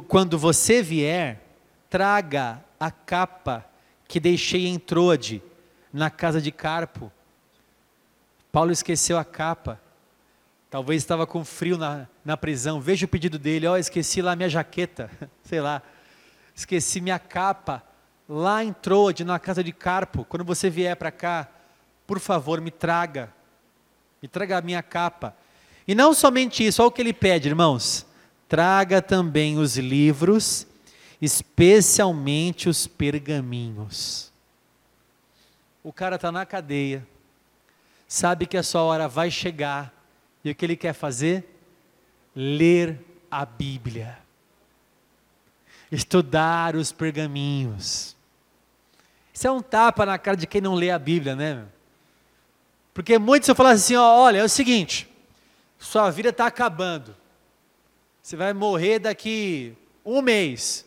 quando 0.08 0.38
você 0.38 0.84
vier, 0.84 1.42
traga 1.90 2.64
a 2.80 2.92
capa 2.92 3.66
que 4.08 4.20
deixei 4.20 4.68
em 4.68 4.78
Troade, 4.78 5.42
na 5.92 6.12
casa 6.12 6.40
de 6.40 6.52
Carpo. 6.52 7.12
Paulo 8.52 8.72
esqueceu 8.72 9.18
a 9.18 9.26
capa. 9.26 9.82
Talvez 10.70 11.02
estava 11.02 11.26
com 11.26 11.44
frio 11.44 11.78
na, 11.78 12.08
na 12.24 12.38
prisão. 12.38 12.80
Veja 12.80 13.06
o 13.06 13.10
pedido 13.10 13.40
dele: 13.40 13.66
Ó, 13.66 13.74
oh, 13.74 13.78
esqueci 13.78 14.22
lá 14.22 14.36
minha 14.36 14.48
jaqueta, 14.48 15.10
sei 15.44 15.60
lá. 15.60 15.82
Esqueci 16.54 17.02
minha 17.02 17.18
capa 17.18 17.84
lá 18.28 18.64
em 18.64 18.74
Troade, 18.74 19.24
na 19.24 19.40
casa 19.40 19.64
de 19.64 19.72
Carpo, 19.72 20.26
quando 20.26 20.44
você 20.44 20.70
vier 20.70 20.96
para 20.96 21.12
cá, 21.12 21.48
por 22.08 22.20
favor, 22.20 22.60
me 22.60 22.72
traga, 22.72 23.34
me 24.22 24.28
traga 24.28 24.58
a 24.58 24.62
minha 24.62 24.82
capa. 24.84 25.36
E 25.88 25.94
não 25.94 26.14
somente 26.14 26.66
isso, 26.66 26.82
olha 26.82 26.90
o 26.90 26.92
que 26.92 27.02
ele 27.02 27.14
pede, 27.14 27.48
irmãos: 27.48 28.06
traga 28.48 29.02
também 29.02 29.58
os 29.58 29.78
livros, 29.78 30.68
especialmente 31.22 32.68
os 32.68 32.88
pergaminhos. 32.88 34.32
O 35.84 35.94
cara 35.94 36.16
está 36.16 36.32
na 36.32 36.46
cadeia, 36.46 37.08
sabe 38.08 38.48
que 38.48 38.58
a 38.58 38.64
sua 38.64 38.82
hora 38.82 39.08
vai 39.08 39.30
chegar, 39.30 39.94
e 40.44 40.50
o 40.50 40.56
que 40.56 40.66
ele 40.66 40.76
quer 40.76 40.94
fazer? 40.94 41.52
Ler 42.36 43.00
a 43.30 43.46
Bíblia 43.46 44.26
estudar 45.92 46.76
os 46.76 46.92
pergaminhos. 46.92 48.15
Isso 49.36 49.46
é 49.46 49.52
um 49.52 49.62
tapa 49.62 50.06
na 50.06 50.18
cara 50.18 50.38
de 50.38 50.48
quem 50.48 50.62
não 50.62 50.76
lê 50.76 50.90
a 50.92 50.98
Bíblia, 50.98 51.36
né? 51.36 51.66
Porque 52.94 53.20
muitos 53.20 53.50
eu 53.50 53.54
falar 53.54 53.72
assim, 53.72 53.94
ó, 53.94 54.22
olha, 54.22 54.38
é 54.38 54.44
o 54.46 54.48
seguinte, 54.48 55.10
sua 55.78 56.10
vida 56.10 56.30
está 56.30 56.46
acabando. 56.46 57.14
Você 58.22 58.38
vai 58.38 58.54
morrer 58.54 59.00
daqui 59.00 59.76
um 60.06 60.22
mês. 60.22 60.86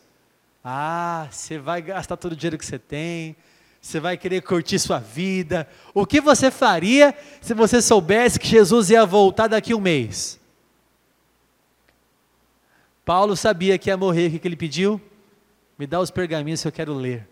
Ah, 0.64 1.28
você 1.30 1.58
vai 1.58 1.82
gastar 1.82 2.16
todo 2.16 2.32
o 2.32 2.36
dinheiro 2.36 2.56
que 2.56 2.64
você 2.64 2.78
tem, 2.78 3.36
você 3.82 4.00
vai 4.00 4.16
querer 4.16 4.40
curtir 4.40 4.78
sua 4.78 4.98
vida. 4.98 5.68
O 5.92 6.06
que 6.06 6.18
você 6.18 6.50
faria 6.50 7.14
se 7.42 7.52
você 7.52 7.82
soubesse 7.82 8.40
que 8.40 8.48
Jesus 8.48 8.88
ia 8.88 9.04
voltar 9.04 9.48
daqui 9.48 9.74
um 9.74 9.80
mês? 9.80 10.40
Paulo 13.04 13.36
sabia 13.36 13.76
que 13.76 13.90
ia 13.90 13.96
morrer, 13.98 14.34
o 14.34 14.40
que 14.40 14.48
ele 14.48 14.56
pediu? 14.56 14.98
Me 15.78 15.86
dá 15.86 16.00
os 16.00 16.10
pergaminhos 16.10 16.62
que 16.62 16.68
eu 16.68 16.72
quero 16.72 16.94
ler. 16.94 17.28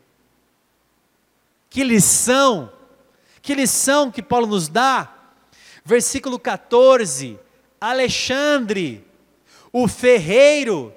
Que 1.70 1.84
lição! 1.84 2.72
Que 3.46 3.54
lição 3.54 4.10
que 4.10 4.20
Paulo 4.20 4.48
nos 4.48 4.66
dá. 4.66 5.08
Versículo 5.84 6.36
14: 6.36 7.38
Alexandre, 7.80 9.06
o 9.72 9.86
ferreiro, 9.86 10.92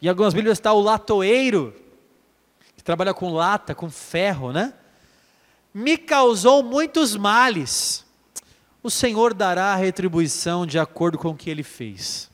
em 0.00 0.06
algumas 0.06 0.32
Bíblias 0.32 0.58
está 0.58 0.72
o 0.72 0.80
latoeiro, 0.80 1.74
que 2.76 2.84
trabalha 2.84 3.12
com 3.12 3.32
lata, 3.32 3.74
com 3.74 3.90
ferro, 3.90 4.52
né? 4.52 4.74
Me 5.74 5.98
causou 5.98 6.62
muitos 6.62 7.16
males. 7.16 8.06
O 8.80 8.92
Senhor 8.92 9.34
dará 9.34 9.72
a 9.72 9.76
retribuição 9.76 10.64
de 10.64 10.78
acordo 10.78 11.18
com 11.18 11.30
o 11.30 11.36
que 11.36 11.50
ele 11.50 11.64
fez. 11.64 12.30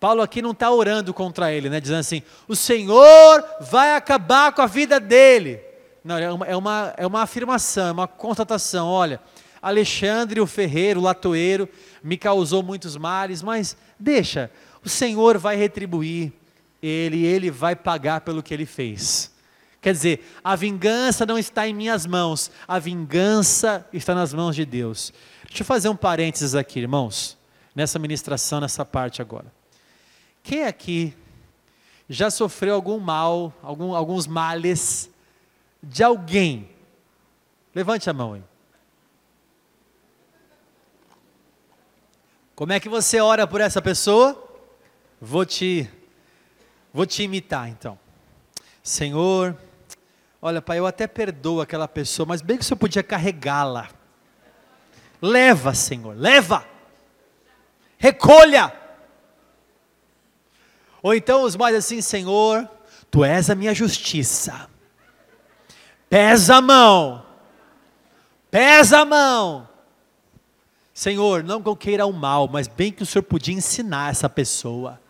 Paulo 0.00 0.20
aqui 0.20 0.42
não 0.42 0.50
está 0.50 0.68
orando 0.68 1.14
contra 1.14 1.52
ele, 1.52 1.70
né? 1.70 1.78
Dizendo 1.78 2.00
assim: 2.00 2.24
o 2.48 2.56
Senhor 2.56 3.44
vai 3.60 3.94
acabar 3.94 4.50
com 4.50 4.62
a 4.62 4.66
vida 4.66 4.98
dele. 4.98 5.71
Não, 6.04 6.18
é 6.18 6.32
uma, 6.32 6.46
é 6.46 6.56
uma, 6.56 6.94
é 6.96 7.06
uma 7.06 7.22
afirmação, 7.22 7.88
é 7.88 7.92
uma 7.92 8.08
constatação. 8.08 8.88
Olha, 8.88 9.20
Alexandre, 9.60 10.40
o 10.40 10.46
ferreiro, 10.46 11.00
o 11.00 11.02
latoeiro, 11.02 11.68
me 12.02 12.16
causou 12.16 12.62
muitos 12.62 12.96
males, 12.96 13.42
mas 13.42 13.76
deixa, 13.98 14.50
o 14.84 14.88
Senhor 14.88 15.38
vai 15.38 15.56
retribuir 15.56 16.32
ele, 16.82 17.24
ele 17.24 17.50
vai 17.50 17.76
pagar 17.76 18.22
pelo 18.22 18.42
que 18.42 18.52
ele 18.52 18.66
fez. 18.66 19.30
Quer 19.80 19.92
dizer, 19.92 20.32
a 20.42 20.56
vingança 20.56 21.24
não 21.24 21.38
está 21.38 21.66
em 21.66 21.74
minhas 21.74 22.06
mãos, 22.06 22.50
a 22.66 22.78
vingança 22.78 23.86
está 23.92 24.14
nas 24.14 24.34
mãos 24.34 24.56
de 24.56 24.64
Deus. 24.64 25.12
Deixa 25.46 25.62
eu 25.62 25.66
fazer 25.66 25.88
um 25.88 25.96
parênteses 25.96 26.54
aqui, 26.54 26.80
irmãos, 26.80 27.38
nessa 27.74 27.98
ministração, 27.98 28.60
nessa 28.60 28.84
parte 28.84 29.22
agora. 29.22 29.46
Quem 30.42 30.64
aqui 30.64 31.14
já 32.08 32.30
sofreu 32.30 32.74
algum 32.74 32.98
mal, 32.98 33.52
algum, 33.62 33.94
alguns 33.94 34.26
males 34.26 35.08
de 35.82 36.02
alguém. 36.04 36.70
Levante 37.74 38.08
a 38.08 38.12
mão 38.12 38.34
aí. 38.34 38.42
Como 42.54 42.72
é 42.72 42.78
que 42.78 42.88
você 42.88 43.20
ora 43.20 43.46
por 43.46 43.60
essa 43.60 43.82
pessoa? 43.82 44.40
Vou 45.20 45.44
te 45.44 45.90
vou 46.92 47.06
te 47.06 47.22
imitar 47.22 47.68
então. 47.68 47.98
Senhor, 48.82 49.56
olha, 50.40 50.60
pai, 50.60 50.78
eu 50.78 50.86
até 50.86 51.06
perdoo 51.06 51.60
aquela 51.60 51.88
pessoa, 51.88 52.26
mas 52.26 52.42
bem 52.42 52.56
que 52.56 52.62
o 52.62 52.66
senhor 52.66 52.78
podia 52.78 53.02
carregá-la. 53.02 53.88
Leva, 55.20 55.72
Senhor, 55.72 56.16
leva. 56.16 56.66
Recolha. 57.96 58.74
Ou 61.00 61.14
então 61.14 61.44
os 61.44 61.56
mais 61.56 61.74
assim, 61.76 62.00
Senhor, 62.00 62.68
tu 63.10 63.24
és 63.24 63.48
a 63.48 63.54
minha 63.54 63.72
justiça. 63.72 64.68
Pesa 66.12 66.56
a 66.56 66.60
mão. 66.60 67.24
Pesa 68.50 68.98
a 68.98 69.04
mão. 69.06 69.66
Senhor, 70.92 71.42
não 71.42 71.62
que 71.62 71.70
eu 71.70 71.74
queira 71.74 72.04
o 72.04 72.12
mal, 72.12 72.46
mas 72.46 72.68
bem 72.68 72.92
que 72.92 73.02
o 73.02 73.06
Senhor 73.06 73.22
podia 73.22 73.54
ensinar 73.54 74.10
essa 74.10 74.28
pessoa. 74.28 75.00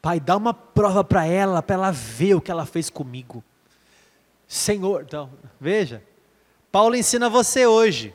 Pai, 0.00 0.20
dá 0.20 0.36
uma 0.36 0.54
prova 0.54 1.02
para 1.02 1.26
ela, 1.26 1.60
para 1.60 1.74
ela 1.74 1.90
ver 1.90 2.36
o 2.36 2.40
que 2.40 2.48
ela 2.48 2.64
fez 2.64 2.88
comigo. 2.88 3.42
Senhor, 4.46 5.02
então, 5.02 5.28
veja, 5.60 6.00
Paulo 6.70 6.94
ensina 6.94 7.28
você 7.28 7.66
hoje. 7.66 8.14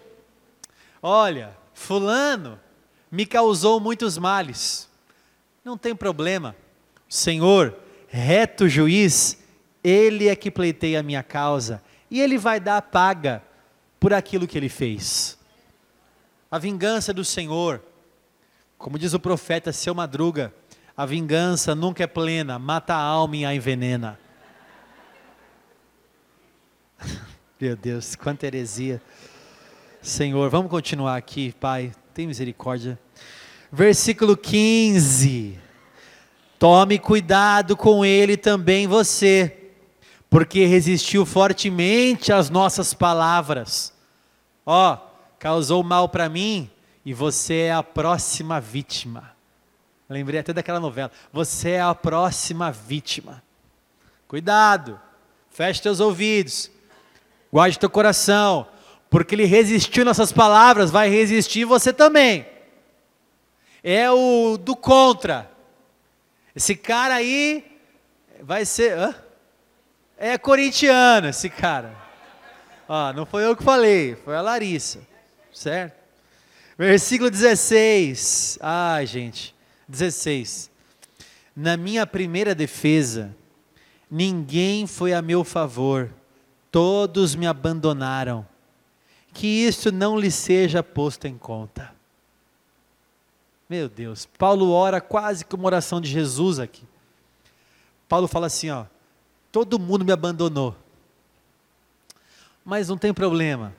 Olha, 1.04 1.54
Fulano 1.74 2.58
me 3.12 3.26
causou 3.26 3.82
muitos 3.82 4.18
males. 4.18 4.88
Não 5.66 5.78
tem 5.78 5.94
problema. 5.94 6.56
Senhor, 7.10 7.76
reto 8.08 8.70
juiz, 8.70 9.38
ele 9.84 10.28
é 10.28 10.36
que 10.36 10.52
pleiteia 10.52 11.00
a 11.00 11.04
minha 11.04 11.24
causa 11.24 11.82
e 12.10 12.20
ele 12.20 12.38
vai 12.38 12.60
dar 12.60 12.78
a 12.78 12.82
paga 12.82 13.44
por 14.00 14.14
aquilo 14.14 14.48
que 14.48 14.58
ele 14.58 14.70
fez. 14.70 15.38
A 16.50 16.58
vingança 16.58 17.14
do 17.14 17.24
Senhor. 17.24 17.84
Como 18.78 18.98
diz 18.98 19.14
o 19.14 19.20
profeta 19.20 19.74
seu 19.74 19.94
Madruga, 19.94 20.54
a 20.96 21.06
vingança 21.06 21.76
nunca 21.76 22.04
é 22.04 22.08
plena, 22.08 22.58
mata 22.58 22.94
a 22.94 23.02
alma 23.02 23.36
e 23.38 23.46
a 23.46 23.54
envenena. 23.54 24.18
Meu 27.60 27.76
Deus, 27.76 28.16
quanta 28.16 28.48
heresia. 28.48 29.02
Senhor, 30.02 30.50
vamos 30.50 30.72
continuar 30.72 31.18
aqui, 31.18 31.54
Pai, 31.60 31.92
tem 32.14 32.26
misericórdia. 32.26 32.98
Versículo 33.72 34.36
15. 34.36 35.60
Tome 36.58 36.98
cuidado 36.98 37.78
com 37.78 38.04
ele 38.04 38.36
também 38.36 38.88
você, 38.88 39.59
porque 40.30 40.66
resistiu 40.66 41.26
fortemente 41.26 42.32
às 42.32 42.50
nossas 42.50 42.94
palavras. 42.94 43.94
Ó, 44.66 44.98
causou 45.40 45.84
mal 45.84 46.08
para 46.10 46.30
mim 46.30 46.70
e 47.04 47.14
você 47.14 47.62
é 47.62 47.74
a 47.74 47.84
próxima 47.84 48.60
vítima. 48.62 49.36
Lembrei 50.08 50.40
até 50.40 50.54
daquela 50.54 50.80
novela. 50.80 51.12
Você 51.32 51.72
é 51.72 51.82
a 51.82 51.96
próxima 51.96 52.72
vítima. 52.72 53.44
Cuidado, 54.28 55.00
feche 55.50 55.82
teus 55.82 56.00
ouvidos, 56.00 56.70
guarde 57.52 57.80
teu 57.80 57.90
coração 57.90 58.68
porque 59.10 59.34
ele 59.34 59.46
resistiu 59.46 60.06
nossas 60.06 60.32
palavras, 60.32 60.92
vai 60.92 61.10
resistir 61.10 61.66
você 61.66 61.92
também. 61.92 62.46
É 63.84 64.10
o 64.12 64.58
do 64.58 64.76
contra. 64.76 65.50
Esse 66.56 66.76
cara 66.76 67.16
aí 67.16 67.66
vai 68.42 68.66
ser. 68.66 68.98
Hã? 68.98 69.16
É 70.22 70.38
corintiano 70.38 71.30
esse 71.30 71.50
cara. 71.50 71.96
Ó, 72.90 73.14
não 73.14 73.26
foi 73.26 73.46
eu 73.46 73.56
que 73.56 73.64
falei, 73.64 74.18
foi 74.18 74.36
a 74.36 74.42
Larissa. 74.42 75.00
Certo? 75.54 75.98
Versículo 76.78 77.32
16. 77.32 78.60
Ai, 78.62 79.06
gente. 79.06 79.56
16. 79.88 80.70
Na 81.56 81.78
minha 81.78 82.06
primeira 82.06 82.54
defesa, 82.54 83.34
ninguém 84.12 84.86
foi 84.86 85.14
a 85.14 85.22
meu 85.22 85.46
favor, 85.46 86.10
todos 86.70 87.34
me 87.34 87.48
abandonaram 87.48 88.46
que 89.34 89.48
isso 89.48 89.90
não 89.90 90.20
lhe 90.20 90.30
seja 90.30 90.84
posto 90.84 91.28
em 91.28 91.38
conta. 91.38 91.94
Meu 93.70 93.88
Deus, 93.88 94.26
Paulo 94.38 94.72
ora 94.72 95.00
quase 95.00 95.46
como 95.46 95.66
oração 95.66 96.02
de 96.02 96.10
Jesus 96.10 96.60
aqui. 96.60 96.84
Paulo 98.08 98.28
fala 98.28 98.48
assim, 98.48 98.70
ó, 98.70 98.86
todo 99.52 99.80
mundo 99.80 100.06
me 100.06 100.12
abandonou. 100.12 100.76
Mas 102.64 102.90
não 102.90 102.98
tem 102.98 103.14
problema. 103.14 103.74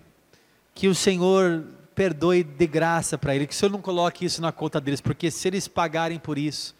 Que 0.74 0.88
o 0.88 0.94
Senhor 0.94 1.64
perdoe 1.94 2.42
de 2.42 2.66
graça 2.66 3.18
para 3.18 3.34
ele, 3.34 3.46
que 3.46 3.54
o 3.54 3.56
Senhor 3.56 3.70
não 3.70 3.80
coloque 3.80 4.24
isso 4.24 4.40
na 4.40 4.52
conta 4.52 4.80
deles, 4.80 5.00
porque 5.00 5.30
se 5.30 5.48
eles 5.48 5.68
pagarem 5.68 6.18
por 6.18 6.38
isso. 6.38 6.74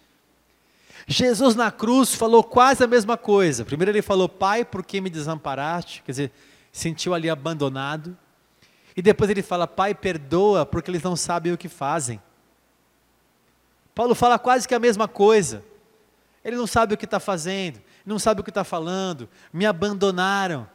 Jesus 1.07 1.55
na 1.55 1.71
cruz 1.71 2.15
falou 2.15 2.43
quase 2.43 2.85
a 2.85 2.87
mesma 2.87 3.17
coisa. 3.17 3.65
Primeiro 3.65 3.91
ele 3.91 4.03
falou: 4.03 4.29
"Pai, 4.29 4.65
por 4.65 4.85
que 4.85 5.01
me 5.01 5.11
desamparaste?" 5.11 6.03
Quer 6.05 6.13
dizer, 6.13 6.33
sentiu 6.73 7.15
ali 7.15 7.29
abandonado. 7.29 8.17
E 8.97 9.03
depois 9.03 9.31
ele 9.31 9.43
fala: 9.43 9.67
Pai, 9.67 9.95
perdoa, 9.95 10.67
porque 10.67 10.91
eles 10.91 11.03
não 11.03 11.17
sabem 11.17 11.53
o 11.53 11.59
que 11.59 11.69
fazem. 11.69 12.21
Paulo 13.95 14.15
fala 14.15 14.39
quase 14.39 14.67
que 14.67 14.75
a 14.75 14.79
mesma 14.79 15.09
coisa. 15.09 15.65
Ele 16.45 16.57
não 16.57 16.67
sabe 16.67 16.95
o 16.95 16.97
que 16.97 17.05
está 17.05 17.21
fazendo, 17.21 17.81
não 18.05 18.19
sabe 18.19 18.41
o 18.41 18.45
que 18.45 18.51
está 18.51 18.65
falando, 18.65 19.29
me 19.53 19.67
abandonaram. 19.67 20.69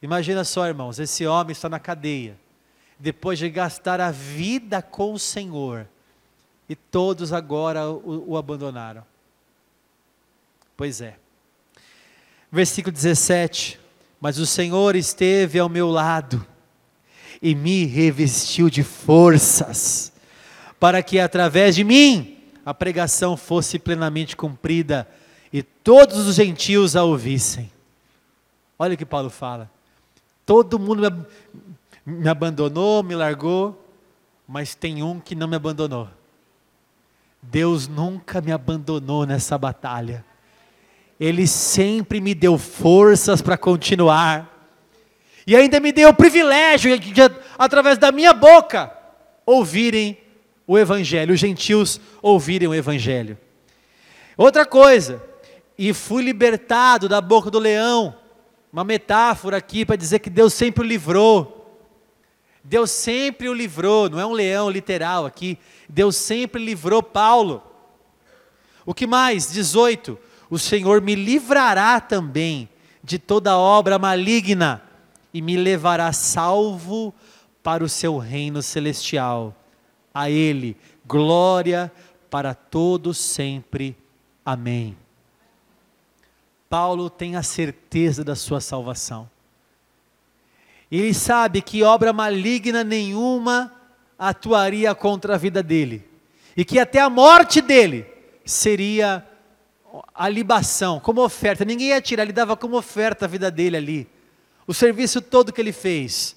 Imagina 0.00 0.44
só, 0.44 0.66
irmãos, 0.66 0.98
esse 0.98 1.26
homem 1.26 1.52
está 1.52 1.68
na 1.68 1.78
cadeia, 1.78 2.36
depois 2.98 3.38
de 3.38 3.48
gastar 3.48 4.00
a 4.00 4.10
vida 4.10 4.82
com 4.82 5.12
o 5.12 5.18
Senhor, 5.18 5.86
e 6.68 6.74
todos 6.74 7.32
agora 7.32 7.88
o, 7.88 8.32
o 8.32 8.36
abandonaram. 8.36 9.04
Pois 10.76 11.00
é. 11.00 11.16
Versículo 12.50 12.92
17: 12.92 13.80
Mas 14.20 14.38
o 14.38 14.46
Senhor 14.46 14.94
esteve 14.96 15.58
ao 15.58 15.68
meu 15.68 15.88
lado, 15.88 16.44
e 17.40 17.54
me 17.54 17.84
revestiu 17.84 18.68
de 18.68 18.82
forças, 18.82 20.12
para 20.78 21.02
que 21.02 21.18
através 21.18 21.74
de 21.74 21.84
mim 21.84 22.38
a 22.64 22.74
pregação 22.74 23.36
fosse 23.36 23.78
plenamente 23.78 24.36
cumprida 24.36 25.08
e 25.52 25.62
todos 25.62 26.26
os 26.26 26.36
gentios 26.36 26.96
a 26.96 27.04
ouvissem. 27.04 27.70
Olha 28.78 28.94
o 28.94 28.96
que 28.96 29.06
Paulo 29.06 29.30
fala. 29.30 29.70
Todo 30.44 30.78
mundo 30.78 31.26
me, 32.04 32.28
abandonou, 32.28 33.02
me 33.02 33.14
largou, 33.14 33.84
mas 34.46 34.74
tem 34.74 35.02
um 35.02 35.18
que 35.18 35.34
não 35.34 35.48
me 35.48 35.56
abandonou. 35.56 36.08
Deus 37.42 37.88
nunca 37.88 38.40
me 38.40 38.52
abandonou 38.52 39.24
nessa 39.24 39.56
batalha. 39.56 40.24
Ele 41.18 41.46
sempre 41.46 42.20
me 42.20 42.34
deu 42.34 42.58
forças 42.58 43.40
para 43.40 43.56
continuar. 43.56 44.52
E 45.46 45.56
ainda 45.56 45.80
me 45.80 45.92
deu 45.92 46.10
o 46.10 46.14
privilégio 46.14 46.98
de, 46.98 47.12
através 47.56 47.98
da 47.98 48.12
minha 48.12 48.32
boca, 48.32 48.92
ouvirem 49.44 50.18
o 50.66 50.76
Evangelho, 50.76 51.32
os 51.32 51.40
gentios 51.40 52.00
ouvirem 52.20 52.68
o 52.68 52.74
Evangelho. 52.74 53.38
Outra 54.36 54.66
coisa, 54.66 55.22
e 55.78 55.92
fui 55.92 56.22
libertado 56.22 57.08
da 57.08 57.20
boca 57.20 57.50
do 57.50 57.58
leão, 57.58 58.14
uma 58.72 58.84
metáfora 58.84 59.56
aqui 59.56 59.84
para 59.84 59.96
dizer 59.96 60.18
que 60.18 60.30
Deus 60.30 60.54
sempre 60.54 60.84
o 60.84 60.86
livrou. 60.86 61.52
Deus 62.62 62.90
sempre 62.90 63.48
o 63.48 63.54
livrou, 63.54 64.10
não 64.10 64.18
é 64.18 64.26
um 64.26 64.32
leão 64.32 64.68
literal 64.68 65.24
aqui, 65.24 65.56
Deus 65.88 66.16
sempre 66.16 66.64
livrou 66.64 67.00
Paulo. 67.00 67.62
O 68.84 68.92
que 68.92 69.06
mais? 69.06 69.52
18. 69.52 70.18
O 70.50 70.58
Senhor 70.58 71.00
me 71.00 71.14
livrará 71.14 72.00
também 72.00 72.68
de 73.02 73.18
toda 73.18 73.56
obra 73.56 73.98
maligna 73.98 74.82
e 75.32 75.40
me 75.40 75.56
levará 75.56 76.12
salvo 76.12 77.14
para 77.62 77.84
o 77.84 77.88
seu 77.88 78.18
reino 78.18 78.62
celestial. 78.62 79.54
A 80.12 80.28
Ele, 80.30 80.76
glória 81.04 81.92
para 82.30 82.54
todos 82.54 83.18
sempre. 83.18 83.96
Amém. 84.44 84.96
Paulo 86.68 87.08
tem 87.08 87.36
a 87.36 87.42
certeza 87.42 88.24
da 88.24 88.34
sua 88.34 88.60
salvação. 88.60 89.28
Ele 90.90 91.12
sabe 91.12 91.62
que 91.62 91.82
obra 91.82 92.12
maligna 92.12 92.84
nenhuma 92.84 93.72
atuaria 94.18 94.94
contra 94.94 95.34
a 95.34 95.38
vida 95.38 95.62
dele. 95.62 96.08
E 96.56 96.64
que 96.64 96.78
até 96.78 97.00
a 97.00 97.10
morte 97.10 97.60
dele 97.60 98.06
seria 98.44 99.26
a 100.14 100.28
libação, 100.28 101.00
como 101.00 101.22
oferta. 101.22 101.64
Ninguém 101.64 101.88
ia 101.88 102.00
tirar, 102.00 102.22
ele 102.22 102.32
dava 102.32 102.56
como 102.56 102.76
oferta 102.76 103.24
a 103.24 103.28
vida 103.28 103.50
dele 103.50 103.76
ali 103.76 104.16
o 104.66 104.74
serviço 104.74 105.20
todo 105.20 105.52
que 105.52 105.60
ele 105.60 105.72
fez. 105.72 106.34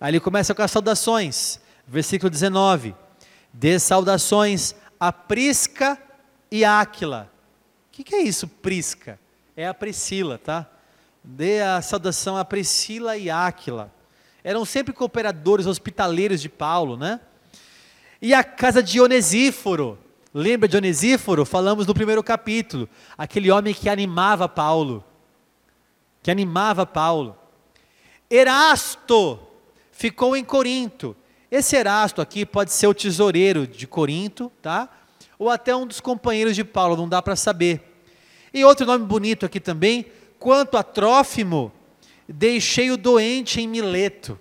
Aí 0.00 0.10
ele 0.10 0.20
começa 0.20 0.54
com 0.54 0.62
as 0.62 0.70
saudações, 0.70 1.60
versículo 1.86 2.30
19: 2.30 2.94
Dê 3.52 3.78
saudações 3.78 4.74
a 4.98 5.12
Prisca 5.12 6.00
e 6.50 6.64
Áquila. 6.64 7.30
O 7.88 7.92
que, 7.92 8.04
que 8.04 8.14
é 8.14 8.22
isso, 8.22 8.48
Prisca? 8.48 9.18
É 9.58 9.66
a 9.66 9.74
Priscila, 9.74 10.38
tá? 10.38 10.68
Dê 11.20 11.60
a 11.60 11.82
saudação 11.82 12.36
a 12.36 12.44
Priscila 12.44 13.16
e 13.16 13.28
Áquila. 13.28 13.92
Eram 14.44 14.64
sempre 14.64 14.94
cooperadores 14.94 15.66
hospitaleiros 15.66 16.40
de 16.40 16.48
Paulo, 16.48 16.96
né? 16.96 17.18
E 18.22 18.32
a 18.32 18.44
casa 18.44 18.80
de 18.80 19.00
Onesíforo. 19.00 19.98
Lembra 20.32 20.68
de 20.68 20.76
Onesíforo? 20.76 21.44
Falamos 21.44 21.88
no 21.88 21.92
primeiro 21.92 22.22
capítulo. 22.22 22.88
Aquele 23.18 23.50
homem 23.50 23.74
que 23.74 23.88
animava 23.88 24.48
Paulo. 24.48 25.02
Que 26.22 26.30
animava 26.30 26.86
Paulo. 26.86 27.36
Erasto 28.30 29.40
ficou 29.90 30.36
em 30.36 30.44
Corinto. 30.44 31.16
Esse 31.50 31.74
Erasto 31.74 32.22
aqui 32.22 32.46
pode 32.46 32.72
ser 32.72 32.86
o 32.86 32.94
tesoureiro 32.94 33.66
de 33.66 33.88
Corinto, 33.88 34.52
tá? 34.62 34.88
Ou 35.36 35.50
até 35.50 35.74
um 35.74 35.84
dos 35.84 35.98
companheiros 35.98 36.54
de 36.54 36.62
Paulo, 36.62 36.96
não 36.96 37.08
dá 37.08 37.20
para 37.20 37.34
saber. 37.34 37.87
E 38.52 38.64
outro 38.64 38.86
nome 38.86 39.04
bonito 39.04 39.44
aqui 39.44 39.60
também, 39.60 40.06
quanto 40.38 40.76
a 40.76 40.82
Trófimo, 40.82 41.72
deixei 42.28 42.90
o 42.90 42.96
doente 42.96 43.60
em 43.60 43.68
Mileto. 43.68 44.38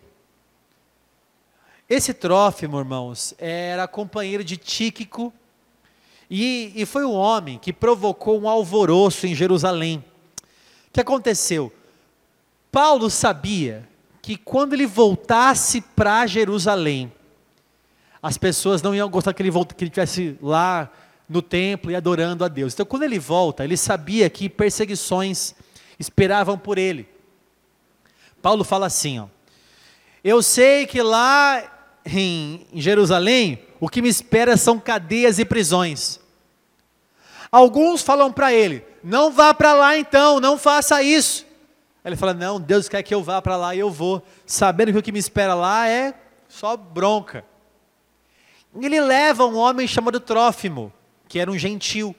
Esse 1.89 2.14
Trófimo, 2.14 2.78
irmãos, 2.80 3.34
era 3.38 3.88
companheiro 3.88 4.43
de 4.43 4.58
Tíquico 4.58 5.34
e, 6.30 6.74
e 6.76 6.86
foi 6.86 7.05
o 7.05 7.12
homem 7.12 7.58
que 7.58 7.72
provocou 7.72 8.39
um 8.39 8.49
alvoroço 8.49 9.26
em 9.26 9.34
Jerusalém. 9.34 10.03
O 10.89 10.93
que 10.93 10.99
aconteceu? 10.99 11.72
Paulo 12.72 13.10
sabia 13.10 13.88
que 14.22 14.36
quando 14.36 14.74
ele 14.74 14.86
voltasse 14.86 15.80
para 15.80 16.28
Jerusalém, 16.28 17.12
as 18.22 18.38
pessoas 18.38 18.82
não 18.82 18.93
iam 18.93 19.10
gostar 19.10 19.34
que 19.34 19.41
ele, 19.41 19.49
volta, 19.49 19.74
que 19.74 19.84
ele 19.86 19.89
estivesse 19.89 20.38
lá 20.41 20.91
no 21.28 21.41
templo 21.41 21.91
e 21.91 21.95
adorando 21.95 22.45
a 22.45 22.47
Deus. 22.47 22.73
Então, 22.73 22.86
quando 22.86 23.03
ele 23.03 23.19
volta, 23.19 23.63
ele 23.63 23.75
sabia 23.75 24.30
que 24.30 24.47
perseguições 24.47 25.55
esperavam 25.99 26.57
por 26.57 26.78
ele. 26.78 27.07
Paulo 28.41 28.63
fala 28.63 28.86
assim: 28.86 29.19
ó, 29.19 29.28
Eu 30.23 30.41
sei 30.41 30.86
que 30.86 31.01
lá 31.01 31.63
em 32.05 32.65
Jerusalém 32.73 33.59
o 33.80 33.89
que 33.89 34.01
me 34.01 34.09
espera 34.09 34.55
são 34.55 34.80
cadeias 34.80 35.39
e 35.39 35.45
prisões. 35.45 36.19
Alguns 37.51 38.01
falam 38.01 38.32
para 38.32 38.53
ele: 38.53 38.86
não 39.03 39.32
vá 39.32 39.53
para 39.53 39.73
lá 39.73 39.97
então, 39.97 40.39
não 40.39 40.57
faça 40.57 41.01
isso. 41.03 41.45
Ele 42.03 42.15
fala: 42.15 42.34
não, 42.34 42.59
Deus 42.59 42.88
quer 42.88 43.03
que 43.03 43.13
eu 43.13 43.23
vá 43.23 43.41
para 43.41 43.57
lá 43.57 43.75
e 43.75 43.80
eu 43.80 43.91
vou, 43.91 44.23
sabendo 44.45 44.91
que 44.91 44.97
o 44.97 45.03
que 45.03 45.11
me 45.11 45.19
espera 45.19 45.53
lá 45.53 45.88
é 45.89 46.13
só 46.47 46.78
bronca. 46.78 47.43
Ele 48.80 49.01
leva 49.01 49.45
um 49.45 49.57
homem 49.57 49.88
chamado 49.88 50.19
Trófimo, 50.19 50.93
que 51.28 51.39
era 51.39 51.51
um 51.51 51.57
gentil. 51.57 52.15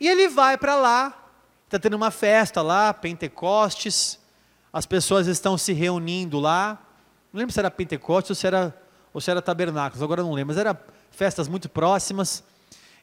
E 0.00 0.08
ele 0.08 0.28
vai 0.28 0.56
para 0.56 0.74
lá, 0.76 1.28
está 1.64 1.78
tendo 1.78 1.94
uma 1.94 2.10
festa 2.10 2.62
lá, 2.62 2.92
Pentecostes, 2.92 4.18
as 4.72 4.86
pessoas 4.86 5.26
estão 5.26 5.56
se 5.56 5.72
reunindo 5.72 6.40
lá. 6.40 6.78
Não 7.32 7.38
lembro 7.38 7.52
se 7.52 7.58
era 7.58 7.70
Pentecostes 7.70 8.30
ou 8.30 8.34
se 8.34 8.46
era, 8.46 8.76
ou 9.12 9.20
se 9.20 9.30
era 9.30 9.40
Tabernáculos, 9.40 10.02
agora 10.02 10.22
não 10.22 10.32
lembro, 10.32 10.54
mas 10.54 10.58
eram 10.58 10.76
festas 11.10 11.48
muito 11.48 11.68
próximas. 11.68 12.42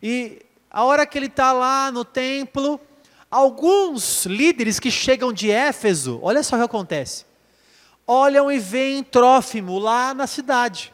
E 0.01 0.41
a 0.69 0.84
hora 0.84 1.05
que 1.05 1.17
ele 1.17 1.28
está 1.28 1.51
lá 1.51 1.91
no 1.91 2.03
templo, 2.03 2.80
alguns 3.30 4.26
líderes 4.26 4.80
que 4.80 4.91
chegam 4.91 5.32
de 5.32 5.49
Éfeso, 5.49 6.19
olha 6.22 6.43
só 6.43 6.55
o 6.55 6.59
que 6.59 6.65
acontece. 6.65 7.26
Olham 8.05 8.51
e 8.51 8.59
veem 8.59 9.03
Trófimo 9.03 9.80
lá 9.80 10.13
na 10.13 10.28
cidade. 10.28 10.93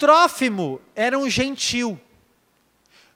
Trófimo 0.00 0.80
era 0.96 1.18
um 1.18 1.28
gentil. 1.28 2.00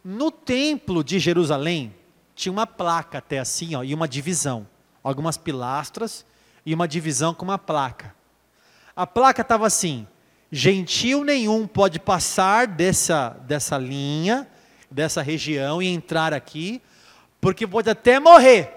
No 0.05 0.31
templo 0.31 1.03
de 1.03 1.19
Jerusalém, 1.19 1.95
tinha 2.35 2.53
uma 2.53 2.67
placa 2.67 3.17
até 3.17 3.39
assim, 3.39 3.75
ó, 3.75 3.83
e 3.83 3.95
uma 3.95 4.07
divisão. 4.07 4.69
Algumas 5.03 5.39
pilastras 5.39 6.27
e 6.65 6.75
uma 6.75 6.87
divisão 6.87 7.33
com 7.33 7.47
uma 7.47 7.57
placa. 7.57 8.15
A 8.95 9.07
placa 9.07 9.41
estava 9.41 9.67
assim: 9.67 10.07
gentil 10.53 11.25
nenhum 11.25 11.67
pode 11.67 11.99
passar 11.99 12.67
dessa, 12.67 13.31
dessa 13.31 13.79
linha, 13.79 14.47
dessa 14.91 15.23
região 15.23 15.81
e 15.81 15.87
entrar 15.87 16.35
aqui, 16.35 16.83
porque 17.41 17.67
pode 17.67 17.89
até 17.89 18.21
morrer. 18.21 18.71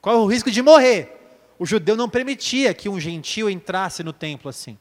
Qual 0.00 0.16
é 0.16 0.18
o 0.18 0.26
risco 0.26 0.50
de 0.50 0.62
morrer? 0.62 1.14
O 1.60 1.64
judeu 1.64 1.94
não 1.94 2.08
permitia 2.08 2.74
que 2.74 2.88
um 2.88 2.98
gentil 2.98 3.48
entrasse 3.48 4.02
no 4.02 4.12
templo 4.12 4.48
assim. 4.48 4.76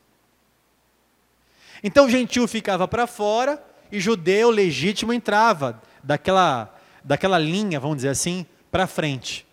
Então 1.84 2.06
o 2.06 2.10
gentil 2.10 2.48
ficava 2.48 2.88
para 2.88 3.08
fora 3.08 3.64
e 3.92 4.00
judeu 4.00 4.50
legítimo 4.50 5.14
entrava 5.14 5.82
daquela, 6.04 6.74
daquela 7.04 7.38
linha, 7.38 7.80
vamos 7.80 7.98
dizer 7.98 8.10
assim, 8.10 8.46
para 8.72 8.88
frente. 8.88 9.46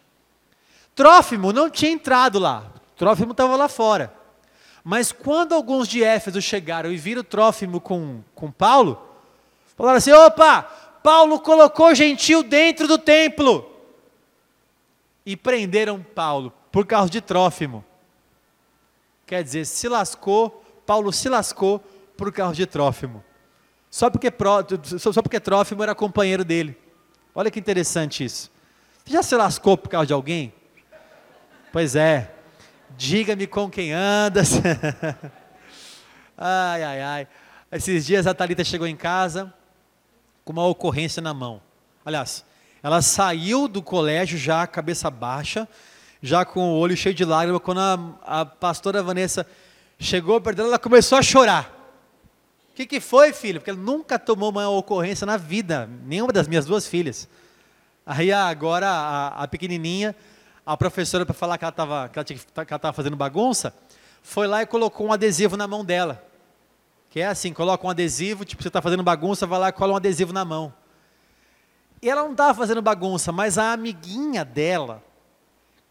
Trófimo 0.94 1.52
não 1.52 1.68
tinha 1.68 1.90
entrado 1.90 2.38
lá, 2.38 2.70
Trófimo 2.96 3.32
estava 3.32 3.56
lá 3.56 3.68
fora. 3.68 4.14
Mas 4.82 5.10
quando 5.10 5.54
alguns 5.54 5.88
de 5.88 6.04
Éfeso 6.04 6.42
chegaram 6.42 6.92
e 6.92 6.96
viram 6.96 7.24
Trófimo 7.24 7.80
com, 7.80 8.22
com 8.34 8.50
Paulo, 8.50 9.02
falaram 9.76 9.96
assim: 9.96 10.12
opa, 10.12 10.62
Paulo 11.02 11.40
colocou 11.40 11.94
gentil 11.94 12.42
dentro 12.42 12.86
do 12.86 12.98
templo. 12.98 13.70
E 15.26 15.36
prenderam 15.36 16.02
Paulo 16.02 16.52
por 16.70 16.86
causa 16.86 17.08
de 17.08 17.22
Trófimo. 17.22 17.82
Quer 19.26 19.42
dizer, 19.42 19.64
se 19.64 19.88
lascou, 19.88 20.62
Paulo 20.84 21.10
se 21.12 21.30
lascou 21.30 21.82
por 22.16 22.32
causa 22.32 22.54
de 22.54 22.66
Trófimo. 22.66 23.22
Só 23.90 24.10
porque, 24.10 24.32
só 24.98 25.22
porque 25.22 25.40
Trófimo 25.40 25.82
era 25.82 25.94
companheiro 25.94 26.44
dele. 26.44 26.76
Olha 27.34 27.50
que 27.50 27.60
interessante 27.60 28.24
isso. 28.24 28.50
Você 29.04 29.12
já 29.12 29.22
se 29.22 29.36
lascou 29.36 29.76
por 29.76 29.88
causa 29.88 30.06
de 30.06 30.12
alguém? 30.12 30.52
Pois 31.72 31.96
é, 31.96 32.34
Diga-me 32.96 33.46
com 33.46 33.68
quem 33.68 33.92
andas. 33.92 34.52
ai, 36.38 36.82
ai, 36.82 37.02
ai. 37.02 37.28
Esses 37.72 38.06
dias 38.06 38.26
a 38.26 38.34
Thalita 38.34 38.62
chegou 38.62 38.86
em 38.86 38.96
casa 38.96 39.52
com 40.44 40.52
uma 40.52 40.66
ocorrência 40.66 41.20
na 41.20 41.34
mão. 41.34 41.60
Aliás, 42.04 42.44
ela 42.82 43.02
saiu 43.02 43.66
do 43.66 43.82
colégio 43.82 44.38
já 44.38 44.66
cabeça 44.66 45.10
baixa, 45.10 45.66
já 46.22 46.44
com 46.44 46.72
o 46.72 46.78
olho 46.78 46.96
cheio 46.96 47.14
de 47.14 47.24
lágrimas, 47.24 47.60
quando 47.62 47.80
a, 47.80 48.40
a 48.40 48.46
pastora 48.46 49.02
Vanessa 49.02 49.46
chegou 49.98 50.40
perto 50.40 50.58
dela, 50.58 50.68
ela 50.68 50.78
começou 50.78 51.18
a 51.18 51.22
chorar. 51.22 51.73
O 52.74 52.76
que, 52.76 52.86
que 52.86 52.98
foi, 52.98 53.32
filho? 53.32 53.60
Porque 53.60 53.70
ela 53.70 53.78
nunca 53.78 54.18
tomou 54.18 54.50
uma 54.50 54.68
ocorrência 54.68 55.24
na 55.24 55.36
vida, 55.36 55.88
nenhuma 56.04 56.32
das 56.32 56.48
minhas 56.48 56.66
duas 56.66 56.84
filhas. 56.84 57.28
Aí 58.04 58.32
agora 58.32 58.88
a, 58.88 59.44
a 59.44 59.46
pequenininha 59.46 60.12
a 60.66 60.76
professora, 60.76 61.24
para 61.24 61.32
falar 61.32 61.56
que 61.56 61.64
ela 61.64 61.70
estava 61.70 62.08
que 62.08 62.18
ela 62.18 62.64
que 62.66 62.78
tava 62.78 62.92
fazendo 62.92 63.14
bagunça, 63.14 63.72
foi 64.24 64.48
lá 64.48 64.60
e 64.60 64.66
colocou 64.66 65.06
um 65.06 65.12
adesivo 65.12 65.56
na 65.56 65.68
mão 65.68 65.84
dela. 65.84 66.20
Que 67.10 67.20
é 67.20 67.28
assim, 67.28 67.52
coloca 67.52 67.86
um 67.86 67.90
adesivo, 67.90 68.44
tipo, 68.44 68.60
você 68.60 68.66
está 68.66 68.82
fazendo 68.82 69.04
bagunça, 69.04 69.46
vai 69.46 69.60
lá 69.60 69.68
e 69.68 69.72
cola 69.72 69.92
um 69.92 69.96
adesivo 69.96 70.32
na 70.32 70.44
mão. 70.44 70.74
E 72.02 72.10
ela 72.10 72.24
não 72.24 72.32
estava 72.32 72.54
fazendo 72.54 72.82
bagunça, 72.82 73.30
mas 73.30 73.56
a 73.56 73.72
amiguinha 73.72 74.44
dela 74.44 75.00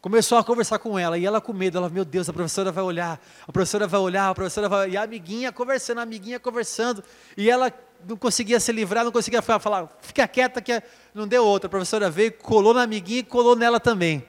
começou 0.04 0.38
a 0.38 0.44
conversar 0.44 0.80
com 0.80 1.00
ela, 1.00 1.18
e 1.18 1.26
ela 1.26 1.40
com 1.40 1.54
medo, 1.54 1.78
ela, 1.78 1.88
meu 1.88 2.04
Deus, 2.04 2.28
a 2.28 2.34
professora 2.34 2.74
vai 2.74 2.84
olhar, 2.84 3.18
a 3.48 3.52
professora 3.54 3.88
vai 3.88 4.02
olhar, 4.02 4.30
a 4.30 4.36
professora 4.36 4.68
vai... 4.68 4.90
E 4.90 4.98
a 4.98 5.04
amiguinha 5.04 5.50
conversando, 5.50 6.00
a 6.00 6.02
amiguinha 6.02 6.38
conversando, 6.42 7.02
e 7.38 7.50
ela 7.50 7.72
não 8.06 8.18
conseguia 8.18 8.60
se 8.60 8.70
livrar, 8.74 9.06
não 9.06 9.14
conseguia 9.14 9.42
falar, 9.42 9.88
fica 10.02 10.28
quieta 10.28 10.62
que 10.62 10.84
não 11.16 11.26
deu 11.26 11.46
outra. 11.46 11.68
A 11.68 11.70
professora 11.70 12.10
veio, 12.10 12.34
colou 12.34 12.74
na 12.74 12.82
amiguinha 12.82 13.20
e 13.20 13.24
colou 13.24 13.56
nela 13.56 13.80
também. 13.80 14.26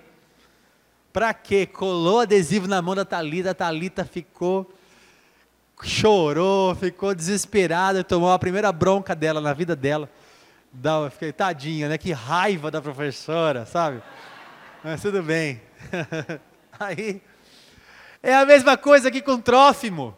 Para 1.13 1.35
quê? 1.35 1.67
Colou 1.67 2.21
adesivo 2.21 2.69
na 2.69 2.81
mão 2.81 2.95
da 2.95 3.05
Talita, 3.05 3.51
a 3.51 3.55
Talita 3.55 4.05
ficou 4.05 4.73
chorou, 5.83 6.73
ficou 6.77 7.13
desesperada, 7.17 8.05
tomou 8.05 8.31
a 8.31 8.39
primeira 8.39 8.71
bronca 8.71 9.13
dela 9.13 9.41
na 9.41 9.53
vida 9.53 9.75
dela. 9.75 10.09
Da, 10.73 11.11
fiquei 11.11 11.33
tadinha, 11.33 11.89
né? 11.89 11.99
Que 11.99 12.13
raiva 12.13 12.71
da 12.71 12.81
professora, 12.81 13.67
sabe? 13.67 14.01
Mas 14.85 15.01
tudo 15.01 15.23
bem. 15.23 15.63
Aí 16.79 17.23
é 18.23 18.35
a 18.35 18.45
mesma 18.45 18.77
coisa 18.77 19.09
aqui 19.09 19.23
com 19.23 19.41
Trófimo. 19.41 20.15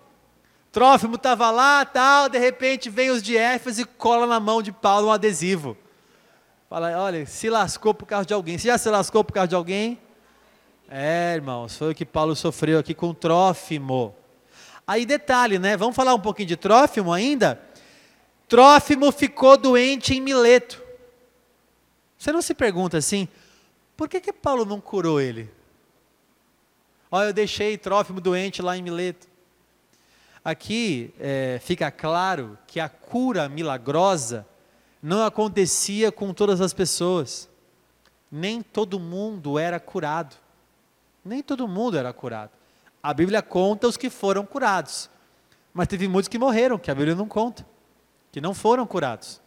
Trófimo 0.72 1.14
estava 1.14 1.52
lá, 1.52 1.84
tal, 1.84 2.28
de 2.28 2.36
repente 2.36 2.90
vem 2.90 3.10
os 3.10 3.22
de 3.22 3.36
Éfeso 3.36 3.82
e 3.82 3.84
cola 3.84 4.26
na 4.26 4.40
mão 4.40 4.60
de 4.60 4.72
Paulo 4.72 5.06
um 5.06 5.12
adesivo. 5.12 5.76
Fala, 6.68 7.00
olha, 7.00 7.24
se 7.26 7.48
lascou 7.48 7.94
por 7.94 8.06
causa 8.06 8.26
de 8.26 8.34
alguém. 8.34 8.58
Você 8.58 8.66
já 8.66 8.76
se 8.76 8.90
lascou 8.90 9.22
por 9.22 9.32
causa 9.32 9.46
de 9.46 9.54
alguém? 9.54 10.00
É, 10.90 11.34
irmãos, 11.36 11.76
foi 11.76 11.92
o 11.92 11.94
que 11.94 12.04
Paulo 12.04 12.34
sofreu 12.34 12.80
aqui 12.80 12.92
com 12.92 13.14
Trófimo. 13.14 14.16
Aí 14.84 15.06
detalhe, 15.06 15.60
né? 15.60 15.76
Vamos 15.76 15.94
falar 15.94 16.12
um 16.12 16.20
pouquinho 16.20 16.48
de 16.48 16.56
Trófimo 16.56 17.12
ainda? 17.12 17.60
Trófimo 18.48 19.12
ficou 19.12 19.56
doente 19.56 20.12
em 20.12 20.20
Mileto. 20.20 20.82
Você 22.18 22.32
não 22.32 22.42
se 22.42 22.52
pergunta 22.52 22.98
assim, 22.98 23.28
por 23.96 24.08
que, 24.08 24.20
que 24.20 24.32
Paulo 24.32 24.64
não 24.64 24.80
curou 24.80 25.20
ele? 25.20 25.50
Olha, 27.10 27.28
eu 27.28 27.32
deixei 27.32 27.78
Trófimo 27.78 28.20
doente 28.20 28.60
lá 28.60 28.76
em 28.76 28.82
Mileto. 28.82 29.26
Aqui 30.44 31.12
é, 31.18 31.58
fica 31.62 31.90
claro 31.90 32.58
que 32.66 32.78
a 32.78 32.88
cura 32.88 33.48
milagrosa 33.48 34.46
não 35.02 35.24
acontecia 35.24 36.12
com 36.12 36.32
todas 36.32 36.60
as 36.60 36.72
pessoas. 36.72 37.48
Nem 38.30 38.62
todo 38.62 39.00
mundo 39.00 39.58
era 39.58 39.80
curado. 39.80 40.36
Nem 41.24 41.42
todo 41.42 41.66
mundo 41.66 41.96
era 41.96 42.12
curado. 42.12 42.50
A 43.02 43.14
Bíblia 43.14 43.42
conta 43.42 43.88
os 43.88 43.96
que 43.96 44.10
foram 44.10 44.44
curados. 44.44 45.08
Mas 45.72 45.88
teve 45.88 46.08
muitos 46.08 46.28
que 46.28 46.38
morreram, 46.38 46.78
que 46.78 46.90
a 46.90 46.94
Bíblia 46.94 47.14
não 47.14 47.28
conta, 47.28 47.66
que 48.32 48.40
não 48.40 48.54
foram 48.54 48.86
curados. 48.86 49.40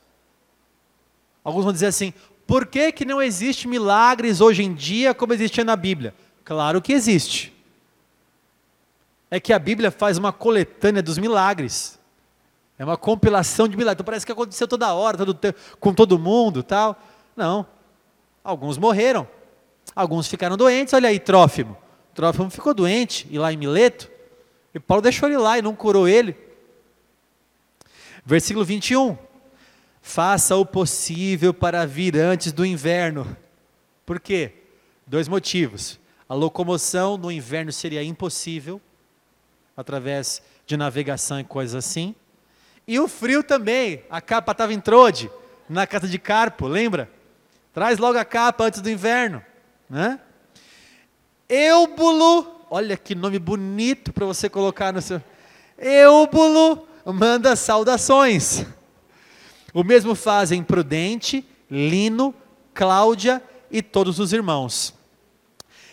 Alguns 1.44 1.64
vão 1.64 1.74
dizer 1.74 1.88
assim: 1.88 2.14
por 2.50 2.66
que, 2.66 2.92
que 2.92 3.06
não 3.06 3.22
existe 3.22 3.68
milagres 3.68 4.42
hoje 4.42 4.64
em 4.64 4.74
dia 4.74 5.14
como 5.14 5.36
existia 5.36 5.64
na 5.64 5.76
Bíblia? 5.76 6.16
Claro 6.44 6.82
que 6.82 6.92
existe. 6.92 7.54
É 9.30 9.40
que 9.40 9.54
a 9.54 9.60
Bíblia 9.60 9.92
faz 9.92 10.18
uma 10.18 10.34
coletânea 10.34 11.04
dos 11.04 11.20
milagres. 11.20 12.00
É 12.80 12.84
uma 12.84 12.98
compilação 12.98 13.68
de 13.68 13.78
milagres. 13.78 13.98
Então 13.98 14.06
parece 14.06 14.26
que 14.26 14.32
aconteceu 14.32 14.68
toda 14.68 14.92
hora, 14.96 15.16
todo 15.16 15.32
tempo, 15.32 15.60
com 15.80 15.94
todo 15.94 16.18
mundo 16.18 16.64
tal. 16.64 17.00
Não. 17.36 17.68
Alguns 18.44 18.80
morreram. 18.80 19.28
Alguns 19.96 20.28
ficaram 20.28 20.58
doentes, 20.58 20.96
olha 20.96 21.10
aí, 21.10 21.20
Trófimo. 21.20 21.78
Trófimo 22.16 22.50
ficou 22.50 22.74
doente, 22.74 23.28
e 23.30 23.38
lá 23.38 23.54
em 23.54 23.58
Mileto, 23.58 24.10
e 24.74 24.80
Paulo 24.80 25.04
deixou 25.04 25.30
ele 25.30 25.38
lá 25.38 25.60
e 25.60 25.62
não 25.62 25.76
curou 25.76 26.08
ele. 26.08 26.36
Versículo 28.26 28.66
21. 28.66 29.29
Faça 30.02 30.56
o 30.56 30.66
possível 30.66 31.54
para 31.54 31.86
vir 31.86 32.18
antes 32.18 32.52
do 32.52 32.66
inverno. 32.66 33.38
Por 34.06 34.20
quê? 34.20 34.54
Dois 35.06 35.28
motivos. 35.28 36.00
A 36.28 36.34
locomoção 36.34 37.18
no 37.18 37.32
inverno 37.32 37.72
seria 37.72 38.04
impossível, 38.04 38.80
através 39.76 40.42
de 40.66 40.78
navegação 40.78 41.40
e 41.40 41.44
coisas 41.44 41.76
assim. 41.76 42.16
E 42.88 43.00
o 43.00 43.08
frio 43.08 43.44
também. 43.44 44.04
A 44.10 44.22
capa 44.22 44.52
estava 44.52 44.74
em 44.74 44.80
Trode, 44.80 45.30
na 45.68 45.86
casa 45.86 46.08
de 46.08 46.18
Carpo, 46.20 46.68
lembra? 46.68 47.10
Traz 47.74 47.98
logo 47.98 48.18
a 48.18 48.26
capa 48.26 48.66
antes 48.66 48.82
do 48.82 48.90
inverno. 48.90 49.44
Né? 49.90 50.20
Eubulo, 51.48 52.66
olha 52.70 52.96
que 52.96 53.16
nome 53.16 53.40
bonito 53.40 54.14
para 54.14 54.26
você 54.26 54.50
colocar 54.50 54.94
no 54.94 55.02
seu. 55.02 55.22
Eubulo 55.78 56.88
manda 57.06 57.56
saudações. 57.56 58.66
O 59.74 59.84
mesmo 59.84 60.16
fazem 60.16 60.64
Prudente, 60.64 61.46
Lino, 61.70 62.34
Cláudia 62.74 63.42
e 63.70 63.82
todos 63.82 64.20
os 64.20 64.34
irmãos. 64.34 64.94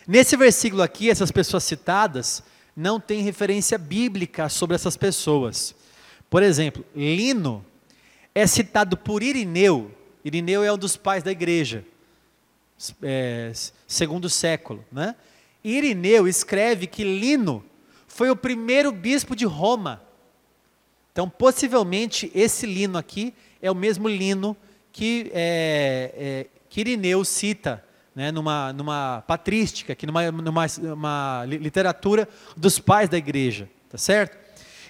Nesse 0.07 0.37
versículo 0.37 0.83
aqui, 0.83 1.11
essas 1.11 1.31
pessoas 1.31 1.64
citadas 1.64 2.43
não 2.77 3.01
tem 3.01 3.22
referência 3.22 3.77
bíblica 3.77 4.49
sobre 4.49 4.77
essas 4.77 4.97
pessoas. 4.97 5.74
Por 6.31 6.43
exemplo, 6.43 6.85
Lino 6.95 7.64
é 8.35 8.47
citado 8.47 8.97
por 8.97 9.22
Irineu. 9.22 9.91
Irineu 10.24 10.62
é 10.62 10.72
um 10.72 10.79
dos 10.79 10.97
pais 10.97 11.22
da 11.22 11.33
igreja, 11.33 11.85
é, 13.03 13.53
segundo 13.87 14.29
século. 14.29 14.85
Né? 14.93 15.14
Irineu 15.64 16.29
escreve 16.29 16.87
que 16.87 17.03
Lino 17.03 17.64
foi 18.07 18.31
o 18.31 18.37
primeiro 18.37 18.93
bispo 18.93 19.35
de 19.35 19.45
Roma. 19.45 20.03
Então, 21.12 21.29
possivelmente, 21.29 22.31
esse 22.35 22.66
Lino 22.66 22.99
aqui 22.99 23.33
é 23.61 23.70
o 23.70 23.74
mesmo 23.74 24.09
Lino 24.09 24.57
que, 24.92 25.30
é, 25.34 26.12
é, 26.16 26.46
que 26.68 27.24
cita 27.24 27.84
né, 28.14 28.32
numa, 28.32 28.72
numa 28.72 29.22
patrística, 29.26 29.92
aqui 29.92 30.07
numa, 30.07 30.30
numa 30.32 31.44
literatura 31.44 32.26
dos 32.57 32.78
pais 32.78 33.09
da 33.11 33.18
igreja, 33.18 33.68
tá 33.90 33.98
certo? 33.98 34.38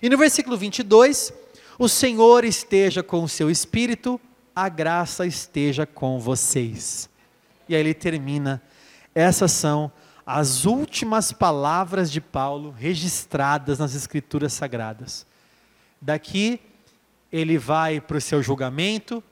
E 0.01 0.09
no 0.09 0.17
versículo 0.17 0.57
22, 0.57 1.33
o 1.79 1.89
Senhor 1.89 2.45
esteja 2.45 3.03
com 3.03 3.25
o 3.25 3.29
seu 3.29 3.51
espírito, 3.51 4.21
a 4.55 4.69
graça 4.69 5.27
esteja 5.27 5.85
com 5.85 6.21
vocês. 6.21 7.11
E 7.69 7.75
aí 7.75 7.81
ele 7.81 7.95
termina, 7.95 8.63
essas 9.13 9.51
são 9.51 9.91
as 10.25 10.65
últimas 10.65 11.33
palavras 11.33 12.11
de 12.11 12.21
Paulo 12.21 12.71
registradas 12.71 13.79
nas 13.79 13.95
escrituras 13.95 14.53
sagradas. 14.53 15.27
Daqui 16.01 16.61
ele 17.33 17.59
vai 17.59 18.01
para 18.01 18.19
o 18.19 18.21
seu 18.21 18.43
julgamento, 18.43 19.23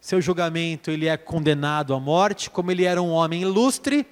seu 0.00 0.20
julgamento 0.20 0.90
ele 0.90 1.08
é 1.08 1.16
condenado 1.16 1.94
à 1.94 2.00
morte, 2.00 2.48
como 2.50 2.70
ele 2.70 2.84
era 2.84 3.02
um 3.02 3.10
homem 3.10 3.42
ilustre, 3.42 4.06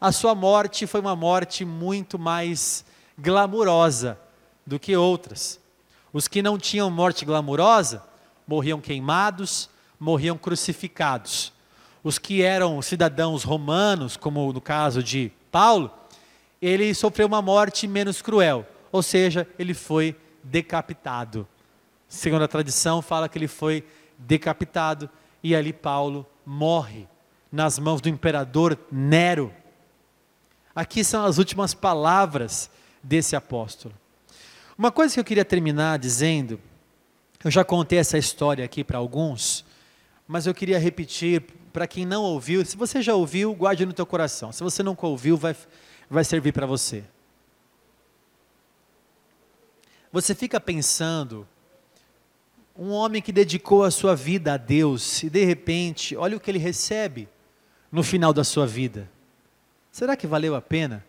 a 0.00 0.12
sua 0.12 0.34
morte 0.34 0.86
foi 0.86 1.00
uma 1.00 1.16
morte 1.16 1.64
muito 1.64 2.18
mais 2.18 2.84
glamurosa 3.18 4.18
do 4.66 4.78
que 4.78 4.96
outras. 4.96 5.60
Os 6.12 6.28
que 6.28 6.42
não 6.42 6.56
tinham 6.56 6.90
morte 6.90 7.24
glamurosa 7.24 8.02
morriam 8.46 8.80
queimados, 8.80 9.68
morriam 9.98 10.38
crucificados. 10.38 11.52
Os 12.02 12.18
que 12.18 12.42
eram 12.42 12.80
cidadãos 12.80 13.42
romanos, 13.42 14.16
como 14.16 14.52
no 14.52 14.60
caso 14.60 15.02
de 15.02 15.32
Paulo, 15.50 15.90
ele 16.60 16.94
sofreu 16.94 17.26
uma 17.26 17.42
morte 17.42 17.86
menos 17.86 18.22
cruel, 18.22 18.66
ou 18.90 19.02
seja, 19.02 19.46
ele 19.58 19.74
foi 19.74 20.16
decapitado. 20.42 21.46
Segundo 22.08 22.42
a 22.42 22.48
tradição, 22.48 23.02
fala 23.02 23.28
que 23.28 23.36
ele 23.36 23.46
foi 23.46 23.84
decapitado 24.16 25.10
e 25.42 25.54
ali 25.54 25.72
Paulo 25.72 26.26
morre 26.44 27.06
nas 27.52 27.78
mãos 27.78 28.00
do 28.00 28.08
imperador 28.08 28.78
Nero. 28.90 29.52
Aqui 30.74 31.04
são 31.04 31.24
as 31.24 31.38
últimas 31.38 31.74
palavras 31.74 32.70
desse 33.02 33.36
apóstolo. 33.36 33.94
Uma 34.76 34.90
coisa 34.90 35.14
que 35.14 35.20
eu 35.20 35.24
queria 35.24 35.44
terminar 35.44 35.98
dizendo, 35.98 36.60
eu 37.44 37.50
já 37.50 37.64
contei 37.64 37.98
essa 37.98 38.16
história 38.16 38.64
aqui 38.64 38.82
para 38.82 38.98
alguns, 38.98 39.64
mas 40.26 40.46
eu 40.46 40.54
queria 40.54 40.78
repetir 40.78 41.42
para 41.72 41.86
quem 41.86 42.06
não 42.06 42.22
ouviu. 42.22 42.64
Se 42.64 42.76
você 42.76 43.02
já 43.02 43.14
ouviu, 43.14 43.54
guarde 43.54 43.84
no 43.84 43.92
teu 43.92 44.06
coração. 44.06 44.50
Se 44.52 44.62
você 44.62 44.82
nunca 44.82 45.06
ouviu, 45.06 45.36
vai, 45.36 45.54
vai 46.08 46.24
servir 46.24 46.52
para 46.52 46.66
você. 46.66 47.04
Você 50.12 50.34
fica 50.34 50.58
pensando 50.58 51.46
um 52.78 52.92
homem 52.92 53.20
que 53.20 53.32
dedicou 53.32 53.82
a 53.82 53.90
sua 53.90 54.14
vida 54.14 54.54
a 54.54 54.56
Deus 54.56 55.24
e 55.24 55.28
de 55.28 55.44
repente, 55.44 56.16
olha 56.16 56.36
o 56.36 56.40
que 56.40 56.48
ele 56.48 56.60
recebe 56.60 57.28
no 57.90 58.04
final 58.04 58.32
da 58.32 58.44
sua 58.44 58.68
vida. 58.68 59.10
Será 59.90 60.16
que 60.16 60.28
valeu 60.28 60.54
a 60.54 60.62
pena? 60.62 61.04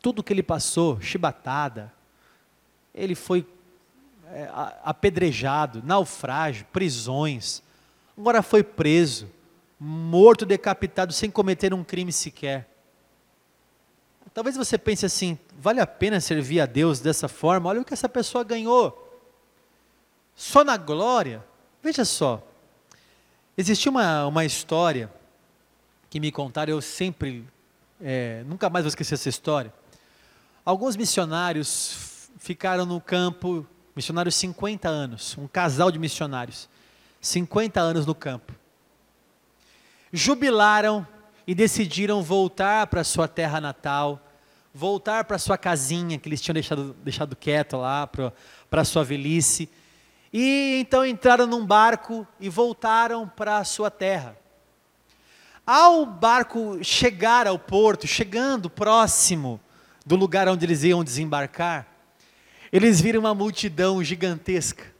Tudo 0.00 0.22
que 0.22 0.32
ele 0.32 0.44
passou, 0.44 1.00
chibatada, 1.00 1.92
ele 2.94 3.16
foi 3.16 3.44
é, 4.28 4.48
apedrejado, 4.84 5.82
naufrágio, 5.84 6.66
prisões, 6.72 7.60
agora 8.16 8.40
foi 8.40 8.62
preso, 8.62 9.28
morto, 9.80 10.46
decapitado, 10.46 11.12
sem 11.12 11.32
cometer 11.32 11.74
um 11.74 11.82
crime 11.82 12.12
sequer. 12.12 12.70
Talvez 14.32 14.56
você 14.56 14.78
pense 14.78 15.04
assim: 15.04 15.36
vale 15.58 15.80
a 15.80 15.86
pena 15.86 16.20
servir 16.20 16.60
a 16.60 16.66
Deus 16.66 17.00
dessa 17.00 17.26
forma? 17.26 17.70
Olha 17.70 17.80
o 17.80 17.84
que 17.84 17.94
essa 17.94 18.08
pessoa 18.08 18.44
ganhou 18.44 19.03
só 20.34 20.64
na 20.64 20.76
glória. 20.76 21.44
Veja 21.82 22.04
só, 22.04 22.42
existiu 23.56 23.92
uma, 23.92 24.26
uma 24.26 24.44
história 24.44 25.12
que 26.08 26.18
me 26.18 26.32
contaram, 26.32 26.72
eu 26.72 26.80
sempre, 26.80 27.44
é, 28.00 28.42
nunca 28.46 28.70
mais 28.70 28.84
vou 28.84 28.88
esquecer 28.88 29.14
essa 29.14 29.28
história. 29.28 29.72
Alguns 30.64 30.96
missionários 30.96 32.30
ficaram 32.38 32.86
no 32.86 33.00
campo, 33.00 33.66
missionários 33.94 34.34
50 34.36 34.88
anos, 34.88 35.36
um 35.36 35.46
casal 35.46 35.90
de 35.90 35.98
missionários, 35.98 36.68
50 37.20 37.80
anos 37.80 38.06
no 38.06 38.14
campo. 38.14 38.54
Jubilaram 40.12 41.06
e 41.46 41.54
decidiram 41.54 42.22
voltar 42.22 42.86
para 42.86 43.04
sua 43.04 43.28
terra 43.28 43.60
natal, 43.60 44.20
voltar 44.72 45.24
para 45.24 45.38
sua 45.38 45.58
casinha 45.58 46.18
que 46.18 46.28
eles 46.28 46.40
tinham 46.40 46.54
deixado, 46.54 46.96
deixado 47.04 47.36
quieto 47.36 47.76
lá, 47.76 48.08
para 48.70 48.84
sua 48.84 49.04
velhice 49.04 49.68
e 50.36 50.80
então 50.80 51.06
entraram 51.06 51.46
num 51.46 51.64
barco 51.64 52.26
e 52.40 52.48
voltaram 52.48 53.28
para 53.28 53.58
a 53.58 53.64
sua 53.64 53.88
terra. 53.88 54.36
Ao 55.64 56.04
barco 56.04 56.82
chegar 56.82 57.46
ao 57.46 57.56
porto, 57.56 58.04
chegando 58.08 58.68
próximo 58.68 59.60
do 60.04 60.16
lugar 60.16 60.48
onde 60.48 60.66
eles 60.66 60.82
iam 60.82 61.04
desembarcar, 61.04 61.86
eles 62.72 63.00
viram 63.00 63.20
uma 63.20 63.32
multidão 63.32 64.02
gigantesca, 64.02 64.92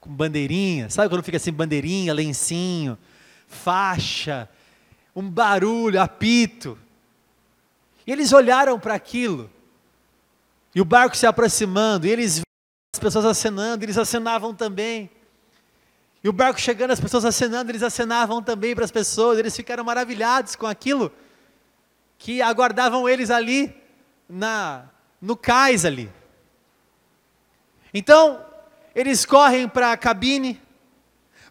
com 0.00 0.10
bandeirinha, 0.10 0.88
sabe 0.88 1.10
quando 1.10 1.22
fica 1.22 1.36
assim, 1.36 1.52
bandeirinha, 1.52 2.14
lencinho, 2.14 2.96
faixa, 3.46 4.48
um 5.14 5.28
barulho, 5.28 6.00
apito. 6.00 6.78
E 8.06 8.10
eles 8.10 8.32
olharam 8.32 8.80
para 8.80 8.94
aquilo, 8.94 9.50
e 10.74 10.80
o 10.80 10.84
barco 10.84 11.14
se 11.14 11.26
aproximando, 11.26 12.06
e 12.06 12.10
eles 12.10 12.40
as 12.94 13.00
pessoas 13.00 13.24
acenando, 13.24 13.86
eles 13.86 13.96
acenavam 13.96 14.54
também. 14.54 15.10
E 16.22 16.28
o 16.28 16.32
barco 16.32 16.60
chegando, 16.60 16.90
as 16.90 17.00
pessoas 17.00 17.24
acenando, 17.24 17.70
eles 17.70 17.82
acenavam 17.82 18.42
também 18.42 18.74
para 18.74 18.84
as 18.84 18.90
pessoas, 18.90 19.38
eles 19.38 19.56
ficaram 19.56 19.82
maravilhados 19.82 20.54
com 20.54 20.66
aquilo 20.66 21.10
que 22.18 22.42
aguardavam 22.42 23.08
eles 23.08 23.30
ali 23.30 23.74
na 24.28 24.84
no 25.22 25.34
cais 25.34 25.86
ali. 25.86 26.12
Então, 27.94 28.44
eles 28.94 29.24
correm 29.24 29.66
para 29.66 29.92
a 29.92 29.96
cabine, 29.96 30.60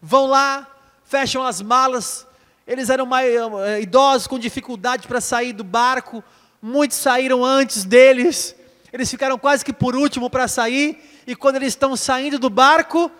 vão 0.00 0.26
lá, 0.26 0.72
fecham 1.02 1.42
as 1.42 1.60
malas. 1.60 2.24
Eles 2.64 2.88
eram 2.88 3.04
mais, 3.04 3.34
uh, 3.34 3.80
idosos 3.80 4.28
com 4.28 4.38
dificuldade 4.38 5.08
para 5.08 5.20
sair 5.20 5.52
do 5.52 5.64
barco, 5.64 6.22
muitos 6.62 6.98
saíram 6.98 7.44
antes 7.44 7.82
deles. 7.82 8.54
Eles 8.92 9.10
ficaram 9.10 9.36
quase 9.36 9.64
que 9.64 9.72
por 9.72 9.96
último 9.96 10.30
para 10.30 10.46
sair 10.46 11.11
e 11.26 11.36
quando 11.36 11.56
eles 11.56 11.68
estão 11.68 11.96
saindo 11.96 12.38
do 12.38 12.50
barco, 12.50 13.10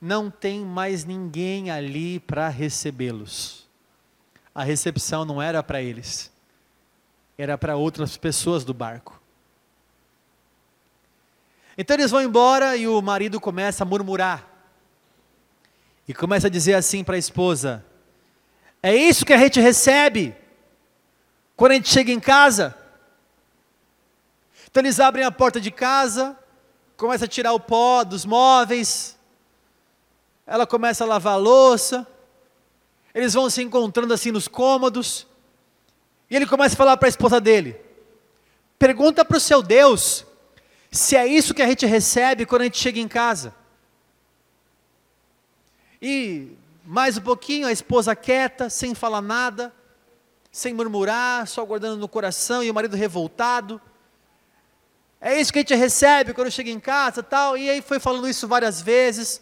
não 0.00 0.30
tem 0.30 0.64
mais 0.64 1.04
ninguém 1.04 1.70
ali 1.70 2.18
para 2.18 2.48
recebê-los. 2.48 3.68
A 4.54 4.64
recepção 4.64 5.24
não 5.24 5.40
era 5.40 5.62
para 5.62 5.80
eles, 5.80 6.30
era 7.38 7.56
para 7.56 7.76
outras 7.76 8.16
pessoas 8.16 8.64
do 8.64 8.74
barco. 8.74 9.22
Então 11.78 11.96
eles 11.96 12.10
vão 12.10 12.20
embora 12.20 12.76
e 12.76 12.86
o 12.86 13.00
marido 13.00 13.40
começa 13.40 13.84
a 13.84 13.86
murmurar. 13.86 14.46
E 16.06 16.12
começa 16.12 16.48
a 16.48 16.50
dizer 16.50 16.74
assim 16.74 17.02
para 17.04 17.14
a 17.14 17.18
esposa: 17.18 17.84
É 18.82 18.94
isso 18.94 19.24
que 19.24 19.32
a 19.32 19.38
gente 19.38 19.60
recebe 19.60 20.34
quando 21.56 21.72
a 21.72 21.74
gente 21.76 21.88
chega 21.88 22.12
em 22.12 22.20
casa? 22.20 22.76
Então 24.68 24.82
eles 24.82 24.98
abrem 24.98 25.24
a 25.24 25.30
porta 25.30 25.60
de 25.60 25.70
casa, 25.70 26.36
começa 26.96 27.24
a 27.24 27.28
tirar 27.28 27.52
o 27.52 27.60
pó 27.60 28.04
dos 28.04 28.24
móveis, 28.24 29.18
ela 30.46 30.66
começa 30.66 31.04
a 31.04 31.06
lavar 31.06 31.34
a 31.34 31.38
louça, 31.38 32.06
eles 33.14 33.34
vão 33.34 33.48
se 33.50 33.62
encontrando 33.62 34.14
assim 34.14 34.30
nos 34.30 34.48
cômodos, 34.48 35.26
e 36.30 36.36
ele 36.36 36.46
começa 36.46 36.74
a 36.74 36.78
falar 36.78 36.96
para 36.96 37.08
a 37.08 37.10
esposa 37.10 37.40
dele: 37.40 37.76
pergunta 38.78 39.24
para 39.24 39.36
o 39.36 39.40
seu 39.40 39.62
Deus 39.62 40.24
se 40.90 41.16
é 41.16 41.26
isso 41.26 41.54
que 41.54 41.62
a 41.62 41.66
gente 41.66 41.86
recebe 41.86 42.44
quando 42.44 42.62
a 42.62 42.64
gente 42.64 42.78
chega 42.78 43.00
em 43.00 43.08
casa. 43.08 43.54
E 46.00 46.52
mais 46.84 47.16
um 47.16 47.22
pouquinho, 47.22 47.66
a 47.66 47.72
esposa 47.72 48.14
quieta, 48.14 48.68
sem 48.68 48.94
falar 48.94 49.22
nada, 49.22 49.74
sem 50.50 50.74
murmurar, 50.74 51.46
só 51.46 51.64
guardando 51.64 51.98
no 51.98 52.08
coração, 52.08 52.62
e 52.62 52.70
o 52.70 52.74
marido 52.74 52.96
revoltado. 52.96 53.80
É 55.24 55.40
isso 55.40 55.52
que 55.52 55.60
a 55.60 55.62
gente 55.62 55.76
recebe 55.76 56.34
quando 56.34 56.50
chega 56.50 56.68
em 56.68 56.80
casa 56.80 57.22
tal. 57.22 57.56
E 57.56 57.70
aí 57.70 57.80
foi 57.80 58.00
falando 58.00 58.28
isso 58.28 58.48
várias 58.48 58.82
vezes. 58.82 59.40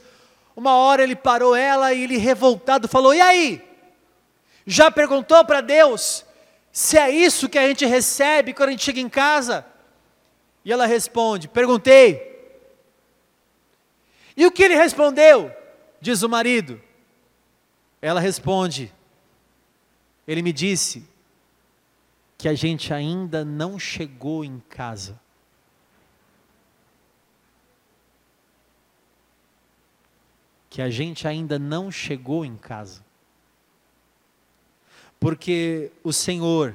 Uma 0.55 0.75
hora 0.75 1.03
ele 1.03 1.17
parou 1.17 1.57
ela 1.57 1.95
e 1.95 2.03
ele 2.03 2.19
revoltado 2.19 2.87
falou: 2.87 3.15
E 3.15 3.21
aí? 3.21 3.67
Já 4.67 4.91
perguntou 4.91 5.43
para 5.43 5.63
Deus 5.63 6.23
se 6.71 6.99
é 6.99 7.11
isso 7.11 7.49
que 7.49 7.59
a 7.59 7.67
gente 7.67 7.87
recebe 7.87 8.53
quando 8.53 8.69
a 8.69 8.73
gente 8.73 8.85
chega 8.85 9.01
em 9.01 9.09
casa? 9.09 9.65
E 10.63 10.71
ela 10.71 10.85
responde: 10.85 11.49
Perguntei. 11.49 12.29
E 14.37 14.45
o 14.45 14.53
que 14.53 14.63
ele 14.63 14.75
respondeu? 14.75 15.51
Diz 15.99 16.23
o 16.23 16.29
marido. 16.29 16.79
Ela 18.03 18.21
responde: 18.21 18.93
Ele 20.29 20.43
me 20.43 20.53
disse 20.53 21.09
que 22.37 22.49
a 22.49 22.55
gente 22.55 22.93
ainda 22.93 23.47
não 23.47 23.79
chegou 23.79 24.45
em 24.45 24.61
casa. 24.69 25.19
Que 30.71 30.81
a 30.81 30.89
gente 30.89 31.29
ainda 31.29 31.59
não 31.59 31.91
chegou 31.91 32.45
em 32.45 32.57
casa. 32.57 33.05
Porque 35.19 35.93
o 36.03 36.13
Senhor, 36.13 36.75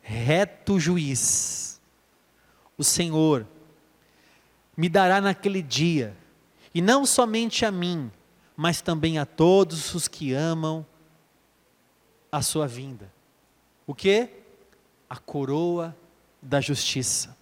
reto 0.00 0.78
juiz, 0.78 1.80
o 2.78 2.84
Senhor, 2.84 3.44
me 4.76 4.88
dará 4.88 5.20
naquele 5.20 5.62
dia, 5.62 6.16
e 6.74 6.80
não 6.80 7.06
somente 7.06 7.64
a 7.64 7.72
mim, 7.72 8.10
mas 8.56 8.80
também 8.80 9.18
a 9.18 9.26
todos 9.26 9.94
os 9.94 10.06
que 10.06 10.32
amam 10.32 10.86
a 12.30 12.42
sua 12.42 12.66
vinda. 12.66 13.12
O 13.86 13.94
que? 13.94 14.28
A 15.08 15.16
coroa 15.16 15.96
da 16.42 16.60
justiça. 16.60 17.36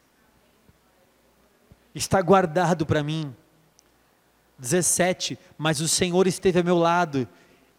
Está 1.94 2.20
guardado 2.22 2.86
para 2.86 3.02
mim. 3.02 3.34
17. 4.58 5.38
Mas 5.56 5.80
o 5.80 5.88
Senhor 5.88 6.26
esteve 6.26 6.60
a 6.60 6.62
meu 6.62 6.78
lado 6.78 7.28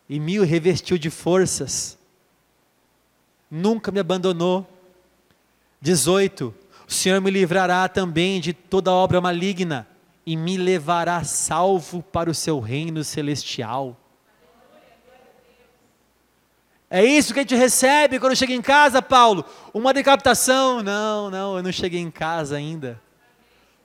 e 0.09 0.19
me 0.19 0.39
revestiu 0.43 0.97
de 0.97 1.09
forças 1.09 1.97
nunca 3.53 3.91
me 3.91 3.99
abandonou. 3.99 4.67
18. 5.79 6.53
O 6.87 6.91
Senhor 6.91 7.21
me 7.21 7.29
livrará 7.29 7.87
também 7.87 8.41
de 8.41 8.51
toda 8.51 8.91
obra 8.91 9.21
maligna 9.21 9.87
e 10.25 10.35
me 10.35 10.57
levará 10.57 11.23
salvo 11.23 12.01
para 12.01 12.31
o 12.31 12.33
seu 12.33 12.59
reino 12.59 13.03
celestial. 13.03 13.95
É 16.89 17.03
isso 17.03 17.33
que 17.33 17.39
a 17.39 17.43
gente 17.43 17.55
recebe 17.55 18.19
quando 18.19 18.35
chega 18.35 18.53
em 18.53 18.61
casa, 18.61 19.01
Paulo. 19.01 19.45
Uma 19.73 19.93
decapitação. 19.93 20.81
Não, 20.81 21.29
não, 21.29 21.57
eu 21.57 21.63
não 21.63 21.71
cheguei 21.71 21.99
em 21.99 22.11
casa 22.11 22.55
ainda. 22.55 23.01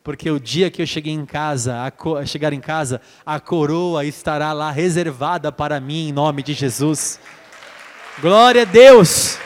Porque 0.09 0.31
o 0.31 0.41
dia 0.41 0.71
que 0.71 0.81
eu 0.81 0.87
cheguei 0.87 1.13
em 1.13 1.27
casa, 1.27 1.83
a 1.85 2.25
chegar 2.25 2.55
em 2.55 2.61
casa, 2.63 2.99
a 3.27 3.39
coroa 3.39 4.07
estará 4.07 4.55
lá 4.55 4.71
reservada 4.71 5.53
para 5.53 5.79
mim 5.81 6.09
em 6.09 6.13
nome 6.13 6.43
de 6.43 6.55
Jesus. 6.55 7.21
Glória 8.19 8.63
a 8.63 8.65
Deus. 8.65 9.37